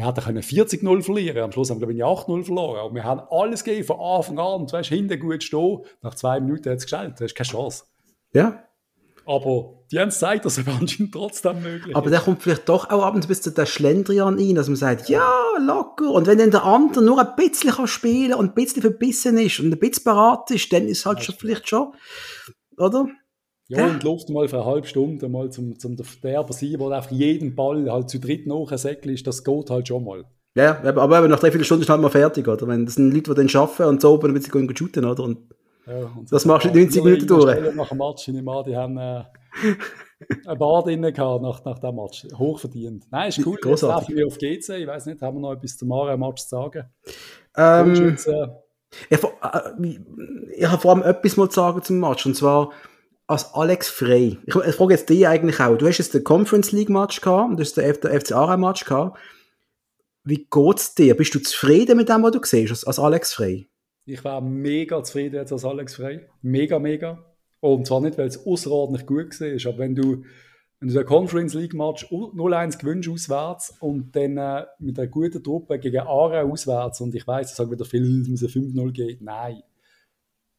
wir 0.00 0.06
hätten 0.06 0.38
40-0 0.38 1.02
verlieren 1.02 1.42
Am 1.42 1.52
Schluss 1.52 1.70
haben 1.70 1.80
wir, 1.80 1.86
glaube 1.86 1.92
ich, 1.92 2.02
8-0 2.02 2.44
verloren. 2.44 2.80
Aber 2.80 2.94
wir 2.94 3.04
haben 3.04 3.20
alles 3.30 3.64
gegeben 3.64 3.86
von 3.86 4.00
Anfang 4.00 4.38
an. 4.38 4.60
Und 4.60 4.72
du 4.72 4.76
weißt, 4.76 4.88
hinten 4.88 5.20
gut 5.20 5.42
stehen. 5.42 5.80
Nach 6.02 6.14
zwei 6.14 6.40
Minuten 6.40 6.70
hat 6.70 6.78
es 6.78 6.84
gestellt. 6.84 7.14
Du 7.18 7.24
hast 7.24 7.34
keine 7.34 7.48
Chance. 7.48 7.84
Ja. 8.32 8.64
Aber 9.26 9.84
die 9.92 10.00
haben 10.00 10.10
Zeit, 10.10 10.44
dass 10.44 10.58
es 10.58 10.66
anscheinend 10.66 11.12
trotzdem 11.12 11.62
möglich 11.62 11.94
Aber 11.94 12.10
der 12.10 12.20
kommt 12.20 12.42
vielleicht 12.42 12.68
doch 12.68 12.88
auch 12.90 13.04
abends 13.04 13.26
bis 13.26 13.42
zu 13.42 13.50
der 13.50 13.66
Schlendrian 13.66 14.38
rein, 14.38 14.54
dass 14.54 14.68
man 14.68 14.76
sagt, 14.76 15.08
ja, 15.08 15.30
locker. 15.58 16.10
Und 16.10 16.26
wenn 16.26 16.38
dann 16.38 16.50
der 16.50 16.64
andere 16.64 17.04
nur 17.04 17.20
ein 17.20 17.36
bisschen 17.36 17.70
kann 17.70 17.86
spielen 17.86 18.34
und 18.34 18.50
ein 18.50 18.54
bisschen 18.54 18.82
verbissen 18.82 19.36
ist 19.36 19.60
und 19.60 19.72
ein 19.72 19.78
bisschen 19.78 20.04
parat 20.04 20.50
ist, 20.50 20.72
dann 20.72 20.86
ist 20.88 21.00
es 21.00 21.06
halt 21.06 21.22
schon, 21.22 21.34
vielleicht 21.38 21.68
schon, 21.68 21.92
oder? 22.78 23.06
Ja, 23.70 23.86
und 23.86 24.02
Luft 24.02 24.28
mal 24.30 24.48
für 24.48 24.56
eine 24.56 24.66
halbe 24.66 24.86
Stunde 24.86 25.28
mal 25.28 25.50
zum, 25.50 25.78
zum 25.78 25.96
Derber 26.22 26.52
sein, 26.52 26.74
wo 26.78 26.88
einfach 26.88 27.12
jeden 27.12 27.54
Ball 27.54 27.90
halt 27.90 28.10
zu 28.10 28.18
dritt 28.18 28.46
nachsäckeln 28.46 29.14
ist, 29.14 29.26
das 29.26 29.44
geht 29.44 29.70
halt 29.70 29.86
schon 29.86 30.04
mal. 30.04 30.24
Ja, 30.56 30.82
aber 30.82 31.28
nach 31.28 31.38
drei, 31.38 31.52
vier 31.52 31.62
Stunden 31.62 31.82
ist 31.82 31.88
halt 31.88 32.00
mal 32.00 32.10
fertig, 32.10 32.48
oder? 32.48 32.66
Wenn 32.66 32.84
das 32.84 32.96
sind 32.96 33.14
Leute, 33.14 33.32
die 33.32 33.46
dann 33.46 33.62
arbeiten 33.62 33.84
und 33.84 34.00
so 34.00 34.14
oben 34.14 34.30
ein 34.30 34.34
bisschen 34.34 34.76
shooten, 34.76 35.04
oder? 35.04 35.22
Und 35.22 35.38
ja, 35.86 36.10
das 36.28 36.44
machst 36.44 36.66
du 36.66 36.70
in 36.70 36.82
90 36.82 37.04
Minuten 37.04 37.26
durch. 37.28 37.74
Nach 37.76 37.88
dem 37.88 37.98
Match, 37.98 38.26
ich 38.26 38.34
nehme 38.34 38.52
an, 38.52 38.64
die 38.64 38.76
haben 38.76 38.96
äh, 38.98 39.22
ein 40.46 40.58
Bad 40.58 40.88
innen 40.88 41.12
gehabt 41.12 41.42
nach, 41.42 41.64
nach 41.64 41.78
dem 41.78 41.94
Match. 41.94 42.26
Hochverdient. 42.36 43.06
Nein, 43.10 43.28
ist 43.28 43.46
cool. 43.46 43.56
Großartig. 43.60 44.08
Jetzt 44.08 44.16
wir 44.16 44.26
auf 44.26 44.38
GC. 44.38 44.82
Ich 44.82 44.86
weiß 44.86 45.06
nicht, 45.06 45.22
haben 45.22 45.36
wir 45.36 45.40
noch 45.40 45.52
etwas 45.52 45.76
zum 45.76 45.88
Mara-Match 45.88 46.42
zu 46.42 46.48
sagen? 46.48 46.84
Ähm, 47.56 48.16
äh, 48.26 48.46
ich, 49.08 49.22
äh, 49.22 50.00
ich 50.56 50.66
habe 50.66 50.82
vor 50.82 50.90
allem 50.92 51.02
etwas 51.02 51.36
mal 51.36 51.48
zu 51.48 51.54
sagen 51.54 51.82
zum 51.82 52.00
Match. 52.00 52.26
Und 52.26 52.34
zwar 52.34 52.70
als 53.30 53.54
Alex 53.54 53.88
Frey. 53.88 54.38
Ich, 54.44 54.54
ich 54.56 54.74
frage 54.74 54.94
jetzt 54.94 55.08
dich 55.08 55.26
eigentlich 55.26 55.60
auch. 55.60 55.76
Du 55.76 55.86
hast 55.86 55.98
jetzt 55.98 56.14
den 56.14 56.24
Conference 56.24 56.72
League 56.72 56.90
Match 56.90 57.20
gehabt 57.20 57.50
und 57.50 57.56
du 57.56 57.62
hast 57.62 57.76
den 57.76 57.94
FC 57.94 58.32
Aarau 58.32 58.56
Match 58.56 58.84
gehabt. 58.84 59.18
Wie 60.24 60.48
geht's 60.50 60.94
dir? 60.96 61.16
Bist 61.16 61.34
du 61.34 61.38
zufrieden 61.38 61.96
mit 61.96 62.08
dem, 62.08 62.22
was 62.22 62.32
du 62.32 62.40
siehst, 62.42 62.72
als, 62.72 62.84
als 62.84 62.98
Alex 62.98 63.32
Frey? 63.32 63.68
Ich 64.04 64.24
war 64.24 64.40
mega 64.40 65.02
zufrieden 65.04 65.36
jetzt 65.36 65.52
als 65.52 65.64
Alex 65.64 65.94
Frey. 65.94 66.26
Mega, 66.42 66.80
mega. 66.80 67.24
Und 67.60 67.86
zwar 67.86 68.00
nicht, 68.00 68.18
weil 68.18 68.26
es 68.26 68.44
außerordentlich 68.44 69.06
gut 69.06 69.40
war, 69.40 69.72
aber 69.72 69.78
wenn 69.78 69.94
du, 69.94 70.24
wenn 70.80 70.88
du 70.88 70.94
den 70.94 71.06
Conference 71.06 71.54
League 71.54 71.74
Match 71.74 72.06
0-1 72.06 72.78
gewinnst 72.78 73.08
auswärts 73.08 73.76
und 73.78 74.16
dann 74.16 74.38
äh, 74.38 74.66
mit 74.80 74.98
einer 74.98 75.08
guten 75.08 75.42
Truppe 75.42 75.78
gegen 75.78 76.00
Aarau 76.00 76.50
auswärts 76.50 77.00
und 77.00 77.14
ich 77.14 77.26
weiß, 77.26 77.50
ich 77.50 77.56
sage 77.56 77.70
wieder 77.70 77.84
viel, 77.84 78.24
dass 78.28 78.42
es 78.42 78.52
5-0 78.52 78.90
geht. 78.90 79.22
Nein. 79.22 79.62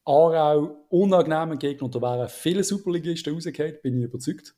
Aarau, 0.06 0.86
unangenehmer 0.90 1.58
Gegner 1.58 1.84
und 1.84 1.96
da 1.96 2.02
wären 2.02 2.28
viele 2.28 2.64
Superligisten 2.64 3.34
rausgekommen, 3.34 3.78
bin 3.84 4.00
ich 4.00 4.06
überzeugt. 4.06 4.56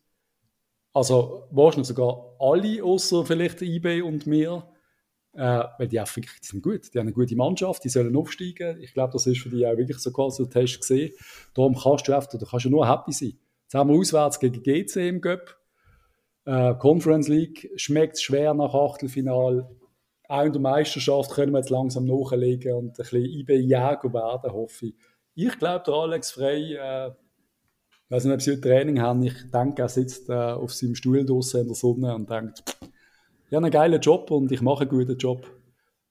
Also 0.94 1.48
wahrscheinlich 1.52 1.88
sogar 1.88 2.36
alle, 2.40 2.84
außer 2.84 3.26
vielleicht 3.26 3.62
IB 3.62 4.02
und 4.04 4.28
mir. 4.28 4.70
Äh, 5.36 5.64
weil 5.80 5.88
die, 5.88 6.00
auch 6.00 6.16
wirklich, 6.16 6.40
die 6.42 6.48
sind 6.48 6.62
gut. 6.62 6.94
Die 6.94 7.00
haben 7.00 7.08
eine 7.08 7.14
gute 7.14 7.36
Mannschaft, 7.36 7.84
die 7.84 7.90
sollen 7.90 8.16
aufsteigen. 8.16 8.80
Ich 8.82 8.94
glaube, 8.94 9.14
das 9.14 9.26
ist 9.26 9.42
für 9.42 9.50
die 9.50 9.66
auch 9.66 9.76
wirklich 9.76 9.98
so 9.98 10.12
quasi 10.12 10.44
ein 10.44 10.50
Test 10.52 10.80
gesehen. 10.80 11.12
Darum 11.56 11.76
kannst 11.76 12.08
du 12.08 12.14
einfach, 12.14 12.30
da 12.30 12.46
kannst 12.46 12.66
du 12.66 12.70
nur 12.70 12.88
happy 12.88 13.12
sein. 13.12 13.40
Jetzt 13.64 13.74
haben 13.74 13.90
wir 13.90 14.00
auswärts 14.00 14.40
gegen 14.40 14.62
GC 14.62 15.10
im 15.10 15.22
Göpp. 15.22 15.58
Äh, 16.46 16.76
Conference 16.76 17.28
League 17.30 17.72
schmeckt 17.78 18.22
schwer 18.22 18.54
nach 18.54 18.76
Achtelfinal. 18.76 19.68
Auch 20.28 20.44
in 20.44 20.54
der 20.54 20.62
Meisterschaft 20.62 21.32
können 21.32 21.52
wir 21.52 21.60
jetzt 21.60 21.72
langsam 21.72 22.06
nachlegen 22.06 22.74
und 22.76 22.90
ein 22.90 22.94
bisschen 22.94 23.24
einbejägen 23.24 24.14
werden, 24.14 24.52
hoffe 24.52 24.88
ich. 24.88 24.96
Ich 25.36 25.58
glaube, 25.58 25.84
der 25.86 25.94
Alex 25.94 26.32
Frey, 26.32 26.76
äh, 26.76 27.08
ich 27.08 28.12
weiß 28.12 28.26
nicht, 28.26 28.34
ob 28.34 28.42
sie 28.42 28.62
Training 28.62 29.02
haben, 29.02 29.24
ich 29.24 29.34
denke, 29.52 29.82
er 29.82 29.90
sitzt 29.90 30.30
äh, 30.30 30.34
auf 30.34 30.74
seinem 30.74 30.96
Stuhl 30.96 31.26
draußen 31.26 31.62
in 31.62 31.68
der 31.68 31.76
Sonne 31.76 32.14
und 32.14 32.30
denkt, 32.30 32.64
ich 33.50 33.56
habe 33.56 33.66
einen 33.66 33.72
geilen 33.72 34.02
Job 34.02 34.30
und 34.32 34.52
ich 34.52 34.62
mache 34.62 34.82
einen 34.82 34.90
guten 34.90 35.18
Job. 35.18 35.46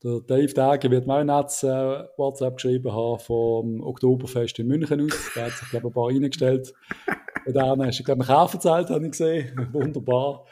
Der 0.02 0.20
Dave 0.20 0.52
Dage 0.52 0.90
wird 0.90 1.06
mir 1.06 1.14
auch 1.14 1.18
ein 1.18 1.28
äh, 1.28 2.08
WhatsApp 2.16 2.56
geschrieben 2.56 2.92
haben 2.92 3.20
vom 3.20 3.80
Oktoberfest 3.82 4.58
in 4.58 4.66
München 4.66 5.00
aus. 5.00 5.30
Da 5.34 5.42
hat 5.42 5.52
sich, 5.52 5.70
glaube 5.70 5.88
ein 5.88 5.92
paar 5.92 6.08
reingestellt. 6.08 6.74
Und 7.46 7.54
dann 7.54 7.86
hast 7.86 8.00
du, 8.00 8.04
glaube 8.04 8.24
ich, 8.24 8.28
einen 8.28 8.48
erzählt, 8.52 8.90
habe 8.90 9.04
ich 9.04 9.10
gesehen. 9.12 9.68
Wunderbar. 9.72 10.46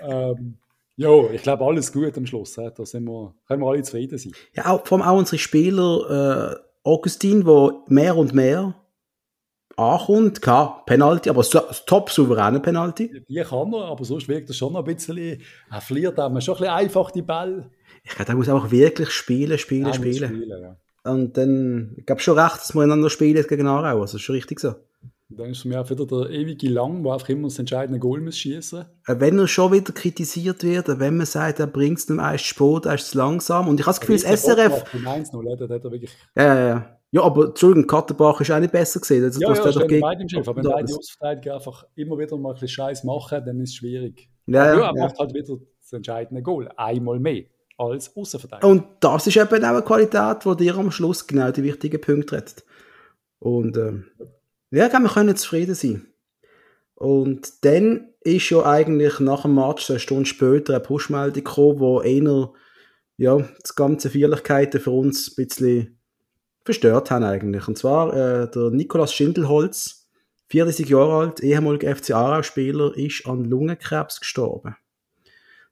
Ähm, 0.00 0.58
ja, 0.96 1.30
ich 1.30 1.42
glaube, 1.42 1.64
alles 1.64 1.90
gut 1.90 2.16
am 2.18 2.26
Schluss. 2.26 2.54
Da 2.54 2.72
sind 2.84 3.04
wir, 3.04 3.34
können 3.46 3.62
wir 3.62 3.68
alle 3.68 3.82
zufrieden 3.82 4.18
sein. 4.18 4.32
Ja, 4.52 4.70
auch, 4.70 4.86
vor 4.86 4.98
allem 4.98 5.08
auch 5.08 5.18
unsere 5.18 5.38
Spieler, 5.38 6.60
äh, 6.60 6.71
Augustin, 6.84 7.46
wo 7.46 7.84
mehr 7.88 8.16
und 8.16 8.34
mehr 8.34 8.74
ankommt, 9.76 10.42
klar, 10.42 10.84
Penalty, 10.86 11.30
aber 11.30 11.42
top 11.42 12.10
souveräne 12.10 12.60
Penalty. 12.60 13.24
Die 13.28 13.42
kann 13.42 13.72
er, 13.72 13.84
aber 13.86 14.04
sonst 14.04 14.28
wirkt 14.28 14.50
er 14.50 14.54
schon 14.54 14.76
ein 14.76 14.84
bisschen, 14.84 15.40
er 15.70 15.80
verliert 15.80 16.18
dann 16.18 16.40
schon 16.40 16.54
ein 16.54 16.60
bisschen 16.60 16.74
einfach 16.74 17.10
die 17.10 17.22
Ball. 17.22 17.70
Ich 18.04 18.14
glaube, 18.14 18.32
er 18.32 18.36
muss 18.36 18.48
einfach 18.48 18.70
wirklich 18.70 19.10
spielen, 19.10 19.58
spielen, 19.58 19.86
ja, 19.86 19.94
spielen. 19.94 20.28
spielen 20.28 20.60
ja. 20.60 20.76
Und 21.10 21.36
dann, 21.36 21.94
ich 21.96 22.06
glaube 22.06 22.20
schon 22.20 22.38
recht, 22.38 22.56
dass 22.56 22.74
wir 22.74 22.82
einander 22.82 23.10
spielen 23.10 23.44
gegen 23.46 23.66
Aarau, 23.66 24.00
also 24.00 24.02
das 24.02 24.14
ist 24.14 24.22
schon 24.22 24.34
richtig 24.34 24.60
so. 24.60 24.74
Dann 25.36 25.50
ist 25.50 25.62
für 25.62 25.68
mich 25.68 25.76
auch 25.76 25.88
wieder 25.90 26.06
der 26.06 26.30
ewige 26.30 26.68
Lang, 26.68 27.02
der 27.02 27.12
einfach 27.12 27.28
immer 27.28 27.48
das 27.48 27.58
entscheidende 27.58 27.98
Goal 27.98 28.20
muss 28.20 28.36
schießen. 28.38 28.84
Äh, 29.06 29.14
wenn 29.18 29.38
er 29.38 29.48
schon 29.48 29.72
wieder 29.72 29.92
kritisiert 29.92 30.62
wird, 30.62 30.88
äh, 30.88 30.98
wenn 30.98 31.16
man 31.16 31.26
sagt, 31.26 31.60
er 31.60 31.66
bringt 31.66 31.98
es 31.98 32.08
nicht 32.08 32.16
mehr, 32.16 32.26
er 32.26 32.34
ist 32.34 32.44
spät, 32.44 32.86
er 32.86 32.94
ist 32.94 33.10
zu 33.10 33.18
langsam. 33.18 33.68
Und 33.68 33.80
ich 33.80 33.86
habe 33.86 33.94
das 33.94 34.00
Gefühl, 34.00 34.18
das 34.18 34.42
SRF. 34.42 34.84
Ja, 36.36 36.44
ja, 36.44 36.68
ja. 36.68 36.98
Ja, 37.14 37.24
aber 37.24 37.48
Entschuldigung, 37.48 37.86
Katterbach 37.86 38.40
ist 38.40 38.50
auch 38.50 38.58
nicht 38.58 38.72
besser 38.72 38.98
gesehen. 38.98 39.22
Also, 39.22 39.38
ja, 39.38 39.52
ja, 39.52 39.62
das 39.62 39.86
gegen... 39.86 40.00
beide 40.00 40.22
im 40.22 40.28
Schiff. 40.30 40.48
Aber 40.48 40.64
wenn 40.64 40.70
beide 40.70 40.94
Außenverteidiger 40.94 41.54
einfach 41.56 41.84
immer 41.94 42.18
wieder 42.18 42.38
mal 42.38 42.50
ein 42.50 42.54
bisschen 42.54 42.68
Scheiß 42.68 43.04
machen, 43.04 43.44
dann 43.44 43.60
ist 43.60 43.70
es 43.70 43.74
schwierig. 43.76 44.30
Ja, 44.46 44.66
ja, 44.66 44.78
ja, 44.78 44.86
er 44.86 44.94
macht 44.94 45.18
halt 45.18 45.34
wieder 45.34 45.58
das 45.78 45.92
entscheidende 45.92 46.42
Goal. 46.42 46.70
Einmal 46.74 47.20
mehr 47.20 47.44
als 47.76 48.16
Außenverteidiger. 48.16 48.66
Und 48.66 48.84
das 49.00 49.26
ist 49.26 49.36
eben 49.36 49.48
auch 49.62 49.68
eine 49.68 49.82
Qualität, 49.82 50.44
die 50.44 50.56
dir 50.56 50.76
am 50.76 50.90
Schluss 50.90 51.26
genau 51.26 51.50
die 51.50 51.62
wichtigen 51.62 52.00
Punkte 52.00 52.36
rettet. 52.36 52.64
Und 53.38 53.76
ähm, 53.76 54.06
ja, 54.78 54.92
wir 54.92 55.08
können 55.08 55.36
zufrieden 55.36 55.74
sein. 55.74 56.06
Und 56.94 57.64
dann 57.64 58.08
ist 58.20 58.50
ja 58.50 58.64
eigentlich 58.64 59.20
nach 59.20 59.42
dem 59.42 59.54
Match, 59.54 59.90
eine 59.90 59.98
Stunde 59.98 60.26
später, 60.26 60.74
eine 60.74 60.82
Pushmeldung 60.82 61.44
gekommen, 61.44 61.80
wo 61.80 62.00
einer 62.00 62.52
ja, 63.16 63.38
die 63.38 63.74
ganze 63.76 64.10
Feierlichkeiten 64.10 64.80
für 64.80 64.90
uns 64.90 65.28
ein 65.28 65.46
bisschen 65.46 65.98
verstört 66.64 67.10
haben 67.10 67.24
eigentlich. 67.24 67.68
Und 67.68 67.78
zwar 67.78 68.14
äh, 68.14 68.50
der 68.50 68.70
Nikolaus 68.70 69.12
Schindelholz, 69.12 70.08
34 70.48 70.88
Jahre 70.88 71.14
alt, 71.14 71.40
ehemaliger 71.40 71.94
FC 71.94 72.12
Aarau-Spieler, 72.12 72.96
ist 72.96 73.26
an 73.26 73.44
Lungenkrebs 73.44 74.20
gestorben. 74.20 74.76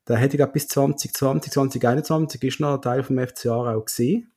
Der 0.08 0.16
hätte 0.16 0.36
ich 0.36 0.46
bis 0.46 0.68
2020, 0.68 1.52
2021 1.52 2.42
ist 2.42 2.60
noch 2.60 2.74
ein 2.74 2.82
Teil 2.82 3.02
vom 3.02 3.18
FC 3.18 3.46
Aarau 3.46 3.82
gesehen. 3.82 4.32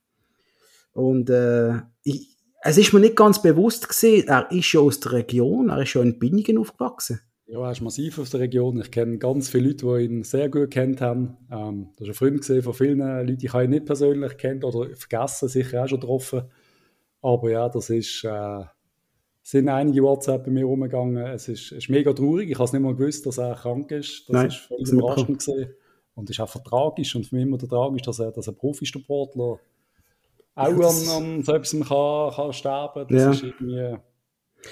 Und 0.92 1.30
äh, 1.30 1.80
ich, 2.04 2.33
es 2.66 2.78
ist 2.78 2.92
mir 2.94 3.00
nicht 3.00 3.16
ganz 3.16 3.42
bewusst 3.42 3.88
gesehen, 3.88 4.26
er 4.26 4.50
ist 4.50 4.72
ja 4.72 4.80
aus 4.80 4.98
der 4.98 5.12
Region, 5.12 5.68
er 5.68 5.82
ist 5.82 5.92
ja 5.92 6.00
in 6.00 6.18
Binningen 6.18 6.58
aufgewachsen. 6.58 7.20
Ja, 7.46 7.62
er 7.62 7.72
ist 7.72 7.82
massiv 7.82 8.18
aus 8.18 8.30
der 8.30 8.40
Region. 8.40 8.80
Ich 8.80 8.90
kenne 8.90 9.18
ganz 9.18 9.50
viele 9.50 9.68
Leute, 9.68 9.86
die 9.86 10.04
ihn 10.04 10.22
sehr 10.24 10.48
gut 10.48 10.70
kennt 10.70 11.02
haben. 11.02 11.36
Ähm, 11.52 11.90
das 11.96 12.08
ist 12.08 12.14
ein 12.14 12.14
Freund 12.14 12.40
gesehen 12.40 12.62
von 12.62 12.72
vielen 12.72 13.00
Leuten, 13.00 13.36
die 13.36 13.46
ich 13.46 13.54
ihn 13.54 13.70
nicht 13.70 13.84
persönlich 13.84 14.38
kennt 14.38 14.64
oder 14.64 14.88
vergessen, 14.96 15.48
sicher 15.48 15.84
auch 15.84 15.88
schon 15.88 16.00
getroffen. 16.00 16.44
Aber 17.20 17.50
ja, 17.50 17.68
das 17.68 17.90
ist, 17.90 18.24
äh, 18.24 18.64
sind 19.42 19.68
einige 19.68 20.02
WhatsApp 20.02 20.44
bei 20.44 20.50
mir 20.50 20.64
rumgegangen. 20.64 21.26
Es 21.26 21.48
ist, 21.48 21.70
ist 21.70 21.90
mega 21.90 22.14
traurig. 22.14 22.50
Ich 22.50 22.56
habe 22.56 22.64
es 22.64 22.72
nicht 22.72 22.80
mal 22.82 22.96
gewusst, 22.96 23.26
dass 23.26 23.36
er 23.36 23.56
krank 23.56 23.90
ist. 23.90 24.26
Das 24.26 24.32
Nein, 24.32 24.46
ist 24.46 24.56
völlig 24.56 24.88
überraschend 24.88 25.38
gesehen. 25.38 25.74
Und 26.14 26.30
es 26.30 26.36
ist 26.36 26.40
einfach 26.40 26.62
tragisch. 26.62 27.14
Und 27.14 27.26
für 27.26 27.34
mich 27.34 27.44
immer 27.44 27.58
tragisch, 27.58 28.02
dass 28.02 28.20
er, 28.20 28.32
dass 28.32 28.48
ein 28.48 28.56
Profisportler 28.56 29.58
auch 30.54 30.68
an, 30.68 31.08
an 31.24 31.42
so 31.42 31.54
etwas 31.54 31.72
kann, 31.72 32.30
kann 32.34 32.52
sterben. 32.52 33.06
Das 33.08 33.22
ja. 33.22 33.30
ist 33.30 33.42
irgendwie, 33.42 33.76
ja, 33.76 34.00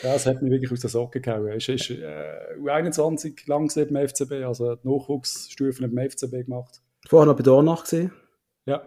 das 0.03 0.27
hat 0.27 0.43
mich 0.43 0.51
wirklich 0.51 0.73
aus 0.73 0.81
der 0.81 0.91
Socke 0.91 1.21
gehauen. 1.21 1.49
Es 1.49 1.69
ist 1.69 1.91
äh, 1.91 2.57
U21 2.61 3.43
langsam 3.47 3.89
im 3.89 4.09
FCB, 4.09 4.45
also 4.45 4.77
die 4.77 4.89
Nachwuchsstufen 4.89 5.91
im 5.91 6.11
FCB 6.11 6.47
gemacht. 6.47 6.81
Vorher 7.09 7.27
noch 7.27 7.37
bei 7.37 7.43
Dornach 7.43 7.83
gesehen. 7.83 8.13
Ja. 8.65 8.83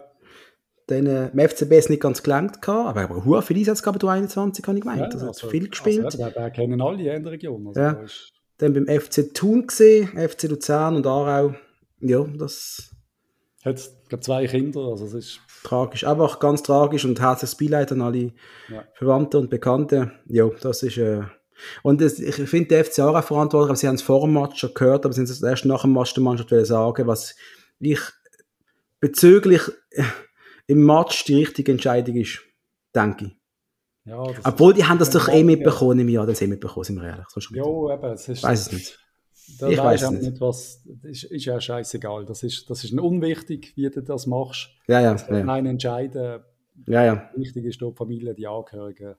Dann, 0.86 1.06
äh, 1.06 1.28
im 1.28 1.38
FCB 1.48 1.72
ist 1.72 1.90
nicht 1.90 2.02
ganz 2.02 2.22
gelangt, 2.22 2.62
gehabt, 2.62 2.88
aber, 2.88 3.02
aber 3.02 3.24
hohe 3.24 3.42
viele 3.42 3.60
Einsätze 3.60 3.82
bei 3.84 3.98
der 3.98 4.08
U21, 4.08 4.66
habe 4.66 4.78
ich 4.78 4.82
gemeint. 4.82 5.00
Ja, 5.00 5.06
also, 5.06 5.26
also, 5.26 5.48
viel 5.48 5.68
gespielt. 5.68 6.04
Also, 6.04 6.18
ja, 6.18 6.30
da 6.30 6.48
kennen 6.50 6.80
alle 6.80 7.14
in 7.14 7.22
der 7.22 7.32
Region. 7.32 7.66
Also, 7.66 7.80
ja. 7.80 8.04
Dann 8.58 8.72
beim 8.72 8.86
FC 8.86 9.34
Thun 9.34 9.66
gesehen, 9.66 10.08
FC 10.16 10.44
Luzern 10.44 10.96
und 10.96 11.06
Aarau. 11.06 11.54
Ja, 12.00 12.24
das... 12.24 12.90
Hat, 13.64 13.90
glaube, 14.08 14.22
zwei 14.22 14.46
Kinder, 14.46 14.80
also 14.80 15.06
es 15.06 15.14
ist 15.14 15.40
tragisch. 15.66 16.04
Einfach 16.04 16.38
ganz 16.38 16.62
tragisch 16.62 17.04
und 17.04 17.20
herzliches 17.20 17.56
Beileid 17.56 17.92
an 17.92 18.02
alle 18.02 18.32
ja. 18.68 18.84
Verwandte 18.94 19.38
und 19.38 19.50
Bekannte. 19.50 20.12
Ja, 20.26 20.48
das 20.60 20.82
ist. 20.82 20.98
Äh 20.98 21.22
und 21.82 22.02
das, 22.02 22.18
ich 22.18 22.34
finde, 22.34 22.68
die 22.68 22.84
FC 22.84 23.00
auch 23.00 23.24
verantwortlich, 23.24 23.70
aber 23.70 23.76
sie 23.76 23.88
haben 23.88 23.94
es 23.94 24.02
vor 24.02 24.20
dem 24.20 24.34
Match 24.34 24.60
schon 24.60 24.74
gehört, 24.74 25.06
aber 25.06 25.14
sie 25.14 25.24
sind 25.24 25.30
es 25.30 25.42
erst 25.42 25.64
nach 25.64 25.82
dem 25.82 25.94
Match 25.94 26.12
der 26.12 26.22
Mannschaft 26.22 26.50
sagen, 26.66 27.06
was 27.06 27.34
ich 27.78 28.00
bezüglich 29.00 29.62
äh, 29.90 30.02
im 30.66 30.84
Match 30.84 31.24
die 31.24 31.36
richtige 31.36 31.72
Entscheidung 31.72 32.16
ist, 32.16 32.40
denke 32.94 33.26
ich. 33.26 33.36
Ja, 34.04 34.22
Obwohl, 34.44 34.74
die 34.74 34.84
haben 34.84 34.98
das 34.98 35.10
doch 35.10 35.28
eh 35.28 35.42
mitbekommen 35.42 35.98
im 35.98 36.08
Jahr, 36.08 36.26
das 36.26 36.40
eh 36.40 36.46
mitbekommen, 36.46 36.84
sind 36.84 36.96
wir 36.96 37.08
ehrlich. 37.08 37.26
ja, 37.50 37.64
eben, 37.64 38.12
es 38.12 38.28
ist... 38.28 38.42
Weiß 38.42 38.66
es 38.66 38.72
nicht. 38.72 39.05
Da 39.58 39.68
ich 39.68 39.78
weiß 39.78 40.10
nicht. 40.10 40.22
nicht. 40.22 40.40
was, 40.40 40.82
ist, 41.02 41.24
ist 41.24 41.44
ja 41.44 41.60
scheißegal. 41.60 42.26
Das 42.26 42.42
ist, 42.42 42.68
das 42.68 42.84
ist 42.84 42.92
unwichtig, 42.92 43.72
wie 43.76 43.88
du 43.88 44.02
das 44.02 44.26
machst. 44.26 44.70
Ja, 44.88 45.00
ja. 45.00 45.12
Das 45.12 45.28
ja. 45.28 45.46
Ein 45.46 45.66
entscheiden. 45.66 46.42
Ja, 46.86 47.04
ja. 47.04 47.30
Wichtig 47.36 47.64
ist 47.64 47.80
die 47.80 47.92
Familie, 47.92 48.34
die 48.34 48.46
Angehörigen, 48.46 49.14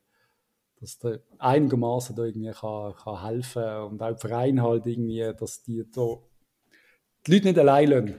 dass 0.80 1.00
der 1.00 1.22
einigermaßen 1.40 2.16
da 2.16 2.24
irgendwie 2.24 2.52
kann, 2.52 2.94
kann 2.94 3.26
helfen 3.26 3.64
und 3.90 4.02
auch 4.02 4.20
Verein 4.20 4.62
halt 4.62 4.86
irgendwie, 4.86 5.32
dass 5.38 5.64
die 5.64 5.84
da 5.90 6.18
die 7.26 7.32
Leute 7.32 7.48
nicht 7.48 7.60
allein 7.60 7.90
lassen. 7.90 8.16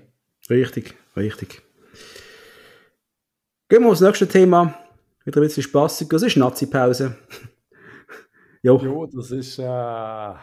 Richtig, 0.50 0.94
richtig. 1.16 1.62
Gehen 3.68 3.82
wir 3.82 3.90
aufs 3.90 4.00
nächste 4.00 4.26
Thema. 4.26 4.74
Wieder 5.24 5.40
ein 5.40 5.44
bisschen 5.44 5.62
spaßig. 5.62 6.08
Das 6.08 6.22
ist 6.22 6.36
Nazi-Pause. 6.36 7.16
jo. 8.62 8.78
Jo, 8.78 9.06
das 9.06 9.30
ist. 9.30 9.58
Äh 9.58 10.34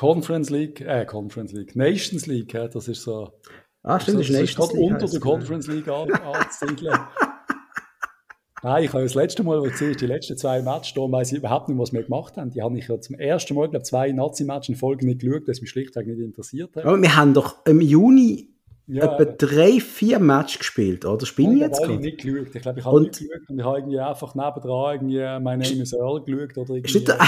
Conference 0.00 0.48
League, 0.48 0.80
äh, 0.80 1.04
Conference 1.04 1.52
League, 1.52 1.76
Nations 1.76 2.26
League, 2.26 2.54
ja, 2.54 2.68
das 2.68 2.88
ist 2.88 3.02
so. 3.02 3.34
Ah, 3.82 4.00
stimmt, 4.00 4.20
das 4.20 4.30
ist 4.30 4.32
Nations 4.32 4.72
League. 4.72 4.82
unter 4.82 5.06
der 5.06 5.20
Conference 5.20 5.66
League 5.66 5.88
an, 5.88 6.10
anzusiedeln. 6.10 6.98
Nein, 8.62 8.84
ich 8.84 8.92
habe 8.94 9.02
das 9.02 9.12
letzte 9.12 9.42
Mal, 9.42 9.60
als 9.60 9.78
ich 9.78 9.98
die 9.98 10.06
letzten 10.06 10.38
zwei 10.38 10.62
Matches 10.62 10.94
da 10.94 11.02
weiß 11.02 11.32
ich 11.32 11.38
überhaupt 11.38 11.68
nicht, 11.68 11.78
was 11.78 11.92
wir 11.92 12.02
gemacht 12.02 12.38
haben. 12.38 12.50
Die 12.50 12.62
habe 12.62 12.78
ich 12.78 12.88
ja 12.88 12.98
zum 12.98 13.16
ersten 13.16 13.54
Mal, 13.54 13.68
glaube 13.68 13.84
zwei 13.84 14.10
Nazi-Matches 14.10 14.70
in 14.70 14.76
Folge 14.76 15.04
nicht 15.04 15.20
geschaut, 15.20 15.46
das 15.46 15.60
mich 15.60 15.68
schlichtweg 15.68 16.06
nicht 16.06 16.20
interessiert 16.20 16.76
hat. 16.76 16.86
Aber 16.86 17.00
wir 17.00 17.16
haben 17.16 17.34
doch 17.34 17.66
im 17.66 17.82
Juni 17.82 18.49
ja, 18.92 19.04
etwa 19.04 19.24
drei, 19.24 19.80
vier 19.80 20.18
Matches 20.18 20.58
gespielt, 20.58 21.04
oder? 21.04 21.24
Spielen 21.24 21.52
ich 21.52 21.60
jetzt 21.60 21.80
gerade? 21.80 21.94
Ich 21.94 22.00
nicht 22.00 22.22
geschaut. 22.22 22.54
Ich 22.54 22.62
glaube, 22.62 22.80
ich 22.80 22.84
habe 22.84 23.00
nicht 23.00 23.18
geschaut 23.18 23.48
und 23.48 23.58
ich 23.58 23.64
habe 23.64 23.78
irgendwie 23.78 24.00
einfach 24.00 24.34
nebendran 24.34 24.94
irgendwie 24.94 25.18
meine 25.42 25.62
Name 25.62 25.82
is 25.82 25.92
Earl 25.92 26.22
geschaut 26.24 26.58
oder 26.58 26.74
irgendwie 26.74 26.98
ist 26.98 27.08
der, 27.08 27.18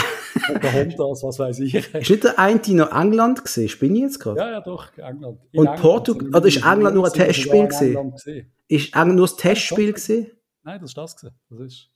der 0.61 0.73
Hondas, 0.73 1.23
was 1.23 1.39
weiß 1.39 1.61
ich. 1.61 1.75
Ist 1.95 2.11
nicht 2.11 2.25
der 2.25 2.39
eine 2.39 2.61
noch 2.69 2.93
England 2.93 3.45
gesehen? 3.45 3.69
Spielen 3.69 3.97
jetzt 3.97 4.19
gerade? 4.19 4.41
Ja, 4.41 4.51
ja, 4.51 4.61
doch, 4.61 4.89
England. 4.97 5.39
In 5.53 5.61
und 5.61 5.77
Portugal, 5.77 6.29
oder 6.29 6.47
ist 6.47 6.57
England 6.57 6.95
nur 6.95 7.07
ein 7.07 7.13
Testspiel 7.13 7.69
gesehen? 7.69 8.15
Ist 8.69 8.95
England 8.95 9.17
nur 9.17 9.29
ein 9.29 9.37
Testspiel 9.37 9.93
gesehen? 9.93 10.31
Nein, 10.65 10.81
das 10.81 10.91
ist 10.91 10.97
das 10.97 11.15
gesehen. 11.15 11.35
Das 11.49 11.61
ist... 11.61 11.89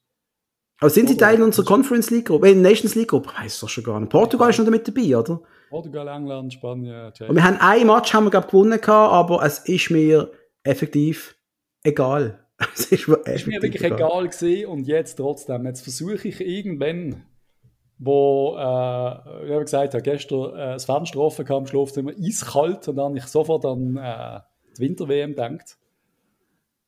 Aber 0.79 0.91
sind 0.91 1.09
sie 1.09 1.17
Teil 1.17 1.43
unserer 1.43 1.65
Conference 1.65 2.11
League 2.11 2.27
Gruppe, 2.27 2.51
äh, 2.51 2.55
Nations 2.55 2.95
League 2.95 3.09
Gruppe? 3.09 3.31
Ich 3.33 3.41
weiß 3.45 3.55
es 3.55 3.61
doch 3.61 3.69
schon 3.69 3.85
gar 3.85 3.99
nicht. 3.99 4.11
Portugal 4.11 4.51
ist 4.51 4.59
noch 4.59 4.65
damit 4.67 4.87
dabei, 4.87 5.17
oder? 5.17 5.41
Portugal, 5.69 6.09
England, 6.09 6.53
Spanien, 6.53 7.13
Tschechien. 7.13 7.31
Und 7.31 7.37
wir 7.37 7.45
haben 7.45 7.59
ein 7.61 7.87
Match 7.87 8.13
haben 8.15 8.25
wir, 8.25 8.31
glaub, 8.31 8.49
gewonnen, 8.49 8.81
gehabt, 8.81 9.13
aber 9.13 9.43
es 9.45 9.59
ist 9.61 9.91
mir 9.91 10.31
effektiv 10.63 11.37
egal. 11.83 12.45
es 12.75 12.87
ist 12.87 13.09
mir, 13.09 13.17
ist 13.27 13.47
mir 13.47 13.61
wirklich 13.61 13.83
egal, 13.85 13.99
egal 13.99 14.29
gewesen 14.29 14.67
und 14.67 14.87
jetzt 14.87 15.17
trotzdem. 15.17 15.67
Jetzt 15.67 15.83
versuche 15.83 16.29
ich 16.29 16.41
irgendwann, 16.41 17.25
wo, 17.99 18.57
äh, 18.57 19.47
wie 19.47 19.53
ich 19.53 19.61
gesagt 19.61 19.95
habe, 19.95 20.03
gestern 20.03 20.55
äh, 20.55 20.73
das 20.75 20.85
Fenster 20.87 21.19
offen 21.19 21.45
kam, 21.45 21.67
schläft 21.67 21.97
immer 21.97 22.13
eiskalt 22.19 22.89
und 22.89 22.97
dann 22.97 23.17
ich 23.17 23.25
sofort 23.25 23.65
an 23.65 23.97
äh, 23.97 24.41
die 24.77 24.81
Winter-WM 24.81 25.35
denkt. 25.35 25.77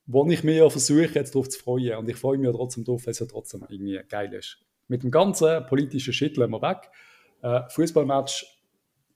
wo 0.07 0.26
ich 0.31 0.43
mir 0.43 0.55
ja 0.55 0.70
versuche, 0.70 1.14
jetzt 1.14 1.35
darauf 1.35 1.51
zu 1.51 1.59
freuen. 1.59 1.99
Und 1.99 2.09
ich 2.09 2.16
freue 2.16 2.39
mich 2.39 2.47
ja 2.47 2.53
trotzdem 2.53 2.85
drauf, 2.85 3.05
weil 3.05 3.12
es 3.12 3.18
ja 3.18 3.26
trotzdem 3.26 3.64
irgendwie 3.68 4.01
geil 4.09 4.33
ist. 4.33 4.59
Mit 4.89 5.03
dem 5.03 5.11
ganzen 5.11 5.66
politischen 5.66 6.14
Shit 6.14 6.39
lassen 6.39 6.53
wir 6.53 6.62
weg. 6.62 6.91
Äh, 7.43 7.68
Fußballmatch, 7.68 8.47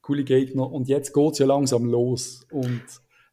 coole 0.02 0.24
Gegner. 0.24 0.70
Und 0.70 0.88
jetzt 0.88 1.12
geht 1.14 1.32
es 1.32 1.38
ja 1.38 1.46
langsam 1.46 1.86
los. 1.86 2.46
Und 2.50 2.82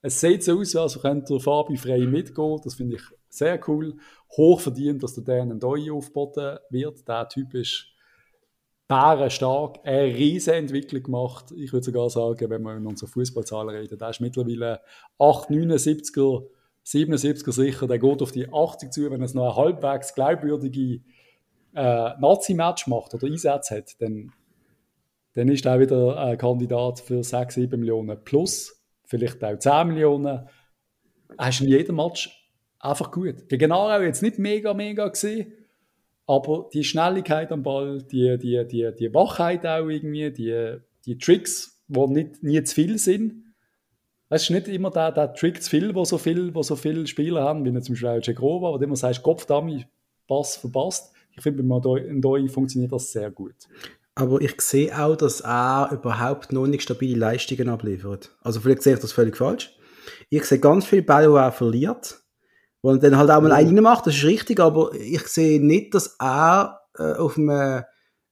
es 0.02 0.22
sieht 0.22 0.44
so 0.44 0.60
aus, 0.60 0.76
als 0.76 1.02
könnte 1.02 1.40
Fabi 1.40 1.78
frei 1.78 2.00
mitgehen. 2.00 2.62
Das 2.64 2.76
finde 2.76 2.96
ich 2.96 3.02
sehr 3.30 3.60
cool. 3.68 3.96
Hoch 4.38 4.62
verdient, 4.62 5.04
dass 5.04 5.16
der 5.16 5.24
Dan 5.24 5.50
Ndoi 5.50 5.92
aufgeboten 5.92 6.60
wird. 6.70 7.08
Der 7.08 7.28
Typ 7.28 7.54
ist 7.54 7.88
bärenstark, 8.88 9.80
eine 9.84 10.06
riesige 10.06 10.58
Entwicklung 10.58 11.04
gemacht. 11.04 11.52
Ich 11.56 11.72
würde 11.72 11.86
sogar 11.86 12.10
sagen, 12.10 12.50
wenn 12.50 12.64
wir 12.64 12.76
in 12.76 12.88
unserer 12.88 13.10
Fußballzahlen 13.10 13.70
reden, 13.76 13.98
der 13.98 14.10
ist 14.10 14.20
mittlerweile 14.20 14.82
8, 15.20 15.50
79er, 15.50 16.48
77er 16.86 17.52
sicher. 17.52 17.88
Der 17.88 18.00
geht 18.00 18.22
auf 18.22 18.32
die 18.32 18.52
80 18.52 18.92
zu. 18.92 19.12
Wenn 19.12 19.22
er 19.22 19.34
noch 19.34 19.58
ein 19.58 19.64
halbwegs 19.64 20.16
glaubwürdige 20.16 21.02
äh, 21.76 22.12
Nazi-Match 22.20 22.88
macht 22.88 23.14
oder 23.14 23.28
Einsätze 23.28 23.78
hat, 23.78 24.02
dann, 24.02 24.32
dann 25.34 25.50
ist 25.50 25.66
er 25.66 25.80
wieder 25.80 26.18
ein 26.18 26.38
Kandidat 26.38 27.00
für 27.00 27.24
6, 27.24 27.56
7 27.56 27.80
Millionen 27.80 28.24
plus, 28.24 28.84
vielleicht 29.06 29.44
auch 29.44 29.58
10 29.58 29.88
Millionen. 29.88 30.48
Ist 31.48 31.62
in 31.62 31.70
jedem 31.70 31.98
Match 31.98 32.30
einfach 32.80 33.12
gut. 33.12 33.48
Gegen 33.48 33.72
Aarau 33.72 34.02
jetzt 34.02 34.24
nicht 34.24 34.40
mega, 34.40 34.74
mega 34.74 35.08
gesehen, 35.08 35.54
aber 36.26 36.70
die 36.74 36.84
Schnelligkeit 36.84 37.52
am 37.52 37.64
Ball, 37.64 38.04
die, 38.04 38.38
die, 38.38 38.66
die, 38.68 38.92
die 38.98 39.14
Wachheit 39.14 39.66
auch 39.66 39.88
irgendwie, 39.88 40.32
die, 40.32 40.78
die 41.06 41.18
Tricks, 41.18 41.84
die 41.88 42.08
nicht, 42.08 42.44
nie 42.44 42.64
zu 42.64 42.76
viel 42.76 42.98
sind. 42.98 43.46
Es 44.30 44.44
ist 44.44 44.52
nicht 44.52 44.68
immer 44.68 44.92
der, 44.92 45.12
der 45.12 45.34
Trick 45.34 45.62
zu 45.64 45.70
viel, 45.70 45.96
wo 45.96 46.06
so 46.06 46.20
viel, 46.20 46.54
wo 46.54 46.62
so 46.62 46.76
viele 46.76 47.08
Spieler 47.08 47.44
haben, 47.44 47.66
wie 47.66 47.82
zum 47.82 47.96
Beispiel 47.96 48.10
auch 48.10 48.40
Grova, 48.40 48.72
wo 48.72 48.78
du 48.78 48.84
immer 48.84 48.96
sagst, 48.96 49.24
Kopfdummy, 49.24 49.86
Pass 50.28 50.58
verpasst. 50.58 51.12
Ich 51.36 51.42
finde, 51.42 51.64
bei 51.64 52.12
Ndoi 52.12 52.48
funktioniert 52.48 52.92
das 52.92 53.12
sehr 53.12 53.32
gut. 53.32 53.56
Aber 54.16 54.42
ich 54.42 54.60
sehe 54.62 54.98
auch, 54.98 55.16
dass 55.16 55.42
er 55.42 55.90
überhaupt 55.94 56.52
noch 56.52 56.68
nicht 56.68 56.84
stabile 56.84 57.18
Leistungen 57.18 57.70
abliefert. 57.70 58.36
Also 58.42 58.60
vielleicht 58.60 58.84
sehe 58.84 58.96
ich 58.96 59.00
das 59.00 59.14
völlig 59.14 59.38
falsch. 59.38 59.76
Ich 60.30 60.46
sehe 60.46 60.60
ganz 60.60 60.86
viele 60.86 61.04
Bälle, 61.04 61.30
die 61.30 61.36
er 61.36 61.52
verliert. 61.52 62.20
Wo 62.82 62.92
er 62.92 62.98
dann 62.98 63.18
halt 63.18 63.30
auch 63.30 63.42
mal 63.42 63.52
einen 63.52 63.76
reinmacht, 63.76 64.08
das 64.08 64.16
ist 64.16 64.24
richtig, 64.24 64.60
aber 64.60 64.94
ich 64.94 65.28
sehe 65.28 65.62
nicht, 65.62 65.94
dass 65.94 66.16
er 66.20 66.80
äh, 66.98 67.14
auf 67.14 67.38
einem 67.38 67.84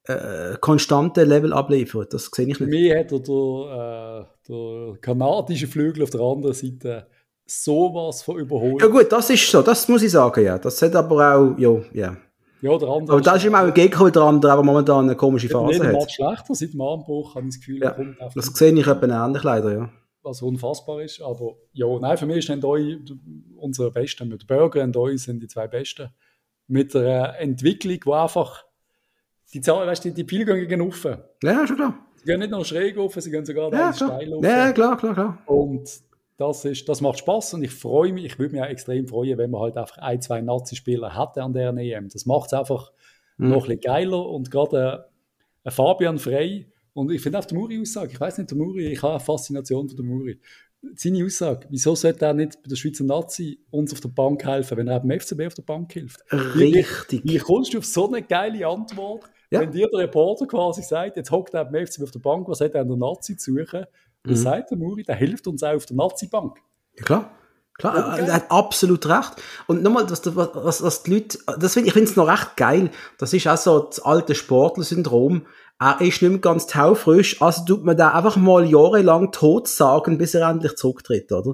äh, 0.03 0.55
konstanten 0.61 1.27
Level 1.27 1.51
abliefert. 1.51 2.13
Das 2.13 2.29
sehe 2.33 2.47
ich 2.47 2.59
nicht. 2.59 2.69
Mir 2.69 2.99
hat 2.99 3.11
er 3.11 3.19
der, 3.19 4.25
äh, 4.25 4.49
der 4.49 4.97
kanadische 5.01 5.67
Flügel 5.67 6.03
auf 6.03 6.11
der 6.11 6.21
anderen 6.21 6.53
Seite 6.53 7.07
sowas 7.45 8.23
von 8.23 8.37
überholt. 8.39 8.81
Ja 8.81 8.87
gut, 8.87 9.11
das 9.11 9.29
ist 9.29 9.49
so, 9.49 9.61
das 9.61 9.87
muss 9.87 10.03
ich 10.03 10.11
sagen, 10.11 10.43
ja. 10.43 10.57
Das 10.57 10.81
hat 10.81 10.95
aber 10.95 11.35
auch, 11.35 11.57
ja, 11.57 11.81
ja. 11.93 12.17
Ja, 12.61 12.77
der 12.77 12.87
andere 12.89 13.13
aber 13.13 13.21
da 13.21 13.35
ist 13.35 13.45
ihm 13.45 13.55
auch 13.55 13.59
ein 13.59 13.73
Gegner, 13.73 14.11
der 14.11 14.21
andere 14.23 14.51
aber 14.51 14.63
momentan 14.63 15.05
eine 15.05 15.15
komische 15.15 15.49
Phase 15.49 15.85
hat. 15.85 15.93
Nicht 15.93 16.11
schlechter, 16.11 16.55
seit 16.55 16.73
dem 16.73 16.81
Armbruch 16.81 17.35
habe 17.35 17.45
ich 17.45 17.53
das 17.53 17.59
Gefühl, 17.59 17.83
ja, 17.83 17.91
kommt 17.91 18.17
Das 18.35 18.45
sehe 18.45 18.73
ich 18.73 18.87
etwa 18.87 19.25
ähnlich 19.25 19.43
leider, 19.43 19.71
ja. 19.71 19.89
Was 20.23 20.41
unfassbar 20.41 21.01
ist, 21.01 21.21
aber 21.21 21.55
ja, 21.73 21.87
nein, 21.99 22.17
für 22.17 22.25
mich 22.25 22.37
ist 22.37 22.49
Endoi 22.49 22.97
unsere 23.55 23.91
Besten. 23.91 24.27
Mit 24.27 24.45
Burger 24.47 24.79
und 24.79 24.87
Endoi 24.87 25.17
sind 25.17 25.41
die 25.41 25.47
zwei 25.47 25.67
Besten. 25.67 26.09
Mit 26.67 26.95
einer 26.95 27.37
Entwicklung, 27.39 27.99
die 28.05 28.11
einfach 28.11 28.65
die 29.53 29.61
Zahlen, 29.61 29.87
weißt 29.87 30.05
du, 30.05 30.11
die 30.11 30.25
Pfeile 30.25 30.67
gehen 30.67 30.81
rauf. 30.81 31.07
Ja, 31.43 31.65
schon 31.65 31.77
klar. 31.77 31.97
Sie 32.15 32.25
gehen 32.25 32.39
nicht 32.39 32.51
nur 32.51 32.65
schräg 32.65 32.97
rauf, 32.97 33.13
sie 33.15 33.31
gehen 33.31 33.45
sogar 33.45 33.71
ja, 33.71 33.93
steil 33.93 34.33
rauf. 34.33 34.43
Ja, 34.43 34.71
klar, 34.73 34.97
klar, 34.97 35.13
klar. 35.13 35.37
Und 35.45 35.87
das, 36.37 36.65
ist, 36.65 36.87
das 36.87 37.01
macht 37.01 37.19
Spaß 37.19 37.55
und 37.55 37.63
ich 37.63 37.71
freue 37.71 38.13
mich, 38.13 38.25
ich 38.25 38.39
würde 38.39 38.53
mich 38.53 38.61
auch 38.61 38.67
extrem 38.67 39.07
freuen, 39.07 39.37
wenn 39.37 39.51
man 39.51 39.61
halt 39.61 39.77
einfach 39.77 39.97
ein, 39.97 40.21
zwei 40.21 40.41
Nazi-Spieler 40.41 41.17
hätte 41.19 41.43
an 41.43 41.53
der 41.53 41.75
EM. 41.75 42.09
Das 42.09 42.25
macht 42.25 42.47
es 42.47 42.53
einfach 42.53 42.91
mhm. 43.37 43.49
noch 43.49 43.63
ein 43.63 43.77
bisschen 43.77 43.81
geiler 43.81 44.25
und 44.29 44.51
gerade 44.51 45.09
ein 45.63 45.71
Fabian 45.71 46.19
Frey 46.19 46.71
und 46.93 47.11
ich 47.11 47.21
finde 47.21 47.37
auch 47.37 47.45
die 47.45 47.53
Muri-Aussage, 47.53 48.11
ich 48.13 48.19
weiß 48.19 48.39
nicht, 48.39 48.49
der 48.49 48.57
Muri, 48.57 48.87
ich 48.87 49.03
habe 49.03 49.13
eine 49.13 49.19
Faszination 49.19 49.87
für 49.87 49.95
den 49.95 50.07
Muri. 50.07 50.39
Seine 50.95 51.23
Aussage, 51.25 51.67
wieso 51.69 51.93
sollte 51.93 52.25
er 52.25 52.33
nicht 52.33 52.61
bei 52.63 52.69
der 52.69 52.75
Schweizer 52.75 53.03
Nazi 53.03 53.59
uns 53.71 53.93
auf 53.93 53.99
der 53.99 54.09
Bank 54.09 54.45
helfen, 54.45 54.77
wenn 54.77 54.87
er 54.87 54.99
beim 54.99 55.19
FCB 55.19 55.47
auf 55.47 55.53
der 55.53 55.63
Bank 55.63 55.93
hilft? 55.93 56.21
Richtig. 56.31 57.23
Wie, 57.23 57.33
wie 57.33 57.37
kommst 57.37 57.73
du 57.73 57.79
auf 57.79 57.85
so 57.85 58.07
eine 58.07 58.21
geile 58.23 58.65
Antwort? 58.65 59.25
Ja. 59.51 59.61
Wenn 59.61 59.71
dir 59.71 59.87
der 59.87 59.99
Reporter 59.99 60.45
quasi 60.47 60.81
sagt, 60.81 61.17
jetzt 61.17 61.31
hockt 61.31 61.53
er 61.53 61.65
beim 61.65 61.85
FCB 61.85 62.03
auf 62.03 62.11
der 62.11 62.19
Bank, 62.19 62.47
was 62.47 62.61
hat 62.61 62.73
er 62.73 62.81
an 62.81 62.87
der 62.87 62.97
Nazi 62.97 63.37
zu 63.37 63.53
suchen? 63.53 63.85
Mhm. 64.23 64.29
Dann 64.29 64.37
sagt 64.37 64.71
der 64.71 64.77
Muri, 64.77 65.03
der 65.03 65.15
hilft 65.15 65.47
uns 65.47 65.63
auch 65.63 65.75
auf 65.75 65.85
der 65.85 65.95
Nazi-Bank. 65.95 66.57
Ja, 66.97 67.03
klar. 67.03 67.31
Klar, 67.77 68.13
okay. 68.13 68.25
er 68.25 68.33
hat 68.33 68.49
absolut 68.49 69.07
recht. 69.07 69.33
Und 69.67 69.83
nochmal, 69.83 70.09
was, 70.09 70.25
was, 70.35 70.81
was 70.81 71.03
die 71.03 71.13
Leute, 71.13 71.37
das 71.59 71.75
find, 71.75 71.85
ich 71.85 71.93
finde 71.93 72.09
es 72.09 72.15
noch 72.15 72.27
recht 72.27 72.57
geil. 72.57 72.89
Das 73.19 73.33
ist 73.33 73.47
auch 73.47 73.57
so 73.57 73.79
das 73.79 73.99
alte 73.99 74.33
Sportler-Syndrom. 74.33 75.45
Er 75.79 76.01
ist 76.01 76.23
nicht 76.23 76.31
mehr 76.31 76.39
ganz 76.39 76.65
taufrisch, 76.65 77.39
also 77.39 77.63
tut 77.65 77.83
man 77.83 77.95
da 77.95 78.13
einfach 78.13 78.35
mal 78.35 78.65
jahrelang 78.65 79.31
tot 79.31 79.67
sagen, 79.67 80.17
bis 80.17 80.33
er 80.33 80.49
endlich 80.49 80.75
zurücktritt, 80.75 81.31
oder? 81.31 81.53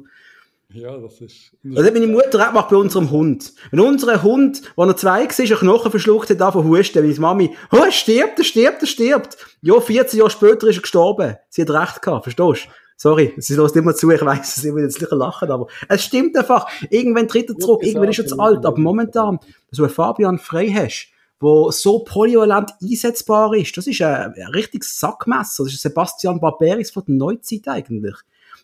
Ja, 0.73 0.97
das 0.97 1.21
ist. 1.21 1.51
Das 1.63 1.85
hat 1.85 1.93
meine 1.93 2.07
Mutter 2.07 2.41
auch 2.41 2.47
gemacht 2.47 2.69
bei 2.69 2.75
unserem 2.75 3.11
Hund. 3.11 3.53
Wenn 3.69 3.79
unser 3.79 4.23
Hund, 4.23 4.61
wenn 4.75 4.89
er 4.89 4.97
zwei 4.97 5.27
war, 5.27 5.39
einen 5.39 5.59
Knochen 5.59 5.91
verschluckt 5.91 6.29
hat, 6.31 6.41
davon 6.41 6.67
husten, 6.67 7.03
wie 7.07 7.19
Mami, 7.19 7.55
oh, 7.71 7.77
er 7.77 7.91
stirbt, 7.91 8.39
er 8.39 8.43
stirbt, 8.43 8.81
er 8.81 8.87
stirbt. 8.87 9.37
Ja, 9.61 9.79
14 9.79 10.17
Jahre 10.17 10.31
später 10.31 10.67
ist 10.67 10.77
er 10.77 10.81
gestorben. 10.81 11.35
Sie 11.49 11.61
hat 11.61 11.69
recht 11.69 12.01
gehabt, 12.01 12.23
verstehst 12.23 12.65
du? 12.65 12.71
Sorry, 12.97 13.33
sie 13.37 13.55
lässt 13.55 13.75
immer 13.75 13.93
zu, 13.93 14.09
ich 14.09 14.21
weiss, 14.21 14.55
sie 14.55 14.73
will 14.73 14.83
jetzt 14.83 14.99
nicht 14.99 15.11
lachen, 15.11 15.51
aber 15.51 15.67
es 15.89 16.03
stimmt 16.03 16.37
einfach. 16.37 16.67
Irgendwann 16.89 17.27
tritt 17.27 17.49
er 17.49 17.57
zurück, 17.57 17.83
irgendwann 17.83 18.09
ist 18.09 18.19
er 18.19 18.27
zu 18.27 18.39
alt. 18.39 18.65
Aber 18.65 18.79
momentan, 18.79 19.39
so 19.71 19.83
ein 19.83 19.89
Fabian 19.89 20.39
Frey 20.39 20.71
hast, 20.71 21.09
wo 21.39 21.69
so 21.69 21.99
polyvalent 21.99 22.71
einsetzbar 22.81 23.53
ist, 23.55 23.75
das 23.75 23.87
ist 23.87 24.01
ein, 24.01 24.33
ein 24.33 24.47
richtiges 24.53 24.99
Sackmesser. 24.99 25.65
Das 25.65 25.73
ist 25.73 25.81
Sebastian 25.81 26.39
Barberis 26.39 26.91
von 26.91 27.03
der 27.05 27.15
Neuzeit 27.15 27.67
eigentlich. 27.67 28.15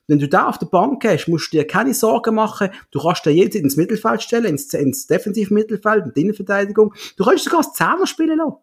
Wenn 0.09 0.17
du 0.17 0.27
da 0.27 0.49
auf 0.49 0.57
der 0.57 0.65
Bank 0.65 1.05
hast, 1.05 1.27
musst 1.27 1.53
du 1.53 1.57
dir 1.57 1.67
keine 1.67 1.93
Sorgen 1.93 2.33
machen. 2.33 2.71
Du 2.89 2.99
kannst 2.99 3.27
dir 3.27 3.29
jederzeit 3.29 3.61
ins 3.61 3.77
Mittelfeld 3.77 4.23
stellen, 4.23 4.45
ins, 4.45 4.73
ins 4.73 5.05
Defensivmittelfeld, 5.05 6.07
in 6.07 6.13
die 6.15 6.21
Innenverteidigung. 6.21 6.95
Du 7.15 7.23
kannst 7.23 7.43
sogar 7.43 7.59
als 7.59 7.73
Zehner 7.73 8.07
spielen 8.07 8.39
lassen. 8.39 8.55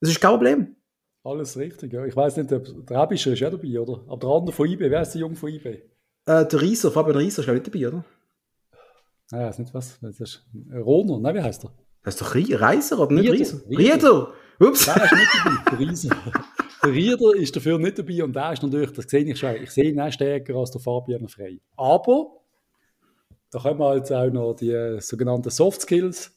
Das 0.00 0.10
ist 0.10 0.20
kein 0.20 0.32
Problem. 0.32 0.76
Alles 1.24 1.56
richtig, 1.56 1.94
ja. 1.94 2.04
Ich 2.04 2.14
weiß 2.14 2.36
nicht, 2.36 2.52
ob 2.52 2.86
der 2.86 2.98
Abischer 2.98 3.32
ist 3.32 3.40
ja 3.40 3.48
dabei, 3.48 3.80
oder? 3.80 4.02
Aber 4.06 4.18
der 4.18 4.28
andere 4.28 4.54
von 4.54 4.68
IB, 4.68 4.90
wer 4.90 5.00
ist 5.00 5.12
der 5.12 5.22
Junge 5.22 5.36
von 5.36 5.48
IB? 5.48 5.66
Äh, 5.66 5.80
der 6.26 6.60
Rieser, 6.60 6.92
Fabian 6.92 7.16
Rieser 7.16 7.40
ist 7.42 7.48
auch 7.48 7.54
nicht 7.54 7.66
dabei, 7.66 7.88
oder? 7.88 8.04
Naja, 9.30 9.48
ist 9.48 9.58
nicht 9.58 9.72
was. 9.72 9.98
Das 10.02 10.20
ist 10.20 10.46
Roner, 10.70 11.18
nein, 11.18 11.34
wie 11.34 11.40
heißt 11.40 11.64
er? 11.64 11.72
Heißt 12.04 12.20
doch 12.20 12.34
Reiser 12.34 12.98
oder 12.98 13.14
nicht 13.14 13.32
Rieser? 13.32 13.58
Rieder! 13.70 14.34
Ups! 14.60 14.84
Der 14.84 15.02
ist 15.02 15.12
nicht 15.12 15.30
dabei, 15.44 15.70
der 15.70 15.78
Rieser. 15.78 16.10
Der 16.84 16.92
Rieder 16.92 17.36
ist 17.36 17.54
dafür 17.54 17.78
nicht 17.78 17.98
dabei 17.98 18.24
und 18.24 18.34
der 18.34 18.52
ist 18.52 18.62
natürlich, 18.64 18.90
das 18.92 19.04
sehe 19.08 19.22
ich 19.22 19.38
schon, 19.38 19.54
ich 19.54 19.70
sehe 19.70 19.90
ihn 19.90 20.00
auch 20.00 20.10
stärker 20.10 20.56
als 20.56 20.72
der 20.72 20.80
Fabian 20.80 21.28
Frey. 21.28 21.60
Aber 21.76 22.26
da 23.52 23.60
kommen 23.60 23.82
halt 23.82 24.10
auch 24.10 24.32
noch 24.32 24.54
die 24.54 24.96
sogenannten 24.98 25.50
Soft 25.50 25.82
Skills 25.82 26.36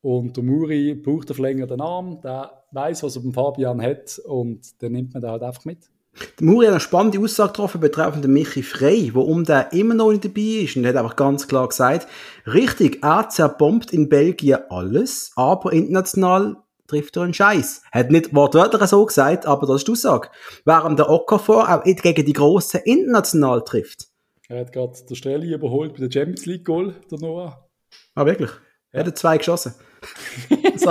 und 0.00 0.36
der 0.36 0.44
Muri 0.44 0.94
braucht 0.94 1.30
einen 1.30 1.34
verlängerten 1.34 1.80
Arm, 1.80 2.20
der 2.20 2.62
weiß, 2.70 3.02
was 3.02 3.16
er 3.16 3.22
beim 3.22 3.32
Fabian 3.32 3.82
hat 3.82 4.20
und 4.24 4.60
dann 4.80 4.92
nimmt 4.92 5.14
man 5.14 5.20
den 5.20 5.30
halt 5.32 5.42
einfach 5.42 5.64
mit. 5.64 5.90
Der 6.38 6.46
Muri 6.46 6.66
hat 6.66 6.74
eine 6.74 6.80
spannende 6.80 7.18
Aussage 7.18 7.50
getroffen 7.50 7.80
betreffend 7.80 8.22
den 8.22 8.34
Michi 8.34 8.62
Frey, 8.62 9.12
wo 9.14 9.22
um 9.22 9.42
der 9.42 9.72
immer 9.72 9.94
noch 9.94 10.12
nicht 10.12 10.24
dabei 10.24 10.62
ist 10.62 10.76
und 10.76 10.86
hat 10.86 10.94
einfach 10.94 11.16
ganz 11.16 11.48
klar 11.48 11.66
gesagt, 11.66 12.06
richtig, 12.46 13.02
er 13.02 13.28
zerbombt 13.30 13.92
in 13.92 14.08
Belgien 14.08 14.60
alles, 14.68 15.32
aber 15.34 15.72
international 15.72 16.61
trifft 16.92 17.16
er 17.16 17.22
einen 17.22 17.32
Scheiß. 17.32 17.82
Hat 17.90 18.10
nicht 18.10 18.34
wortwörtlich 18.34 18.82
so 18.82 19.06
gesagt, 19.06 19.46
aber 19.46 19.66
das 19.66 19.76
ist 19.76 19.88
die 19.88 19.92
Aussage. 19.92 20.28
Während 20.66 20.98
der 20.98 21.08
Okafor 21.08 21.72
auch 21.72 21.82
gegen 21.84 22.26
die 22.26 22.32
Grossen 22.34 22.80
international 22.84 23.62
trifft. 23.64 24.08
Er 24.48 24.60
hat 24.60 24.72
gerade 24.72 24.92
der 25.08 25.14
Stelle 25.14 25.46
überholt 25.46 25.94
bei 25.94 26.00
der 26.00 26.10
Champions 26.10 26.44
League 26.44 26.66
Goal, 26.66 26.94
der 27.10 27.18
Noah. 27.18 27.66
Ah, 28.14 28.26
wirklich? 28.26 28.50
Ja. 28.92 29.00
Er 29.00 29.06
hat 29.06 29.16
zwei 29.18 29.38
geschossen. 29.38 29.74
so. 30.76 30.90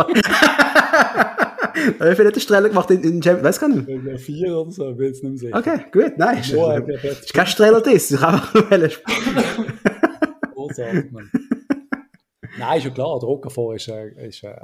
Wie 2.00 2.16
viel 2.16 2.26
hat 2.26 2.36
der 2.36 2.40
Streller 2.40 2.70
gemacht 2.70 2.90
in, 2.90 3.04
in 3.04 3.22
Champions 3.22 3.44
Weiß 3.44 3.60
gar 3.60 3.70
nicht. 3.70 4.22
Vier 4.22 4.58
oder 4.58 4.72
so, 4.72 4.98
will 4.98 5.12
es 5.12 5.22
nicht 5.22 5.30
mehr 5.32 5.38
sehen. 5.38 5.54
Okay, 5.54 5.86
gut, 5.92 6.18
nein. 6.18 6.40
Ist, 6.40 6.54
Noah, 6.54 6.80
ist, 6.80 7.04
ist 7.06 7.34
kein 7.34 7.46
Streller 7.46 7.82
das, 7.82 8.10
ich 8.10 8.20
kann 8.20 8.36
einfach 8.36 8.54
nur 8.54 8.64
Großartig, 10.56 11.12
Mann. 11.12 11.30
Nein, 12.58 12.82
schon 12.82 12.94
klar, 12.96 13.20
der 13.20 13.30
Okafor 13.30 13.76
ist, 13.76 13.88
äh, 13.88 14.28
ist 14.28 14.44
äh, 14.44 14.56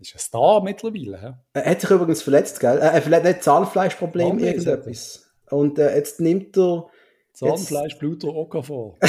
ist 0.00 0.14
ein 0.14 0.18
Star 0.18 0.62
mittlerweile. 0.62 1.38
Er 1.52 1.64
hat 1.64 1.80
sich 1.80 1.90
übrigens 1.90 2.22
verletzt, 2.22 2.60
gell? 2.60 2.78
Er 2.78 2.92
hat 2.92 3.24
nicht 3.24 3.42
Zahnfleischproblem, 3.42 4.38
irgendetwas. 4.38 5.26
Und 5.50 5.78
äh, 5.78 5.96
jetzt 5.96 6.20
nimmt 6.20 6.56
er. 6.56 6.88
Zahnfleisch, 7.32 7.98
Bluter, 7.98 8.28
Okafor. 8.28 8.98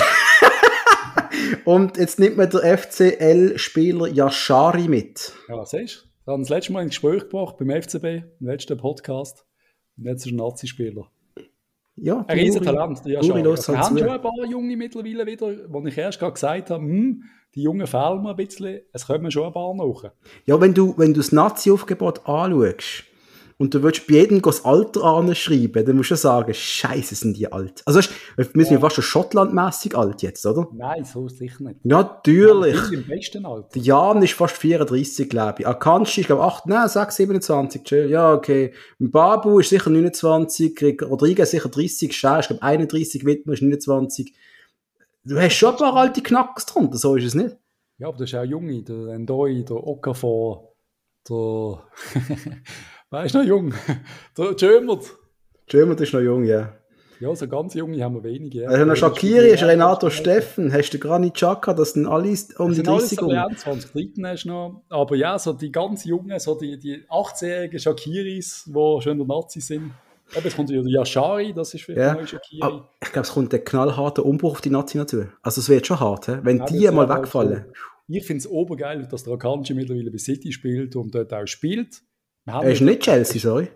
Und 1.66 1.98
jetzt 1.98 2.20
nimmt 2.20 2.38
man 2.38 2.50
der 2.50 2.78
FCL-Spieler 2.78 4.08
Yashari 4.08 4.88
mit. 4.88 5.34
Ja, 5.48 5.66
siehst 5.66 6.04
du? 6.04 6.08
Ich 6.22 6.28
habe 6.28 6.42
das 6.42 6.50
letzte 6.50 6.74
Mal 6.74 6.80
ein 6.82 6.88
Gespräch 6.90 7.22
gebracht 7.22 7.56
beim 7.58 7.70
FCB, 7.70 8.04
im 8.40 8.48
letzten 8.48 8.78
Podcast. 8.78 9.46
Und 9.98 10.06
jetzt 10.06 10.26
ist 10.26 10.28
er 10.28 10.34
ein 10.34 10.36
Nazi-Spieler. 10.38 11.10
Ja, 12.00 12.24
Ein 12.28 12.40
Riesentalent, 12.40 13.04
lässt 13.06 13.68
Wir 13.68 13.78
haben 13.80 13.98
schon 13.98 14.10
ein 14.10 14.22
paar 14.22 14.46
Junge 14.50 14.78
mittlerweile 14.78 15.26
wieder, 15.26 15.52
wo 15.70 15.86
ich 15.86 15.98
erst 15.98 16.20
gerade 16.20 16.34
gesagt 16.34 16.70
habe, 16.70 16.84
hm, 16.84 17.24
die 17.56 17.64
Jungen 17.64 17.88
fehlen 17.88 18.22
mir 18.22 18.30
ein 18.30 18.36
bisschen, 18.36 18.82
es 18.94 19.08
kommen 19.08 19.32
schon 19.32 19.48
ein 19.48 19.54
paar 19.54 19.74
nach. 19.74 20.12
Ja, 20.46 20.62
wenn 20.62 20.74
du, 20.76 20.94
wenn 20.98 21.14
du 21.14 21.20
das 21.20 21.32
Nazi-Aufgebot 21.32 22.28
anschaust 22.28 23.06
und 23.60 23.74
du 23.74 23.82
willst 23.82 24.06
bei 24.06 24.16
jedem 24.16 24.42
das 24.42 24.66
Alter 24.66 25.04
anschreiben, 25.04 25.84
dann 25.84 25.96
musst 25.96 26.12
du 26.12 26.16
sagen, 26.16 26.54
scheiße, 26.54 27.16
sind 27.16 27.38
die 27.38 27.52
alt. 27.52 27.82
Also, 27.86 27.98
weißt 28.00 28.12
du, 28.38 28.44
wir 28.54 28.66
sind 28.66 28.76
ja. 28.76 28.80
fast 28.80 28.96
schon 28.96 29.04
schottlandmäßig 29.04 29.98
alt 29.98 30.22
jetzt, 30.22 30.46
oder? 30.46 30.68
Nein, 30.74 31.04
so 31.06 31.28
sicher 31.28 31.64
nicht. 31.64 31.84
Natürlich. 31.84 32.80
Die 32.90 32.96
im 32.96 33.08
besten 33.08 33.46
Alter. 33.48 33.80
Jan 33.80 34.22
ist 34.22 34.34
fast 34.34 34.56
34, 34.58 35.28
glaube 35.28 35.62
ich. 35.62 35.68
Akanji, 35.68 36.22
ich 36.22 36.28
glaube 36.28 36.44
8, 36.44 36.68
nein, 36.68 36.88
6, 36.88 37.16
27, 37.16 37.84
chill. 37.84 38.10
Ja, 38.12 38.32
okay. 38.32 38.74
Babu 39.00 39.60
ist 39.60 39.70
sicher 39.70 39.90
29, 39.90 41.02
Rodriguez 41.02 41.50
sicher 41.50 41.70
30, 41.70 42.16
Schär 42.16 42.40
ist 42.40 42.48
glaube 42.50 42.62
31, 42.62 43.26
Wittmer 43.26 43.54
ist 43.54 43.64
29. 43.64 44.36
Du 45.24 45.40
hast 45.40 45.56
schon 45.56 45.72
ein 45.72 45.78
paar 45.78 45.96
alte 45.96 46.22
Knackers 46.22 46.68
drunter, 46.68 46.98
so 46.98 47.16
ist 47.16 47.26
es 47.26 47.34
nicht. 47.34 47.58
Ja, 47.98 48.10
aber 48.10 48.18
das 48.20 48.30
ist 48.30 48.36
auch 48.36 48.44
Junge, 48.44 48.84
der 48.84 49.08
Endoi, 49.08 49.64
der 49.64 49.78
Okafor, 49.78 50.76
der... 51.28 51.84
Wer 53.10 53.24
ist 53.24 53.36
noch 53.36 53.44
jung? 53.44 53.74
Der 54.38 54.54
Jömert. 54.58 55.06
Jömert 55.70 56.02
ist 56.02 56.14
noch 56.14 56.20
jung, 56.20 56.44
ja. 56.44 56.74
Ja, 57.22 57.34
so 57.36 57.48
ganz 57.48 57.74
junge 57.74 58.04
haben 58.04 58.16
wir 58.16 58.24
wenige. 58.24 58.64
Ja. 58.64 58.70
Also 58.70 58.86
noch 58.86 58.96
Shakiri, 58.96 59.50
ist 59.50 59.64
Renato 59.64 60.10
Steffen, 60.10 60.72
hast 60.72 60.92
du 60.92 61.00
Granit 61.00 61.34
Xhaka, 61.34 61.74
das 61.74 61.94
sind 61.94 62.06
alle 62.06 62.36
um 62.58 62.74
die 62.74 62.84
30 62.84 63.22
um. 63.22 63.30
20, 63.30 63.92
13 63.92 64.28
hast 64.28 64.44
du 64.44 64.50
noch. 64.50 64.84
Aber 64.90 65.16
ja, 65.16 65.40
so 65.40 65.54
die 65.54 65.72
ganz 65.72 66.04
Jungen, 66.04 66.38
so 66.40 66.60
die, 66.60 66.78
die 66.78 67.06
18-jährigen 67.08 67.80
Shakiris, 67.80 68.66
die 68.68 69.02
schon 69.02 69.18
der 69.18 69.26
Nazi 69.26 69.62
sind. 69.62 69.94
Aber 70.36 70.46
es 70.46 70.56
kommt 70.56 70.70
ja 70.70 70.82
der 70.82 70.92
Yashari, 70.92 71.54
das 71.54 71.74
ist 71.74 71.86
für 71.86 71.94
ja. 71.94 72.14
neue 72.14 72.28
Shakiri. 72.28 72.62
Aber 72.62 72.90
ich 73.02 73.12
glaube, 73.14 73.26
es 73.26 73.34
kommt 73.34 73.54
ein 73.54 73.64
knallharter 73.64 74.26
Umbruch 74.26 74.52
auf 74.52 74.62
die 74.62 74.70
Nazi 74.70 74.98
dazu. 74.98 75.24
Also 75.42 75.62
es 75.62 75.70
wird 75.70 75.88
schon 75.88 76.00
hart, 76.00 76.26
he? 76.26 76.38
wenn 76.44 76.58
ja, 76.58 76.66
die 76.66 76.92
mal 76.92 77.08
wegfallen. 77.08 77.66
So. 77.68 77.74
Ich 78.10 78.26
finde 78.26 78.40
es 78.40 78.48
obergeil, 78.48 79.08
dass 79.08 79.24
der 79.24 79.34
Akanji 79.34 79.74
mittlerweile 79.74 80.12
bei 80.12 80.18
City 80.18 80.52
spielt 80.52 80.96
und 80.96 81.16
dort 81.16 81.34
auch 81.34 81.48
spielt. 81.48 82.02
Er 82.48 82.72
ist 82.72 82.82
nicht 82.82 83.02
Chelsea, 83.02 83.40
sorry. 83.40 83.70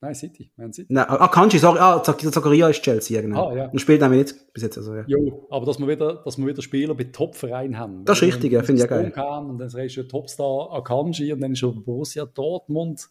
Nein, 0.00 0.14
City. 0.14 0.52
Man 0.56 0.72
City. 0.72 0.92
Nein, 0.92 1.06
ah, 1.08 1.26
Kanji, 1.26 1.58
sorry, 1.58 1.78
ah, 1.80 2.00
Zakaria 2.02 2.68
ist 2.68 2.82
Chelsea, 2.82 3.20
genau. 3.20 3.48
Ah, 3.48 3.56
ja. 3.56 3.66
Und 3.66 3.80
spielt 3.80 4.00
nämlich 4.00 4.32
nicht 4.32 4.52
bis 4.52 4.62
jetzt. 4.62 4.78
Also, 4.78 4.94
ja. 4.94 5.04
Jo, 5.06 5.46
aber 5.50 5.66
dass 5.66 5.80
wir 5.80 5.88
wieder, 5.88 6.22
dass 6.24 6.38
wir 6.38 6.46
wieder 6.46 6.62
Spieler 6.62 6.94
bei 6.94 7.04
Top-Vereinen 7.04 7.76
haben. 7.78 8.04
Das 8.04 8.18
ist 8.18 8.22
richtig, 8.22 8.52
ja, 8.52 8.62
finde 8.62 8.84
ich 8.84 8.90
ja 8.90 8.96
geil. 8.96 9.10
Kann, 9.10 9.50
und 9.50 9.58
dann 9.58 9.68
ist 9.68 9.96
er 9.96 10.06
Topstar 10.06 10.72
Akanji 10.72 11.32
und 11.32 11.40
dann 11.40 11.52
ist 11.52 11.62
er 11.64 11.72
Borussia 11.72 12.26
Dortmund. 12.26 13.08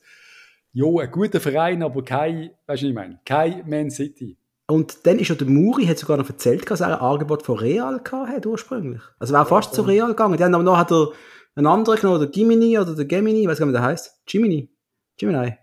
Jo, 0.72 1.00
ein 1.00 1.12
guter 1.12 1.42
Verein, 1.42 1.84
aber 1.84 2.04
kein, 2.04 2.52
weißt 2.68 2.68
du, 2.68 2.68
was 2.68 2.84
ich 2.84 2.94
meine? 2.94 3.20
Kein 3.26 3.68
Man 3.68 3.90
City. 3.90 4.38
Und 4.70 5.06
dann 5.06 5.20
ist 5.20 5.30
ja 5.30 5.36
der 5.36 5.48
Muri, 5.48 5.86
hat 5.86 5.98
sogar 5.98 6.18
noch 6.18 6.30
erzählt, 6.30 6.70
dass 6.70 6.82
er 6.82 6.88
ein 6.88 7.02
Angebot 7.02 7.44
von 7.44 7.58
Real 7.58 8.02
hat 8.04 8.46
ursprünglich. 8.46 9.02
Also 9.18 9.34
war 9.34 9.46
fast 9.46 9.74
zu 9.74 9.82
Real 9.82 10.10
gegangen. 10.10 10.38
Die 10.38 10.44
haben 10.44 10.54
aber 10.54 10.64
noch 10.64 10.78
hat 10.78 10.92
er 10.92 11.12
einen 11.58 11.68
anderen 11.68 12.00
genommen, 12.00 12.20
der 12.20 12.30
Gimini 12.30 12.78
oder 12.78 12.96
der 12.96 13.06
Gemini, 13.06 13.42
ich 13.42 13.48
weiß 13.48 13.58
gar 13.58 13.66
nicht, 13.66 13.74
wie 13.74 13.78
der 13.78 13.88
heißt. 13.88 14.22
Jiminy. 14.28 14.70
Gemini. 15.18 15.58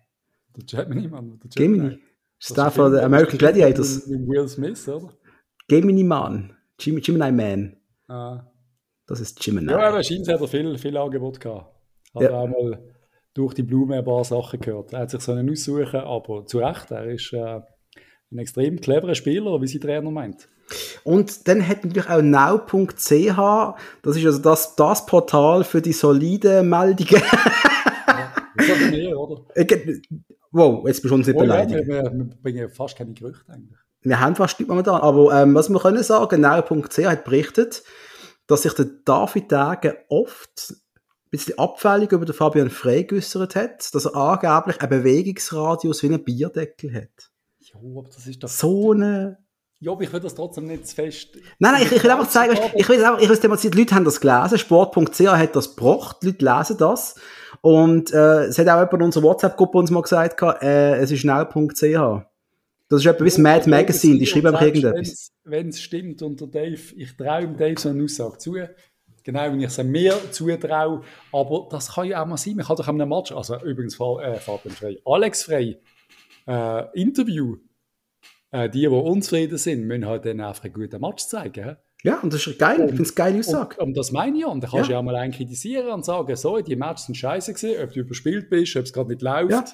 Der 0.57 0.85
Gemini, 0.85 1.09
Mann. 1.09 1.41
Der 1.45 1.51
Gemini. 1.51 1.99
Ist 2.39 2.57
der 2.57 2.71
von 2.73 2.93
den 2.93 3.01
American 3.05 3.39
Gladiators. 3.39 4.09
Will 4.09 4.49
Smith, 4.49 4.89
oder? 4.89 5.13
Gemini 5.69 6.03
Man. 6.03 6.57
Gem 6.79 7.01
Gemini 7.01 7.31
Man. 7.31 7.77
Ah. 8.09 8.45
Das 9.07 9.21
ist 9.21 9.39
Gemini. 9.39 9.71
Ja, 9.71 9.89
aber 9.89 10.03
scheint 10.03 10.27
hat 10.27 10.41
er 10.41 10.49
viel, 10.49 10.77
viel 10.79 10.97
Angebot 10.97 11.39
gehabt. 11.39 11.73
Hat 12.13 12.23
ja. 12.23 12.29
er 12.29 12.39
auch 12.39 12.49
mal 12.49 12.83
durch 13.33 13.55
die 13.55 13.63
Blume 13.63 13.99
ein 13.99 14.05
paar 14.05 14.25
Sachen 14.25 14.61
gehört. 14.61 14.93
Er 14.93 15.01
hat 15.01 15.11
sich 15.11 15.21
so 15.21 15.33
einen 15.33 15.49
aussuchen, 15.49 16.01
aber 16.01 16.45
zu 16.47 16.59
Recht, 16.59 16.91
er 16.91 17.07
ist 17.07 17.33
äh, 17.33 17.61
ein 18.33 18.39
extrem 18.39 18.81
cleverer 18.81 19.15
Spieler, 19.15 19.61
wie 19.61 19.69
sein 19.69 19.81
Trainer 19.81 20.11
meint. 20.11 20.49
Und 21.03 21.49
dann 21.49 21.67
hat 21.67 21.85
natürlich 21.85 22.09
auch 22.09 22.23
now.ch, 22.23 23.77
das 24.03 24.17
ist 24.17 24.27
also 24.27 24.39
das, 24.39 24.77
das 24.77 25.07
Portal 25.07 25.65
für 25.65 25.83
die 25.83 25.93
soliden 25.93 26.69
Meldungen. 26.69 27.23
Das 28.57 28.69
ist 28.69 28.91
mehr, 28.93 29.19
oder? 29.19 29.43
Wow, 30.53 30.87
jetzt 30.87 31.03
bist 31.03 31.11
du 31.11 31.17
uns 31.17 31.27
nicht 31.27 31.37
oh, 31.37 31.41
beleidigt. 31.41 31.89
Ja, 31.89 32.05
wir, 32.05 32.13
wir, 32.13 32.25
bringen 32.41 32.71
fast 32.71 32.97
keine 32.97 33.13
Gerüchte 33.13 33.53
eigentlich. 33.53 33.77
Wir 34.03 34.21
haben 34.21 34.37
fast 34.37 34.61
nicht 34.61 34.69
momentan. 34.69 35.01
Aber 35.01 35.43
ähm, 35.43 35.55
was 35.55 35.69
wir 35.69 35.81
können 35.81 36.03
sagen, 36.05 36.41
now.ch 36.41 36.99
hat 36.99 37.25
berichtet, 37.25 37.83
dass 38.47 38.63
sich 38.63 38.73
der 38.75 38.87
David 39.05 39.51
Degen 39.51 39.97
oft 40.09 40.71
ein 40.71 41.31
bisschen 41.31 41.59
abfällig 41.59 42.13
über 42.13 42.25
den 42.25 42.35
Fabian 42.35 42.71
Frey 42.71 43.03
geäußert 43.05 43.57
hat, 43.57 43.93
dass 43.95 44.05
er 44.05 44.15
angeblich 44.15 44.81
einen 44.81 44.91
Bewegungsradius 44.91 46.03
wie 46.03 46.07
einen 46.07 46.23
Bierdeckel 46.23 46.95
hat. 46.95 47.33
Ja, 47.59 47.81
aber 47.81 48.05
das 48.05 48.27
ist 48.27 48.43
doch... 48.43 48.49
So 48.49 48.93
eine... 48.93 49.44
Ja, 49.85 49.93
aber 49.93 50.01
ich 50.01 50.11
will 50.15 50.21
das 50.21 50.35
trotzdem 50.35 50.67
nicht 50.67 50.87
zu 50.89 50.95
fest... 50.95 51.37
Nein, 51.59 51.73
nein, 51.75 51.83
ich, 51.83 51.93
ich 51.93 52.03
will 52.03 52.11
einfach 52.11 52.29
zeigen, 52.29 52.59
ich 52.75 52.89
will 52.89 53.05
einfach, 53.05 53.21
ich 53.21 53.29
will 53.29 53.37
thematisieren, 53.37 53.73
die 53.73 53.83
Leute 53.83 53.95
haben 53.95 54.07
das 54.07 54.19
gelesen, 54.19 54.57
sport.ch 54.57 55.21
hat 55.27 55.55
das 55.55 55.77
gebracht, 55.77 56.17
die 56.23 56.29
Leute 56.29 56.43
lesen 56.43 56.79
das. 56.79 57.17
Und 57.61 58.11
äh, 58.15 58.45
es 58.45 58.59
hat 58.59 58.67
auch 58.69 58.79
jemand 58.79 58.95
in 58.95 59.03
unserer 59.03 59.25
WhatsApp-Gruppe 59.25 59.77
uns 59.77 59.91
mal 59.91 60.01
gesagt, 60.01 60.41
äh, 60.63 60.97
es 60.97 61.11
ist 61.11 61.21
schnell.ch. 61.21 62.25
Das 62.89 63.01
ist 63.01 63.07
etwas 63.07 63.21
wie 63.21 63.25
das 63.25 63.39
Mad 63.39 63.69
Magazine, 63.69 64.19
die 64.19 64.27
schreiben 64.27 64.47
einfach 64.47 64.63
irgendetwas. 64.63 65.33
Wenn 65.45 65.69
es 65.69 65.83
stimmt 65.83 66.23
und 66.23 66.41
der 66.41 66.49
Dave, 66.49 66.81
ich 66.97 67.15
traue 67.15 67.49
Dave 67.49 67.79
so 67.79 67.91
eine 67.91 68.05
Aussage 68.05 68.39
zu, 68.39 68.57
genau 69.23 69.53
wie 69.53 69.65
ich 69.65 69.79
es 69.79 69.85
mir 69.85 70.15
zutraue, 70.31 71.03
aber 71.31 71.69
das 71.71 71.93
kann 71.93 72.07
ja 72.07 72.23
auch 72.23 72.27
mal 72.27 72.39
sein, 72.39 72.57
man 72.57 72.65
kann 72.65 72.77
doch 72.77 72.89
an 72.89 72.99
einem 72.99 73.11
Match, 73.11 73.33
also 73.33 73.57
übrigens 73.57 73.97
äh, 73.97 74.39
Fabian 74.39 74.75
Frey, 74.75 74.99
Alex 75.05 75.43
Frey, 75.43 75.79
äh, 76.47 76.99
Interview, 76.99 77.57
äh, 78.55 78.71
die, 78.71 78.83
die 78.83 78.87
unzufrieden 78.87 79.59
sind, 79.59 79.85
müssen 79.85 80.07
halt 80.07 80.25
dann 80.25 80.41
einfach 80.41 80.65
einen 80.65 80.73
guten 80.73 81.01
Match 81.01 81.27
zeigen. 81.27 81.77
Ja, 82.05 82.21
und 82.21 82.33
das 82.33 82.47
ist 82.47 82.59
geil, 82.59 82.77
und, 82.77 82.85
ich 82.85 82.91
finde 82.91 83.03
es 83.03 83.15
geile 83.15 83.39
Aussage. 83.41 83.77
Und, 83.79 83.89
und, 83.89 83.97
das 83.97 84.13
meine 84.13 84.39
ich, 84.39 84.45
und 84.45 84.63
da 84.63 84.69
kannst 84.69 84.89
du 84.89 84.93
ja. 84.93 84.97
ja 84.97 84.99
auch 85.01 85.03
mal 85.03 85.17
einen 85.17 85.33
kritisieren 85.33 85.89
und 85.89 86.05
sagen, 86.05 86.37
so, 86.37 86.61
die 86.61 86.77
Matches 86.77 87.07
sind 87.07 87.17
scheiße 87.17 87.53
gewesen, 87.53 87.83
ob 87.83 87.93
du 87.93 88.01
überspielt 88.01 88.49
bist, 88.51 88.77
ob 88.77 88.85
es 88.85 88.93
gerade 88.93 89.09
nicht 89.09 89.23
läuft, 89.23 89.51
ja. 89.51 89.65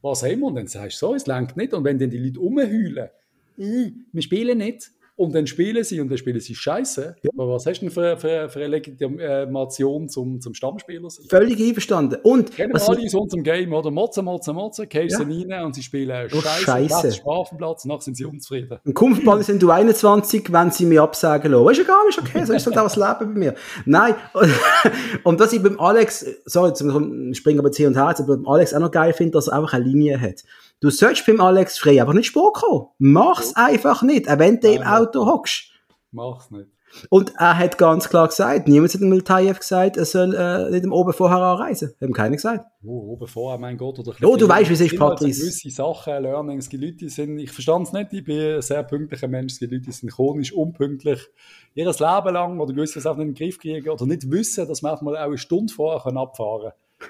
was 0.00 0.22
haben 0.22 0.40
wir, 0.40 0.46
und 0.46 0.54
dann 0.54 0.68
sagst 0.68 1.02
du 1.02 1.08
so, 1.08 1.14
es 1.14 1.26
lenkt 1.26 1.56
nicht, 1.56 1.74
und 1.74 1.84
wenn 1.84 1.98
dann 1.98 2.08
die 2.08 2.18
Leute 2.18 2.38
rumheulen, 2.38 3.10
wir 3.56 4.22
spielen 4.22 4.58
nicht, 4.58 4.90
und 5.20 5.34
dann 5.34 5.46
spielen 5.46 5.84
sie 5.84 6.00
und 6.00 6.08
dann 6.08 6.16
spielen 6.16 6.40
sie 6.40 6.54
scheiße. 6.54 7.16
Ja. 7.22 7.30
Aber 7.36 7.52
was 7.52 7.66
hast 7.66 7.80
du 7.80 7.86
denn 7.86 7.90
für, 7.90 8.16
für, 8.16 8.48
für 8.48 8.58
eine 8.60 8.68
Legitimation 8.68 10.08
zum, 10.08 10.40
zum 10.40 10.54
Stammspieler 10.54 11.10
sein? 11.10 11.26
Völlig 11.28 11.60
einverstanden. 11.60 12.18
Und 12.22 12.56
Kennen 12.56 12.72
was 12.72 12.88
alle 12.88 13.06
so 13.06 13.26
zum 13.26 13.42
Game, 13.42 13.70
oder? 13.74 13.90
Motzen, 13.90 14.24
motzen, 14.24 14.54
motzen, 14.54 14.88
gehst 14.88 15.20
ja. 15.20 15.26
rein 15.26 15.64
und 15.66 15.74
sie 15.74 15.82
spielen 15.82 16.30
oh, 16.32 16.40
scheiße, 16.40 16.64
scheiße. 16.64 17.12
Strafenplatz, 17.12 17.82
danach 17.82 18.00
sind 18.00 18.16
sie 18.16 18.24
unzufrieden. 18.24 18.78
Ein 18.82 18.94
Kumpfball 18.94 19.42
sind 19.42 19.62
du 19.62 19.70
21, 19.70 20.50
wenn 20.50 20.70
sie 20.70 20.86
mich 20.86 20.98
absagen 20.98 21.52
lassen. 21.52 21.70
Ist 21.70 21.80
egal, 21.80 22.08
ist 22.08 22.18
okay, 22.18 22.44
so 22.46 22.54
ist 22.54 22.66
halt 22.66 22.78
auch 22.78 22.84
das 22.84 22.96
Leben 22.96 23.34
bei 23.34 23.38
mir. 23.38 23.54
Nein, 23.84 24.14
und 25.24 25.38
was 25.38 25.52
ich 25.52 25.62
beim 25.62 25.78
Alex, 25.78 26.24
sorry, 26.46 26.72
ich 26.72 27.36
springe 27.36 27.58
aber 27.58 27.70
hier 27.76 27.88
und 27.88 27.96
her, 27.96 28.14
aber 28.18 28.36
beim 28.38 28.48
Alex 28.48 28.72
auch 28.72 28.80
noch 28.80 28.90
geil 28.90 29.12
finde, 29.12 29.32
dass 29.32 29.48
er 29.48 29.58
einfach 29.58 29.74
eine 29.74 29.84
Linie 29.84 30.18
hat. 30.18 30.44
Du 30.80 30.88
sollst 30.88 31.26
beim 31.26 31.40
Alex 31.40 31.78
Frey 31.78 32.00
einfach 32.00 32.14
nicht 32.14 32.26
Sport 32.26 32.54
kommen. 32.54 32.86
Mach's 32.98 33.52
ja. 33.54 33.66
einfach 33.66 34.02
nicht, 34.02 34.30
auch 34.30 34.38
wenn 34.38 34.60
du 34.60 34.72
im 34.72 34.82
Auto 34.82 35.26
hockst. 35.26 35.70
Mach's 36.10 36.50
nicht. 36.50 36.68
Und 37.08 37.34
er 37.36 37.56
hat 37.56 37.78
ganz 37.78 38.08
klar 38.08 38.28
gesagt, 38.28 38.66
niemand 38.66 38.92
hat 38.92 39.00
dem 39.00 39.10
Miltayev 39.10 39.60
gesagt, 39.60 39.96
er 39.96 40.04
soll 40.04 40.34
äh, 40.34 40.70
nicht 40.70 40.84
im 40.84 40.92
Oben 40.92 41.12
vorher 41.12 41.38
anreisen. 41.38 41.94
Haben 42.00 42.12
keiner 42.12 42.36
gesagt. 42.36 42.66
Oh, 42.82 43.12
oben 43.12 43.28
vorher, 43.28 43.58
mein 43.58 43.76
Gott. 43.76 43.98
Oder 43.98 44.12
oh, 44.22 44.36
du 44.36 44.48
weißt, 44.48 44.70
wie 44.70 44.74
es 44.74 44.80
ist, 44.80 44.98
Patrice. 44.98 45.40
gewisse 45.40 45.70
Sachen, 45.70 46.22
Learnings, 46.22 46.68
die 46.68 46.78
Leute 46.78 47.08
sind, 47.08 47.38
ich 47.38 47.52
verstand 47.52 47.86
es 47.86 47.92
nicht, 47.92 48.12
ich 48.12 48.24
bin 48.24 48.56
ein 48.56 48.62
sehr 48.62 48.82
pünktlicher 48.82 49.28
Mensch, 49.28 49.58
die 49.58 49.66
Leute 49.66 49.92
sind 49.92 50.10
chronisch 50.10 50.52
unpünktlich. 50.52 51.28
Ihr 51.74 51.84
Leben 51.84 52.34
lang 52.34 52.58
oder 52.58 52.72
gewiss 52.72 52.96
auch 53.06 53.16
nicht 53.16 53.28
in 53.28 53.34
den 53.34 53.34
Griff 53.34 53.58
kriegen 53.58 53.88
oder 53.88 54.06
nicht 54.06 54.30
wissen, 54.30 54.66
dass 54.66 54.82
man 54.82 54.92
auch 54.92 55.02
mal 55.02 55.16
eine 55.16 55.38
Stunde 55.38 55.72
vorher 55.72 56.16
abfahren 56.16 56.72
kann. 56.98 57.08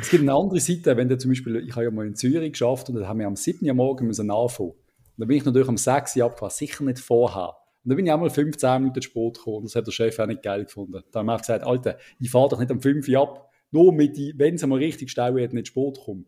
Es 0.00 0.10
gibt 0.10 0.22
eine 0.22 0.34
andere 0.34 0.60
Seite, 0.60 0.96
wenn 0.96 1.08
du 1.08 1.16
zum 1.16 1.30
Beispiel, 1.30 1.56
ich 1.66 1.72
habe 1.72 1.84
ja 1.84 1.90
mal 1.90 2.06
in 2.06 2.14
Zürich 2.14 2.52
geschafft 2.52 2.88
und 2.88 2.96
dann 2.96 3.08
haben 3.08 3.18
wir 3.18 3.26
am 3.26 3.36
7. 3.36 3.66
Uhr 3.66 3.74
morgen 3.74 4.06
müssen 4.06 4.30
anfangen. 4.30 4.70
Und 4.70 4.78
dann 5.16 5.28
bin 5.28 5.38
ich 5.38 5.44
natürlich 5.44 5.68
am 5.68 5.76
6. 5.76 6.16
Uhr 6.16 6.24
abgefahren, 6.24 6.50
sicher 6.50 6.84
nicht 6.84 6.98
vorher. 6.98 7.54
Und 7.84 7.90
dann 7.90 7.96
bin 7.96 8.06
ich 8.06 8.12
auch 8.12 8.18
mal 8.18 8.30
15 8.30 8.82
Minuten 8.82 9.02
Sport 9.02 9.38
gekommen. 9.38 9.64
Das 9.64 9.74
hat 9.74 9.86
der 9.86 9.92
Chef 9.92 10.18
auch 10.18 10.26
nicht 10.26 10.42
geil 10.42 10.64
gefunden. 10.64 11.02
Da 11.12 11.20
haben 11.20 11.26
wir 11.26 11.34
auch 11.34 11.40
gesagt, 11.40 11.64
Alter, 11.64 11.96
ich 12.18 12.30
fahre 12.30 12.48
doch 12.48 12.58
nicht 12.58 12.70
am 12.70 12.80
5 12.80 13.08
Uhr 13.08 13.20
ab, 13.20 13.50
nur 13.70 13.92
mit 13.92 14.16
die, 14.16 14.34
wenn 14.36 14.56
es 14.56 14.66
mal 14.66 14.78
richtig 14.78 15.10
stau 15.10 15.38
hat, 15.38 15.52
nicht 15.52 15.68
Sport 15.68 16.00
kommen. 16.04 16.26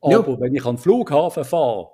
Aber 0.00 0.12
ja. 0.12 0.40
wenn 0.40 0.54
ich 0.54 0.64
an 0.64 0.76
den 0.76 0.82
Flughafen 0.82 1.44
fahre 1.44 1.88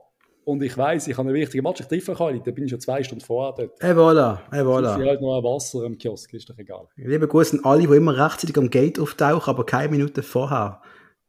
und 0.45 0.63
ich 0.63 0.77
weiss, 0.77 1.09
ich 1.09 1.17
habe 1.17 1.29
einen 1.29 1.37
wichtigen 1.37 1.65
Match, 1.65 1.81
ich 1.81 1.87
treffe 1.87 2.15
kann, 2.15 2.41
dann 2.43 2.55
bin 2.55 2.65
ich 2.65 2.71
schon 2.71 2.81
zwei 2.81 3.03
Stunden 3.03 3.25
vorher 3.25 3.55
dort. 3.57 3.81
Hey, 3.81 3.93
voilà, 3.93 4.41
hey, 4.51 4.63
voilà. 4.63 5.01
Ich 5.01 5.09
halt 5.09 5.21
noch 5.21 5.39
ein 5.39 5.45
Wasser 5.45 5.85
im 5.85 5.99
Kiosk, 5.99 6.33
ist 6.35 6.49
doch 6.49 6.59
egal. 6.59 6.87
Liebe 6.97 7.27
Grüße 7.27 7.59
an 7.59 7.65
alle, 7.65 7.87
die 7.87 7.97
immer 7.97 8.17
rechtzeitig 8.17 8.57
am 8.59 8.71
Gate 8.71 9.01
auftauchen, 9.01 9.51
aber 9.51 9.67
keine 9.67 9.91
Minute 9.91 10.23
vorher. 10.23 10.83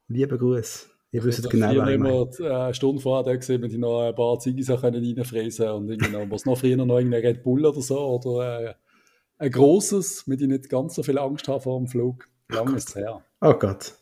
Liebe 0.07 0.37
Gruß. 0.37 0.89
Ihr 1.11 1.23
wisst 1.23 1.39
also 1.39 1.49
genau, 1.49 1.67
was 1.67 1.89
ich 1.89 1.99
meine. 1.99 2.29
Ich 2.31 2.45
eine 2.45 2.73
Stunde 2.73 3.01
vorher 3.01 3.23
da 3.23 3.35
gesehen, 3.35 3.61
wenn 3.61 3.69
die 3.69 3.77
noch 3.77 4.01
ein 4.01 4.15
paar 4.15 4.39
Ziggis 4.39 4.69
reinfräsen 4.69 5.69
und 5.69 5.89
irgendwie 5.89 6.11
noch, 6.11 6.29
was 6.29 6.45
noch 6.45 6.57
früher 6.57 6.77
noch 6.77 6.97
irgendein 6.97 7.21
Red 7.21 7.43
Bull 7.43 7.65
oder 7.65 7.81
so 7.81 7.99
oder 7.99 8.69
äh, 8.69 8.73
ein 9.37 9.51
großes, 9.51 10.27
mit 10.27 10.41
ich 10.41 10.47
nicht 10.47 10.69
ganz 10.69 10.95
so 10.95 11.03
viel 11.03 11.17
Angst 11.17 11.47
habe 11.47 11.61
vor 11.61 11.77
dem 11.77 11.87
Flug. 11.87 12.27
Lang 12.49 12.75
ist 12.75 12.89
es 12.89 12.95
her. 12.95 13.21
Oh 13.41 13.53
Gott. 13.53 13.93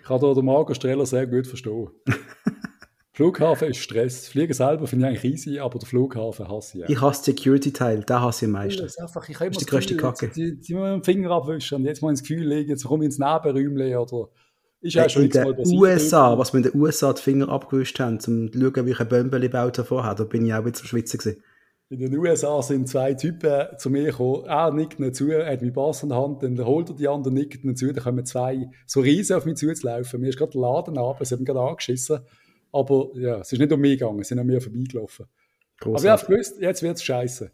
Ich 0.00 0.06
kann 0.06 0.20
da 0.20 0.34
den 0.34 0.44
Marco 0.44 0.74
Streller 0.74 1.06
sehr 1.06 1.26
gut 1.26 1.46
verstehen. 1.46 1.88
Flughafen 3.12 3.68
ist 3.68 3.78
Stress. 3.78 4.28
Fliegen 4.28 4.54
selber 4.54 4.86
finde 4.86 5.04
ich 5.04 5.10
eigentlich 5.10 5.34
easy, 5.34 5.58
aber 5.58 5.78
der 5.78 5.86
Flughafen 5.86 6.48
hasse 6.48 6.78
ich. 6.78 6.88
Ich 6.88 7.00
hasse 7.00 7.24
Security-Teil, 7.24 8.02
den 8.02 8.20
hasse 8.20 8.46
ich 8.46 8.48
am 8.48 8.52
meisten. 8.52 8.82
Das 8.82 8.92
ist, 8.92 9.00
einfach, 9.00 9.28
ich 9.28 9.36
Das 9.36 9.48
ist 9.48 9.60
die 9.60 9.66
Gefühl, 9.66 9.96
Kacke. 9.98 10.26
Jetzt, 10.26 10.36
jetzt, 10.38 10.68
jetzt 10.68 10.70
mal 10.70 10.92
den 10.92 11.04
Finger 11.04 11.30
abwischen 11.30 11.76
und 11.76 11.84
jetzt 11.84 12.00
mal 12.00 12.08
ins 12.08 12.22
Gefühl 12.22 12.46
legen, 12.46 12.70
jetzt 12.70 12.84
komme 12.84 13.04
ich 13.04 13.06
ins 13.06 13.18
Nebenräumchen 13.18 13.96
oder 13.96 14.30
ist 14.80 14.94
ja 14.94 15.08
schon 15.08 15.24
in 15.24 15.30
den. 15.30 15.78
USA, 15.78 16.38
was 16.38 16.52
wir 16.52 16.58
in 16.58 16.64
den 16.64 16.80
USA 16.80 17.12
die 17.12 17.22
Finger 17.22 17.48
abgewischt 17.48 17.98
haben, 18.00 18.18
um 18.26 18.52
zu 18.52 18.60
schauen, 18.60 18.86
wie 18.86 18.90
ich 18.90 19.00
ein 19.00 19.08
Bömbeli 19.08 19.48
gebaut 19.48 19.78
habe 19.78 19.86
vorher, 19.86 20.14
da 20.14 20.24
bin 20.24 20.46
ich 20.46 20.54
auch 20.54 20.64
wieder 20.64 20.78
am 20.78 20.86
Schwitzen 20.86 21.18
gewesen. 21.18 21.42
In 21.90 21.98
den 21.98 22.16
USA 22.16 22.62
sind 22.62 22.88
zwei 22.88 23.14
Typen 23.14 23.66
zu 23.76 23.90
mir 23.90 24.04
gekommen, 24.04 24.44
er 24.46 24.72
nickt 24.72 25.00
nicht 25.00 25.16
zu, 25.16 25.28
er 25.28 25.50
hat 25.50 25.60
meinen 25.60 25.72
Pass 25.72 26.04
in 26.04 26.10
der 26.10 26.18
Hand, 26.18 26.40
dann 26.42 26.64
holt 26.64 26.88
er 26.88 26.94
die 26.94 27.08
andere, 27.08 27.34
nickt 27.34 27.64
nicht 27.64 27.78
zu, 27.78 27.92
dann 27.92 28.04
kommen 28.04 28.24
zwei 28.24 28.70
so 28.86 29.00
riesen 29.00 29.36
auf 29.36 29.44
mich 29.44 29.56
zuzulaufen. 29.56 30.20
Mir 30.20 30.28
ist 30.28 30.38
gerade 30.38 30.52
der 30.52 30.60
Laden 30.60 30.98
ab, 30.98 31.18
sie 31.20 31.34
haben 31.34 31.44
gerade 31.44 31.60
angeschissen. 31.60 32.20
Aber 32.70 33.10
ja, 33.14 33.40
es 33.40 33.50
ist 33.50 33.58
nicht 33.58 33.72
um 33.72 33.80
mich 33.80 33.98
gegangen, 33.98 34.22
sie 34.22 34.28
sind 34.28 34.38
an 34.38 34.46
mir 34.46 34.60
vorbeigelaufen. 34.60 35.26
Aber 35.80 35.98
ich 35.98 36.06
habe 36.08 36.26
gewusst, 36.26 36.60
jetzt 36.60 36.82
wird 36.82 36.96
es 36.96 37.02
scheiße. 37.02 37.50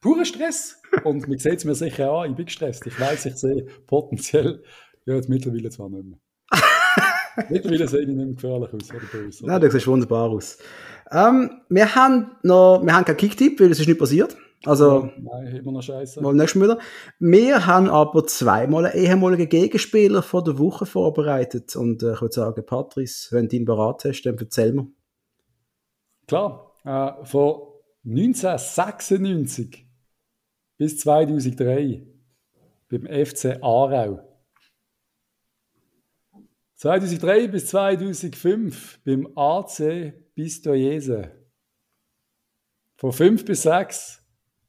Purer 0.00 0.24
Stress. 0.24 0.82
Und 1.04 1.28
man 1.28 1.38
sieht 1.38 1.58
es 1.58 1.64
mir 1.64 1.74
sicher 1.76 2.10
an, 2.10 2.30
ich 2.30 2.36
bin 2.36 2.46
gestresst. 2.46 2.84
Ich 2.86 2.98
weiß, 2.98 3.26
ich 3.26 3.36
sehe 3.36 3.66
potenziell, 3.86 4.62
ja, 5.04 5.14
jetzt 5.14 5.28
mittlerweile 5.28 5.70
zwar 5.70 5.88
nicht 5.88 6.04
mehr. 6.04 6.18
Mittlerweile 7.48 7.88
sehe 7.88 8.00
ich 8.00 8.08
nicht 8.08 8.16
mehr 8.16 8.26
gefährlich 8.26 8.72
aus 8.72 8.90
oder 8.90 9.06
böse. 9.12 9.46
Nein, 9.46 9.60
du 9.60 9.70
siehst 9.70 9.86
wunderbar 9.86 10.30
aus. 10.30 10.58
Ähm, 11.10 11.50
wir 11.68 11.94
haben 11.94 12.32
noch, 12.42 12.82
wir 12.84 12.94
haben 12.94 13.04
keinen 13.04 13.16
Kicktipp, 13.16 13.60
weil 13.60 13.70
es 13.70 13.80
ist 13.80 13.86
nicht 13.86 13.98
passiert. 13.98 14.36
Also, 14.64 15.10
Nein, 15.18 15.56
immer 15.56 15.72
noch 15.72 15.82
scheiße. 15.82 16.20
mal 16.20 16.34
nächstes 16.34 16.60
Mal 16.60 16.68
wieder. 16.68 16.78
Wir 17.20 17.66
haben 17.66 17.88
aber 17.88 18.26
zweimal 18.26 18.86
einen 18.86 19.04
ehemaligen 19.04 19.48
Gegenspieler 19.48 20.22
von 20.22 20.44
der 20.44 20.58
Woche 20.58 20.86
vorbereitet. 20.86 21.76
Und 21.76 22.02
äh, 22.02 22.14
ich 22.14 22.20
würde 22.20 22.34
sagen, 22.34 22.66
Patrice, 22.66 23.28
wenn 23.30 23.48
du 23.48 23.56
ihn 23.56 23.64
beraten 23.64 24.10
hast, 24.10 24.22
dann 24.22 24.36
erzähl 24.38 24.72
mir. 24.72 24.88
Klar, 26.26 26.72
äh, 26.84 27.24
von 27.24 27.62
1996 28.04 29.86
bis 30.78 30.98
2003 30.98 32.06
beim 32.88 33.06
FC 33.06 33.58
Aarau. 33.62 34.20
2003 36.76 37.48
bis 37.48 37.66
2005 37.66 39.00
beim 39.04 39.28
AC 39.34 40.12
Pistoiese. 40.34 41.30
Von 42.96 43.12
5 43.12 43.44
bis 43.44 43.62
6 43.62 44.22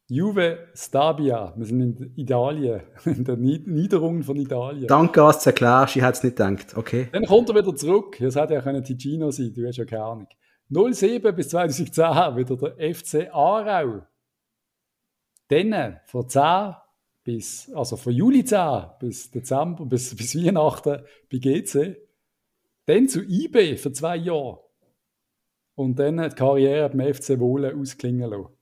Juve 0.10 0.70
Stabia. 0.74 1.54
Wir 1.58 1.66
sind 1.66 1.82
in 1.82 2.14
Italien, 2.16 2.82
in 3.06 3.26
der 3.26 3.36
Nied- 3.36 3.68
Niederungen 3.68 4.24
von 4.24 4.38
Italien. 4.38 4.88
Danke, 4.88 5.20
dass 5.20 5.44
du 5.44 5.50
erklärst, 5.50 5.98
ich 5.98 6.02
hätte 6.02 6.14
es 6.14 6.24
nicht 6.24 6.38
gedacht. 6.38 6.78
Okay. 6.78 7.10
Dann 7.12 7.26
kommt 7.26 7.50
er 7.50 7.56
wieder 7.56 7.76
zurück. 7.76 8.18
Das 8.20 8.38
hätte 8.38 8.54
ja 8.54 8.62
können 8.62 8.84
Ticino 8.84 9.32
sein, 9.32 9.54
du 9.54 9.68
hast 9.68 9.78
ja 9.78 9.86
keine 9.86 10.04
Ahnung. 10.04 10.28
07 10.70 11.36
bis 11.36 11.50
2010 11.50 12.36
wieder 12.38 12.56
der 12.56 12.96
FC 12.96 13.30
Aarau. 13.34 14.02
Dann 15.50 16.00
von 16.06 16.28
10 16.28 16.74
bis, 17.28 17.70
also 17.74 17.98
von 17.98 18.14
Juli 18.14 18.46
10 18.46 18.86
bis 19.02 19.30
Dezember, 19.30 19.86
bis, 19.86 20.16
bis 20.16 20.34
Weihnachten 20.34 21.04
bei 21.30 21.38
GC. 21.38 21.98
Dann 22.86 23.10
zu 23.10 23.22
IB 23.22 23.76
für 23.76 23.92
zwei 23.92 24.16
Jahre. 24.16 24.64
Und 25.76 26.00
dann 26.00 26.18
die 26.18 26.36
Karriere 26.36 26.90
beim 26.90 27.14
FC 27.14 27.38
Wohlen 27.38 27.78
ausklingen 27.78 28.30
lassen. 28.30 28.56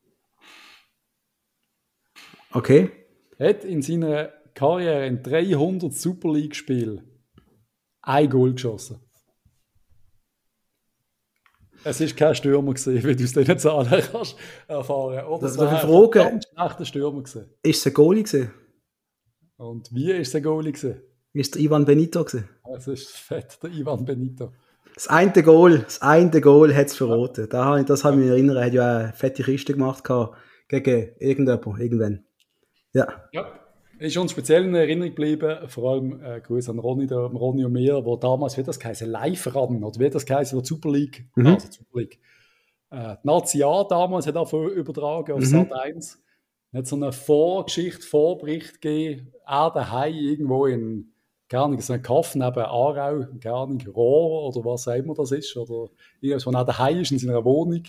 Okay. 2.51 2.89
Hat 3.37 3.63
in 3.65 3.83
seiner 3.83 4.33
Karriere 4.55 5.05
in 5.05 5.21
300 5.21 5.93
Super 5.93 6.33
League-Spielen 6.33 7.07
ein 8.01 8.29
Goal 8.29 8.53
geschossen. 8.53 8.99
Es 11.87 12.01
ist 12.01 12.17
kein 12.17 12.33
Stürmer 12.33 12.73
gewesen, 12.73 12.95
wie 13.03 13.15
du 13.15 13.23
aus 13.23 13.33
diesen 13.33 13.59
Zahlen 13.59 14.03
kannst 14.11 14.35
erfahren. 14.67 15.23
Oder 15.25 15.41
Das- 15.41 15.51
es 15.51 15.57
war 15.59 15.69
ein 15.71 15.77
fragen? 15.79 16.11
ganz 16.11 16.45
schlechter 16.51 16.85
Stürmer 16.85 17.21
gewesen. 17.21 17.45
Ist 17.61 17.79
es 17.79 17.85
ein 17.85 17.93
Goalie 17.93 18.23
gewesen? 18.23 18.51
Und 19.57 19.93
wie 19.93 20.11
ist 20.11 20.33
der 20.33 20.41
Goalie 20.41 20.71
gewesen? 20.71 21.01
Ist 21.33 21.55
es 21.55 21.61
Ivan 21.61 21.85
Benito 21.85 22.23
gewesen? 22.25 22.49
Es 22.75 22.87
ist 22.87 23.11
fett, 23.11 23.59
der 23.61 23.69
Ivan 23.71 24.03
Benito. 24.03 24.51
Das 24.95 25.07
eine 25.07 25.31
Goal, 25.43 25.79
das 25.79 26.01
eine 26.01 26.41
Goal 26.41 26.73
hat 26.75 26.87
es 26.87 26.95
verraten. 26.95 27.47
Da, 27.49 27.83
das 27.83 28.03
habe 28.03 28.15
ich 28.15 28.21
mich 28.21 28.29
erinnert, 28.29 28.57
er 28.57 28.65
hat 28.65 28.73
ja 28.73 28.97
eine 28.97 29.13
fette 29.13 29.43
Kiste 29.43 29.73
gemacht 29.73 30.03
gehabt, 30.03 30.37
gegen 30.69 31.11
irgendjemanden, 31.19 31.81
irgendwann. 31.81 32.25
Ja. 32.93 33.07
Ja. 33.33 33.45
Ist 33.97 34.17
uns 34.17 34.31
speziell 34.31 34.65
in 34.65 34.75
Erinnerung 34.75 35.09
geblieben, 35.15 35.57
vor 35.67 35.91
allem 35.93 36.21
äh, 36.21 36.41
Grüße 36.41 36.69
an 36.69 36.79
Ronny, 36.79 37.07
da, 37.07 37.25
Ronny 37.27 37.63
und 37.63 37.71
mir, 37.71 38.03
wo 38.03 38.17
damals, 38.17 38.57
wie 38.57 38.63
das 38.63 38.79
geheißen, 38.79 39.09
Live-Ran, 39.09 39.83
oder 39.83 39.99
wie 39.99 40.09
das 40.09 40.25
geheißen, 40.25 40.57
wo 40.57 40.61
die 40.61 40.67
Super 40.67 40.91
League, 40.91 41.25
Mhm. 41.35 41.47
also 41.47 41.67
Super 41.71 41.99
League, 41.99 42.19
äh, 42.91 43.15
Nazi 43.23 43.63
A 43.63 43.83
damals 43.85 44.27
hat 44.27 44.35
davon 44.35 44.69
übertragen 44.71 45.31
auf 45.33 45.39
Mhm. 45.39 45.45
Sat 45.45 45.71
1. 45.73 46.21
Hat 46.73 46.87
so 46.87 46.97
eine 46.97 47.13
Vorgeschichte, 47.13 48.01
Vorbericht 48.05 48.81
gegeben, 48.81 49.31
er 49.47 49.71
daheim 49.71 50.13
irgendwo 50.13 50.65
in, 50.65 51.13
keine 51.47 51.63
Ahnung, 51.63 51.79
so 51.79 51.93
ein 51.93 52.01
Kaff 52.01 52.35
neben 52.35 52.59
Aarau, 52.59 53.25
keine 53.41 53.55
Ahnung, 53.55 53.81
Rohr 53.95 54.49
oder 54.49 54.65
was 54.65 54.87
auch 54.89 54.95
immer 54.95 55.13
das 55.13 55.31
ist, 55.31 55.55
oder 55.55 55.89
irgendwas, 56.19 56.45
wo 56.45 56.51
er 56.51 56.65
daheim 56.65 56.99
ist 56.99 57.11
in 57.11 57.19
seiner 57.19 57.45
Wohnung. 57.45 57.83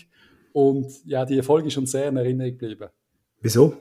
Und 0.53 1.05
ja, 1.05 1.25
die 1.25 1.41
Folge 1.41 1.67
ist 1.67 1.77
uns 1.77 1.91
sehr 1.91 2.07
in 2.07 2.15
Erinnerung 2.17 2.51
geblieben. 2.57 2.87
Wieso? 3.41 3.73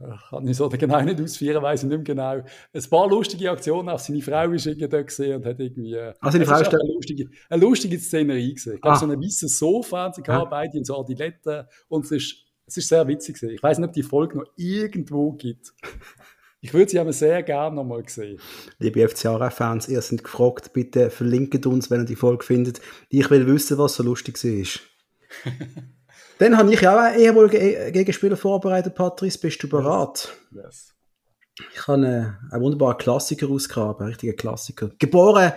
Ich 0.00 0.28
kann 0.30 0.46
ich 0.48 0.56
so 0.56 0.68
genau 0.68 1.00
nicht 1.02 1.20
ausführen, 1.20 1.62
weiß 1.62 1.84
ich 1.84 1.88
nicht 1.88 1.96
mehr 1.98 2.04
genau. 2.04 2.44
Ein 2.72 2.90
paar 2.90 3.08
lustige 3.08 3.50
Aktionen, 3.50 3.88
auch 3.88 3.98
seine 3.98 4.20
Frau 4.22 4.50
ist 4.50 4.66
irgendwie 4.66 4.88
dort 4.88 5.06
gesehen 5.06 5.36
und 5.36 5.46
hat 5.46 5.60
irgendwie. 5.60 5.94
äh, 5.94 6.12
Ah, 6.20 6.32
seine 6.32 6.44
Frau 6.44 6.60
ist 6.60 6.72
da- 6.72 6.78
eine 6.78 6.92
lustige, 6.92 7.28
eine 7.48 7.62
lustige 7.62 7.98
Szenerie 7.98 8.54
gesehen. 8.54 8.74
Ich 8.74 8.80
glaube, 8.80 8.96
Ah. 8.96 8.98
so 9.00 9.06
ein 9.06 9.20
weißes 9.22 9.58
Sofa 9.58 9.98
haben 9.98 10.14
sie 10.14 10.22
Ah. 10.28 10.44
beide 10.46 10.76
in 10.76 10.84
so 10.84 10.98
Adiletten. 10.98 11.64
Und 11.88 12.04
es 12.06 12.10
ist, 12.10 12.36
es 12.66 12.76
ist 12.78 12.88
sehr 12.88 13.06
witzig 13.06 13.36
gewesen. 13.38 13.54
Ich 13.54 13.62
weiß 13.62 13.78
nicht, 13.78 13.86
ob 13.88 13.92
die 13.94 14.02
Folge 14.02 14.38
noch 14.38 14.46
irgendwo 14.56 15.32
gibt. 15.32 15.72
Ich 16.60 16.72
würde 16.74 16.90
sie 16.90 16.98
aber 16.98 17.12
sehr 17.12 17.42
gerne 17.42 17.76
noch 17.76 17.84
mal 17.84 18.02
sehen. 18.08 18.40
Liebe 18.78 19.00
FCA-Fans, 19.08 19.88
ihr 19.88 20.00
seid 20.02 20.24
gefragt, 20.24 20.72
bitte 20.72 21.10
verlinkt 21.10 21.66
uns, 21.66 21.90
wenn 21.90 22.00
ihr 22.00 22.06
die 22.06 22.16
Folge 22.16 22.44
findet. 22.44 22.80
Ich 23.10 23.30
will 23.30 23.46
wissen, 23.46 23.78
was 23.78 23.94
so 23.94 24.02
lustig 24.02 24.42
war. 24.42 24.80
Dann 26.38 26.56
habe 26.58 26.72
ich 26.74 26.80
ja 26.80 26.94
auch 26.94 27.00
einen 27.00 27.20
ehemaligen 27.20 27.60
E- 27.60 27.90
Gegenspieler 27.92 28.36
vorbereitet, 28.36 28.94
Patrice. 28.94 29.38
Bist 29.38 29.62
du 29.62 29.68
bereit? 29.68 30.32
Yes. 30.52 30.92
Ich 31.72 31.86
habe 31.86 32.04
einen, 32.06 32.36
einen 32.50 32.62
wunderbaren 32.62 32.98
Klassiker 32.98 33.48
ausgegraben, 33.48 34.00
einen 34.00 34.08
richtigen 34.08 34.36
Klassiker. 34.36 34.90
Geboren 34.98 35.52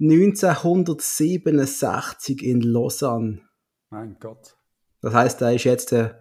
1967 0.00 2.42
in 2.42 2.60
Lausanne. 2.62 3.42
Mein 3.90 4.16
Gott. 4.18 4.56
Das 5.00 5.14
heißt, 5.14 5.40
er 5.42 5.54
ist 5.54 5.62
jetzt 5.64 5.92
äh, 5.92 6.14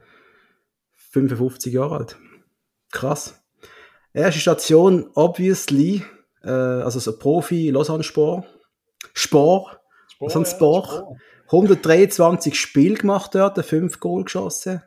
55 1.11 1.73
Jahre 1.73 1.97
alt. 1.97 2.17
Krass. 2.91 3.41
Erste 4.13 4.39
Station, 4.39 5.09
obviously, 5.15 6.03
äh, 6.43 6.49
also 6.49 6.99
so 6.99 7.17
Profi 7.17 7.71
Lausanne 7.71 8.03
Sport. 8.03 8.45
Sport. 9.13 9.79
Sport, 10.15 10.31
So 10.31 10.39
ein 10.39 10.45
ja, 10.45 10.51
Sport. 10.51 10.85
Sport. 10.87 11.19
123 11.47 12.59
Spiele 12.59 12.95
gemacht 12.95 13.35
dort, 13.35 13.63
5 13.63 13.99
Goal 13.99 14.23
geschossen. 14.23 14.81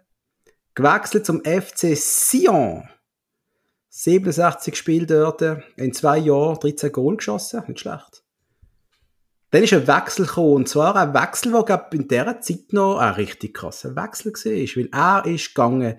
Gewechselt 0.74 1.26
zum 1.26 1.42
FC 1.44 1.96
Sion. 1.96 2.88
67 3.90 4.76
Spiele 4.76 5.06
dort, 5.06 5.42
in 5.76 5.92
zwei 5.92 6.18
Jahren 6.18 6.58
13 6.58 6.92
Goal 6.92 7.16
geschossen, 7.16 7.62
nicht 7.66 7.80
schlecht. 7.80 8.22
Dann 9.50 9.62
ist 9.62 9.72
ein 9.72 9.86
Wechsel 9.86 10.26
gekommen, 10.26 10.52
und 10.52 10.68
zwar 10.68 10.94
ein 10.94 11.14
Wechsel, 11.14 11.52
der 11.52 11.62
glaub, 11.62 11.94
in 11.94 12.06
dieser 12.06 12.40
Zeit 12.40 12.72
noch 12.72 12.98
ein 12.98 13.14
richtig 13.14 13.54
krasser 13.54 13.96
Wechsel 13.96 14.32
war, 14.32 14.76
weil 14.76 14.88
er 14.92 15.32
ist 15.32 15.48
gegangen 15.54 15.98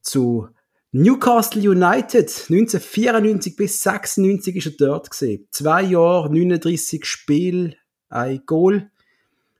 zu 0.00 0.48
Newcastle 0.90 1.60
United. 1.70 2.28
1994 2.28 3.56
bis 3.56 3.82
96 3.82 4.56
ist 4.56 4.66
er 4.66 4.72
dort 4.86 5.10
gewesen. 5.10 5.46
Zwei 5.50 5.82
Jahre, 5.82 6.32
39 6.32 7.04
Spiele, 7.04 7.76
ein 8.08 8.42
Goal. 8.46 8.90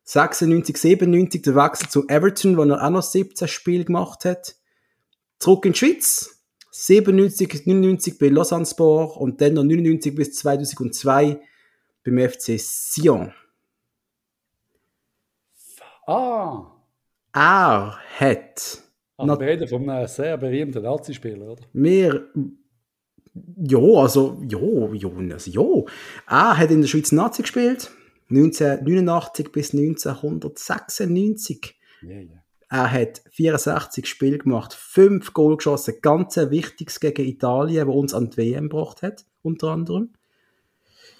96, 0.04 0.76
97 0.76 1.42
der 1.42 1.54
Wechsel 1.54 1.88
zu 1.88 2.08
Everton, 2.08 2.56
wo 2.56 2.62
er 2.62 2.82
auch 2.82 2.90
noch 2.90 3.02
17 3.02 3.46
Spiele 3.48 3.84
gemacht 3.84 4.24
hat. 4.24 4.56
Zurück 5.38 5.66
in 5.66 5.72
die 5.72 5.78
Schweiz. 5.78 6.34
97, 6.70 7.66
99 7.66 8.18
bei 8.18 8.28
Lausanne 8.28 8.64
Sport 8.64 9.16
und 9.16 9.40
dann 9.40 9.54
noch 9.54 9.64
99 9.64 10.14
bis 10.14 10.34
2002 10.36 11.40
beim 12.04 12.18
FC 12.18 12.58
Sion. 12.58 13.32
Ah, 16.06 16.72
Er 17.34 17.98
hat 18.18 18.82
also 19.16 19.32
Na- 19.34 19.38
wir 19.40 19.46
reden 19.48 19.68
von 19.68 19.88
einem 19.90 20.06
sehr 20.06 20.36
berühmten 20.38 20.82
Nazi-Spieler, 20.82 21.48
oder? 21.52 21.62
mehr, 21.72 22.22
ja, 23.56 23.78
also, 23.78 24.40
ja, 24.48 24.58
ja, 24.94 25.08
also, 25.34 25.50
ja. 25.50 25.84
Er 26.28 26.56
hat 26.56 26.70
in 26.70 26.80
der 26.80 26.88
Schweiz 26.88 27.12
Nazi 27.12 27.42
gespielt. 27.42 27.90
1989 28.30 29.52
bis 29.52 29.72
1996. 29.72 31.74
Yeah, 32.02 32.20
yeah. 32.20 32.42
Er 32.70 32.92
hat 32.92 33.22
64 33.30 34.06
Spiele 34.06 34.38
gemacht, 34.38 34.74
5 34.74 35.32
Goal 35.32 35.56
geschossen, 35.56 35.94
ganz 36.02 36.36
ein 36.36 36.50
wichtiges 36.50 37.00
gegen 37.00 37.24
Italien, 37.24 37.86
wo 37.86 37.92
uns 37.92 38.12
an 38.12 38.28
die 38.28 38.36
WM 38.36 38.68
gebracht 38.68 39.00
hat, 39.00 39.24
unter 39.42 39.68
anderem. 39.68 40.10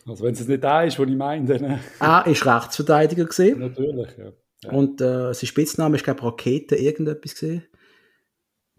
Also 0.07 0.25
wenn 0.25 0.35
es 0.35 0.47
nicht 0.47 0.63
da 0.63 0.83
ist, 0.83 0.99
was 0.99 1.09
ich 1.09 1.17
meine, 1.17 1.47
dann 1.47 1.71
äh, 1.71 1.79
Er 2.01 2.27
ist 2.27 2.45
Rechtsverteidiger 2.45 3.25
gesehen. 3.25 3.59
natürlich, 3.61 4.09
ja. 4.19 4.33
Ja. 4.65 4.73
Und 4.73 5.01
äh, 5.01 5.33
sein 5.33 5.47
Spitzname 5.47 5.97
ist, 5.97 6.05
glaube 6.05 6.19
ich, 6.19 6.27
Rakete, 6.27 6.77
irgendetwas 6.77 7.35
gesehen. 7.35 7.65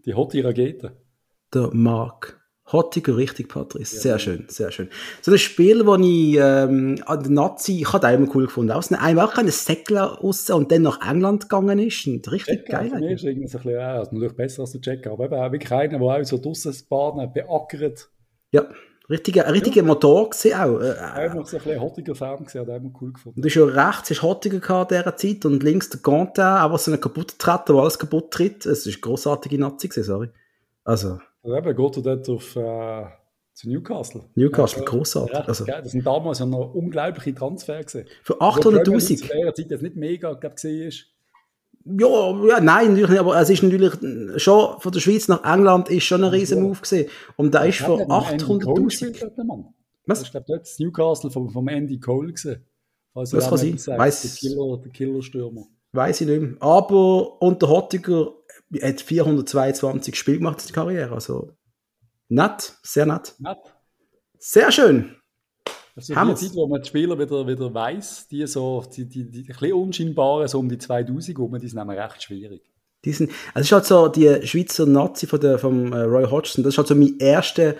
Die 0.04 0.14
Hotti 0.14 0.40
Rakete. 0.40 0.96
Der 1.54 1.70
Mark. 1.72 2.39
Hottiger, 2.72 3.16
richtig, 3.16 3.48
Patrice. 3.48 3.98
Sehr 3.98 4.12
ja. 4.12 4.18
schön, 4.18 4.44
sehr 4.48 4.70
schön. 4.70 4.88
So 5.22 5.32
ein 5.32 5.38
Spiel, 5.38 5.86
wo 5.86 5.96
ich 5.96 6.36
ähm, 6.36 7.02
an 7.06 7.22
den 7.22 7.34
Nazi, 7.34 7.80
ich 7.80 7.92
habe 7.92 8.06
auch 8.06 8.12
immer 8.12 8.28
cool 8.34 8.46
gefunden. 8.46 8.72
Aus 8.72 8.92
einem 8.92 9.18
auch 9.18 9.36
ein 9.36 9.48
Säckler 9.48 10.18
raus 10.18 10.48
und 10.50 10.70
dann 10.70 10.82
nach 10.82 11.00
England 11.08 11.48
gegangen 11.48 11.78
ist. 11.78 12.06
Und 12.06 12.30
richtig 12.30 12.66
Checker, 12.66 12.78
geil. 12.78 12.90
Für 12.90 13.12
ist 13.12 13.24
irgendwie 13.24 13.48
so 13.48 13.58
ein 13.58 13.64
bisschen, 13.64 13.80
ja, 13.80 13.94
also 13.94 14.12
natürlich 14.12 14.36
besser 14.36 14.62
als 14.62 14.72
der 14.72 14.80
Checker, 14.80 15.12
aber 15.12 15.24
eben 15.24 15.34
auch 15.34 15.52
wirklich 15.52 15.72
einer, 15.72 15.98
der 15.98 16.00
auch 16.00 16.24
so 16.24 16.38
draussen 16.38 16.74
Bahnen 16.88 17.32
beackert. 17.32 18.08
Ja, 18.52 18.68
richtiger, 19.08 19.46
ein 19.46 19.52
richtiger 19.52 19.78
ja. 19.78 19.82
Motor 19.82 20.30
gesehen 20.30 20.58
auch. 20.58 20.80
Äh, 20.80 20.92
einfach 20.92 21.46
so 21.46 21.56
ein 21.56 21.62
bisschen 21.62 21.80
Hottiger 21.80 22.14
Fan 22.14 22.44
gesehen, 22.44 22.60
hat 22.62 22.68
immer 22.68 22.92
cool 23.00 23.12
gefunden. 23.12 23.40
Und 23.40 23.46
ist 23.46 23.54
ja 23.54 23.64
rechts 23.64 24.10
ist 24.10 24.22
Hottiger 24.22 24.60
gehabt 24.60 24.92
in 24.92 24.98
dieser 24.98 25.16
Zeit 25.16 25.44
und 25.44 25.62
links 25.62 25.90
der 25.90 26.00
Gantin, 26.00 26.44
aber 26.44 26.78
so 26.78 26.90
einen 26.90 27.00
kaputt 27.00 27.38
Tretter, 27.38 27.74
wo 27.74 27.80
alles 27.80 27.98
kaputt 27.98 28.30
tritt. 28.30 28.64
Es 28.66 28.86
ist 28.86 28.94
eine 28.94 29.00
grossartige 29.00 29.58
Nazi 29.58 29.88
gewesen, 29.88 30.04
sorry. 30.04 30.30
Also. 30.84 31.18
Also 31.42 31.56
eben, 31.56 31.76
geht 31.76 31.96
er 31.96 32.02
dort 32.02 32.28
auf, 32.28 32.56
äh, 32.56 33.04
zu 33.54 33.68
Newcastle. 33.68 34.22
Newcastle, 34.34 34.82
ja, 34.82 34.88
großartig. 34.88 35.34
Ja, 35.34 35.44
also. 35.44 35.64
Das 35.64 35.92
sind 35.92 36.06
damals 36.06 36.38
ja 36.38 36.46
noch 36.46 36.74
unglaubliche 36.74 37.34
Transfer 37.34 37.82
gesehen. 37.82 38.06
Für 38.22 38.40
800'000? 38.40 38.92
Also, 38.92 39.14
zu 39.16 39.26
der 39.26 39.54
Zeit 39.54 39.70
jetzt 39.70 39.82
nicht 39.82 39.96
mega, 39.96 40.32
glaube 40.34 40.54
ist. 40.68 41.06
Ja, 41.84 42.46
ja, 42.46 42.60
nein, 42.60 42.88
natürlich 42.88 43.10
nicht, 43.10 43.20
aber 43.20 43.40
es 43.40 43.48
ist 43.48 43.62
natürlich 43.62 43.92
schon 44.36 44.80
von 44.80 44.92
der 44.92 45.00
Schweiz 45.00 45.28
nach 45.28 45.42
England 45.44 45.88
ist 45.88 46.04
schon 46.04 46.22
ein 46.22 46.30
riesen 46.30 46.62
Move 46.62 46.78
gesehen. 46.78 47.08
Und 47.36 47.54
da 47.54 47.64
ist 47.64 47.78
für 47.78 47.96
800'000. 47.96 49.64
Was? 50.06 50.22
Ich 50.22 50.30
glaube, 50.30 50.46
dort 50.46 50.62
ist 50.62 50.78
Newcastle 50.78 51.30
vom, 51.30 51.48
vom 51.48 51.68
Andy 51.68 51.98
Cole 51.98 52.32
gesehen. 52.32 52.66
Also 53.14 53.38
das 53.38 53.48
kann 53.48 53.58
sein. 53.58 53.98
Weiss, 53.98 54.22
der 54.22 54.30
Killer, 54.30 54.78
der 54.78 54.92
Killerstürmer. 54.92 55.66
Weiß 55.92 56.20
ich 56.20 56.26
nicht 56.28 56.40
mehr. 56.40 56.56
Aber 56.60 57.40
unter 57.42 57.68
Hottiger 57.68 58.32
hat 58.80 59.00
422 59.00 60.14
Spiele 60.14 60.38
gemacht 60.38 60.60
in 60.60 60.66
der 60.66 60.74
Karriere. 60.74 61.14
Also 61.14 61.52
nett, 62.28 62.74
sehr 62.82 63.06
nett. 63.06 63.34
Nett. 63.38 63.58
Sehr 64.38 64.70
schön. 64.72 65.16
Also 65.96 66.14
die 66.14 66.34
Zeit, 66.34 66.54
wo 66.54 66.66
man 66.66 66.80
die 66.80 66.88
Spieler 66.88 67.18
wieder, 67.18 67.46
wieder 67.46 67.74
weiss, 67.74 68.26
die 68.28 68.46
so, 68.46 68.84
die, 68.94 69.08
die, 69.08 69.24
die, 69.24 69.30
die 69.30 69.40
ein 69.40 69.46
bisschen 69.46 69.72
unscheinbaren, 69.72 70.48
so 70.48 70.58
um 70.58 70.68
die 70.68 70.78
2000 70.78 71.38
rum, 71.38 71.58
die 71.58 71.68
sind 71.68 71.78
nämlich 71.78 71.98
recht 71.98 72.22
schwierig. 72.22 72.62
Die 73.04 73.12
sind, 73.12 73.30
also 73.54 73.60
es 73.60 73.66
ist 73.66 73.72
halt 73.72 73.84
so, 73.86 74.08
die 74.08 74.46
Schweizer 74.46 74.86
Nazi 74.86 75.26
von 75.26 75.40
der, 75.40 75.58
vom 75.58 75.92
äh, 75.92 76.02
Roy 76.02 76.24
Hodgson, 76.24 76.62
das 76.62 76.74
ist 76.74 76.78
halt 76.78 76.88
so 76.88 76.94
mein 76.94 77.18
erstes 77.18 77.74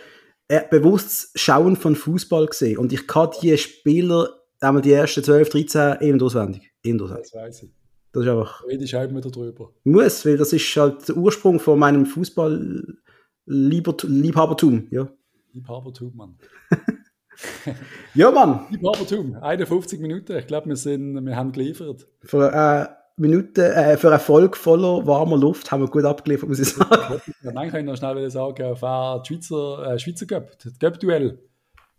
äh, 0.48 0.62
bewusstes 0.68 1.30
Schauen 1.34 1.76
von 1.76 1.94
Fußball 1.94 2.46
gesehen. 2.46 2.78
Und 2.78 2.92
ich 2.92 3.06
kann 3.06 3.30
die 3.40 3.56
Spieler, 3.56 4.28
einmal 4.60 4.82
die 4.82 4.92
ersten 4.92 5.22
12, 5.22 5.48
13, 5.48 6.00
eben 6.00 6.20
auswendig. 6.20 6.72
Eben 6.82 7.00
auswendig. 7.00 7.30
Das 7.30 7.40
weiß 7.40 7.62
ich. 7.62 7.79
Das 8.12 8.24
ist 8.24 8.28
einfach. 8.28 8.66
Rede 8.66 8.84
ich 8.84 8.92
halt 8.94 9.14
wieder 9.14 9.30
drüber. 9.30 9.70
Muss, 9.84 10.26
weil 10.26 10.36
das 10.36 10.52
ist 10.52 10.76
halt 10.76 11.08
der 11.08 11.16
Ursprung 11.16 11.60
von 11.60 11.78
meinem 11.78 12.06
Fußball-Liebhabertum, 12.06 14.88
ja. 14.90 15.08
Liebhabertum, 15.52 16.16
Mann. 16.16 16.36
ja, 18.14 18.30
Mann. 18.30 18.66
Liebhabertum, 18.70 19.34
51 19.34 20.00
Minuten. 20.00 20.36
Ich 20.36 20.46
glaube, 20.46 20.68
wir, 20.68 20.76
wir 20.76 21.36
haben 21.36 21.52
geliefert. 21.52 22.06
Für, 22.22 22.52
äh, 22.52 22.86
Minuten, 23.20 23.60
äh, 23.60 23.96
für 23.96 24.10
Erfolg 24.10 24.56
voller 24.56 25.06
warmer 25.06 25.36
Luft 25.36 25.70
haben 25.70 25.82
wir 25.82 25.88
gut 25.88 26.04
abgeliefert, 26.04 26.48
muss 26.48 26.58
ich 26.58 26.70
sagen. 26.70 27.20
Ja, 27.42 27.52
dann 27.52 27.68
kann 27.68 27.80
ich 27.80 27.86
noch 27.86 27.96
schnell 27.96 28.30
sagen, 28.30 28.64
auf 28.64 28.82
äh, 28.82 29.26
Schweizer, 29.26 29.92
äh, 29.92 29.98
Schweizer 29.98 30.26
Cup, 30.26 30.58
das 30.62 30.78
Cup-Duell. 30.78 31.38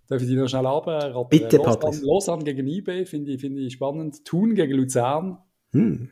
Darf 0.07 0.21
ich 0.21 0.27
die 0.27 0.35
noch 0.35 0.49
schnell 0.49 0.65
abraten? 0.65 1.27
Bitte, 1.29 1.59
Patrick. 1.59 2.01
Lausanne 2.01 2.43
gegen 2.43 2.67
IB 2.67 3.05
finde 3.05 3.31
ich, 3.31 3.39
find 3.39 3.57
ich 3.57 3.73
spannend. 3.73 4.25
Thun 4.25 4.55
gegen 4.55 4.73
Luzern. 4.73 5.37
Hm. 5.73 6.09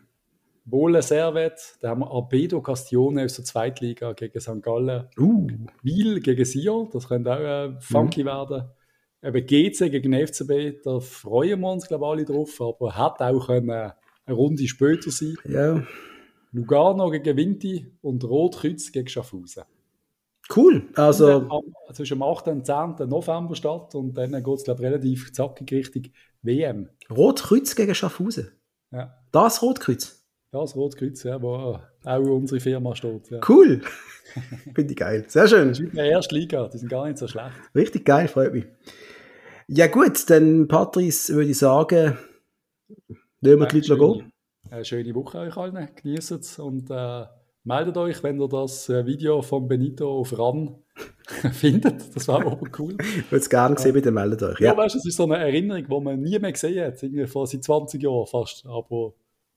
Wohle 0.66 1.02
Servet, 1.02 1.78
da 1.82 1.90
haben 1.90 2.02
wir 2.02 2.12
Arbedo 2.12 2.62
Castione 2.62 3.24
aus 3.24 3.36
der 3.36 3.46
Zweitliga 3.46 4.14
gegen 4.14 4.40
St. 4.40 4.62
Gallen. 4.62 5.08
Uh. 5.18 5.48
Wiel 5.82 6.20
gegen 6.20 6.46
Sion, 6.46 6.90
das 6.92 7.08
könnte 7.08 7.34
auch 7.34 7.40
äh, 7.40 7.80
funky 7.80 8.24
mhm. 8.24 8.28
werden. 8.28 8.70
Eben 9.22 9.46
GC 9.46 9.90
gegen 9.92 10.14
FCB, 10.14 10.84
da 10.84 11.00
freuen 11.00 11.60
wir 11.60 11.72
uns, 11.72 11.88
glaube 11.88 12.06
ich, 12.06 12.10
alle 12.10 12.26
drauf, 12.26 12.62
aber 12.62 12.96
hat 12.96 13.22
auch 13.22 13.48
können, 13.48 13.70
äh, 13.70 13.92
eine 14.26 14.36
Runde 14.36 14.68
später 14.68 15.12
sein. 15.12 15.36
Ja. 15.46 15.84
Lugano 16.52 17.10
gegen 17.10 17.36
Vinti 17.36 17.92
und 18.02 18.24
Rotkreuz 18.24 18.92
gegen 18.92 19.08
Schaffhausen. 19.08 19.64
Cool. 20.56 20.90
Also 20.96 21.48
zwischen 21.94 22.18
dem 22.18 22.24
8. 22.24 22.48
und 22.48 22.66
10. 22.66 23.08
November 23.08 23.56
statt 23.56 23.94
und 23.94 24.16
dann 24.16 24.32
geht 24.32 24.48
es, 24.56 24.64
glaube 24.64 24.82
ich, 24.82 24.90
relativ 24.90 25.32
zackig 25.32 25.72
Richtung 25.72 26.04
WM. 26.42 26.90
Rotkreuz 27.10 27.76
gegen 27.76 27.94
Schaffhausen? 27.94 28.52
Ja. 28.92 29.19
Das 29.32 29.62
Rotkreuz? 29.62 30.24
Das 30.52 30.76
Rotkreuz, 30.76 31.24
ja, 31.24 31.42
wo 31.42 31.80
auch 32.04 32.20
unsere 32.20 32.60
Firma 32.60 32.96
steht. 32.96 33.30
Ja. 33.30 33.40
Cool. 33.48 33.82
Finde 34.76 34.92
ich 34.92 34.98
geil. 34.98 35.26
Sehr 35.28 35.48
schön. 35.48 35.70
Das 35.70 35.80
ist 35.80 35.90
in 35.90 35.96
der 35.96 36.12
ersten 36.12 36.36
Liga, 36.36 36.68
die 36.68 36.78
sind 36.78 36.90
gar 36.90 37.06
nicht 37.06 37.18
so 37.18 37.28
schlecht. 37.28 37.54
Richtig 37.76 38.06
geil, 38.06 38.28
freut 38.28 38.54
mich. 38.54 38.66
Ja 39.68 39.88
gut, 39.88 40.30
dann 40.30 40.68
Patrice 40.68 41.34
würde 41.34 41.52
ich 41.52 41.58
sagen, 41.60 42.18
nehmen 43.42 43.60
wir 43.60 43.68
die 43.68 43.82
Leute 43.82 43.98
gehen. 43.98 44.32
Eine 44.72 44.86
schöne 44.86 45.14
Woche 45.16 45.40
euch 45.40 45.58
allen, 45.58 45.90
genießt 45.96 46.32
es 46.32 46.60
und 46.60 46.90
äh, 46.90 47.26
meldet 47.64 47.98
euch, 47.98 48.24
wenn 48.24 48.42
ihr 48.42 48.48
das 48.48 48.90
äh, 48.90 49.06
Video 49.06 49.42
von 49.42 49.68
Benito 49.68 50.20
auf 50.20 50.38
RAN 50.38 50.76
findet. 51.52 52.16
Das 52.16 52.28
war 52.28 52.42
aber 52.42 52.60
cool. 52.80 52.98
ich 53.00 53.32
würde 53.32 53.42
es 53.42 53.50
gerne 53.50 53.78
sehen, 53.78 53.94
bitte 53.94 54.12
meldet 54.12 54.42
euch. 54.44 54.60
Ja, 54.60 54.72
ja 54.72 54.78
weißt, 54.78 54.96
es 54.96 55.06
ist 55.06 55.18
so 55.18 55.24
eine 55.24 55.38
Erinnerung, 55.38 55.86
die 55.88 56.04
man 56.04 56.20
nie 56.20 56.38
mehr 56.40 56.52
gesehen 56.52 56.86
hat, 56.86 57.02
irgendwie 57.04 57.28
vor 57.28 57.46
seit 57.48 57.64
20 57.64 58.02
Jahren 58.02 58.26
fast. 58.26 58.66
Aber 58.66 59.14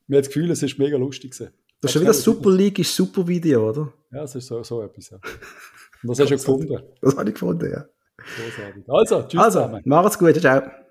mir 0.07 0.17
hat 0.17 0.25
das 0.25 0.33
Gefühl, 0.33 0.51
es 0.51 0.63
ist 0.63 0.77
mega 0.79 0.97
lustig 0.97 1.31
gewesen. 1.31 1.53
Das 1.81 1.89
ist 1.89 1.93
schon 1.93 2.01
wieder 2.03 2.13
Super 2.13 2.51
League, 2.51 2.79
ist 2.79 2.95
super 2.95 3.27
Video, 3.27 3.69
oder? 3.69 3.93
Ja, 4.11 4.23
es 4.23 4.35
ist 4.35 4.47
so, 4.47 4.63
so 4.63 4.81
etwas. 4.81 5.09
Ja. 5.09 5.17
Und 5.17 6.09
das 6.09 6.19
hast 6.19 6.29
du 6.29 6.35
gefunden. 6.35 6.81
Das 7.01 7.17
habe 7.17 7.29
ich 7.29 7.33
gefunden, 7.33 7.71
ja. 7.71 7.85
Großartig. 8.17 8.83
Also, 8.87 9.21
tschüss 9.23 9.39
also, 9.41 9.59
zusammen. 9.59 9.81
Macht's 9.85 10.19
gut, 10.19 10.39
ciao. 10.39 10.82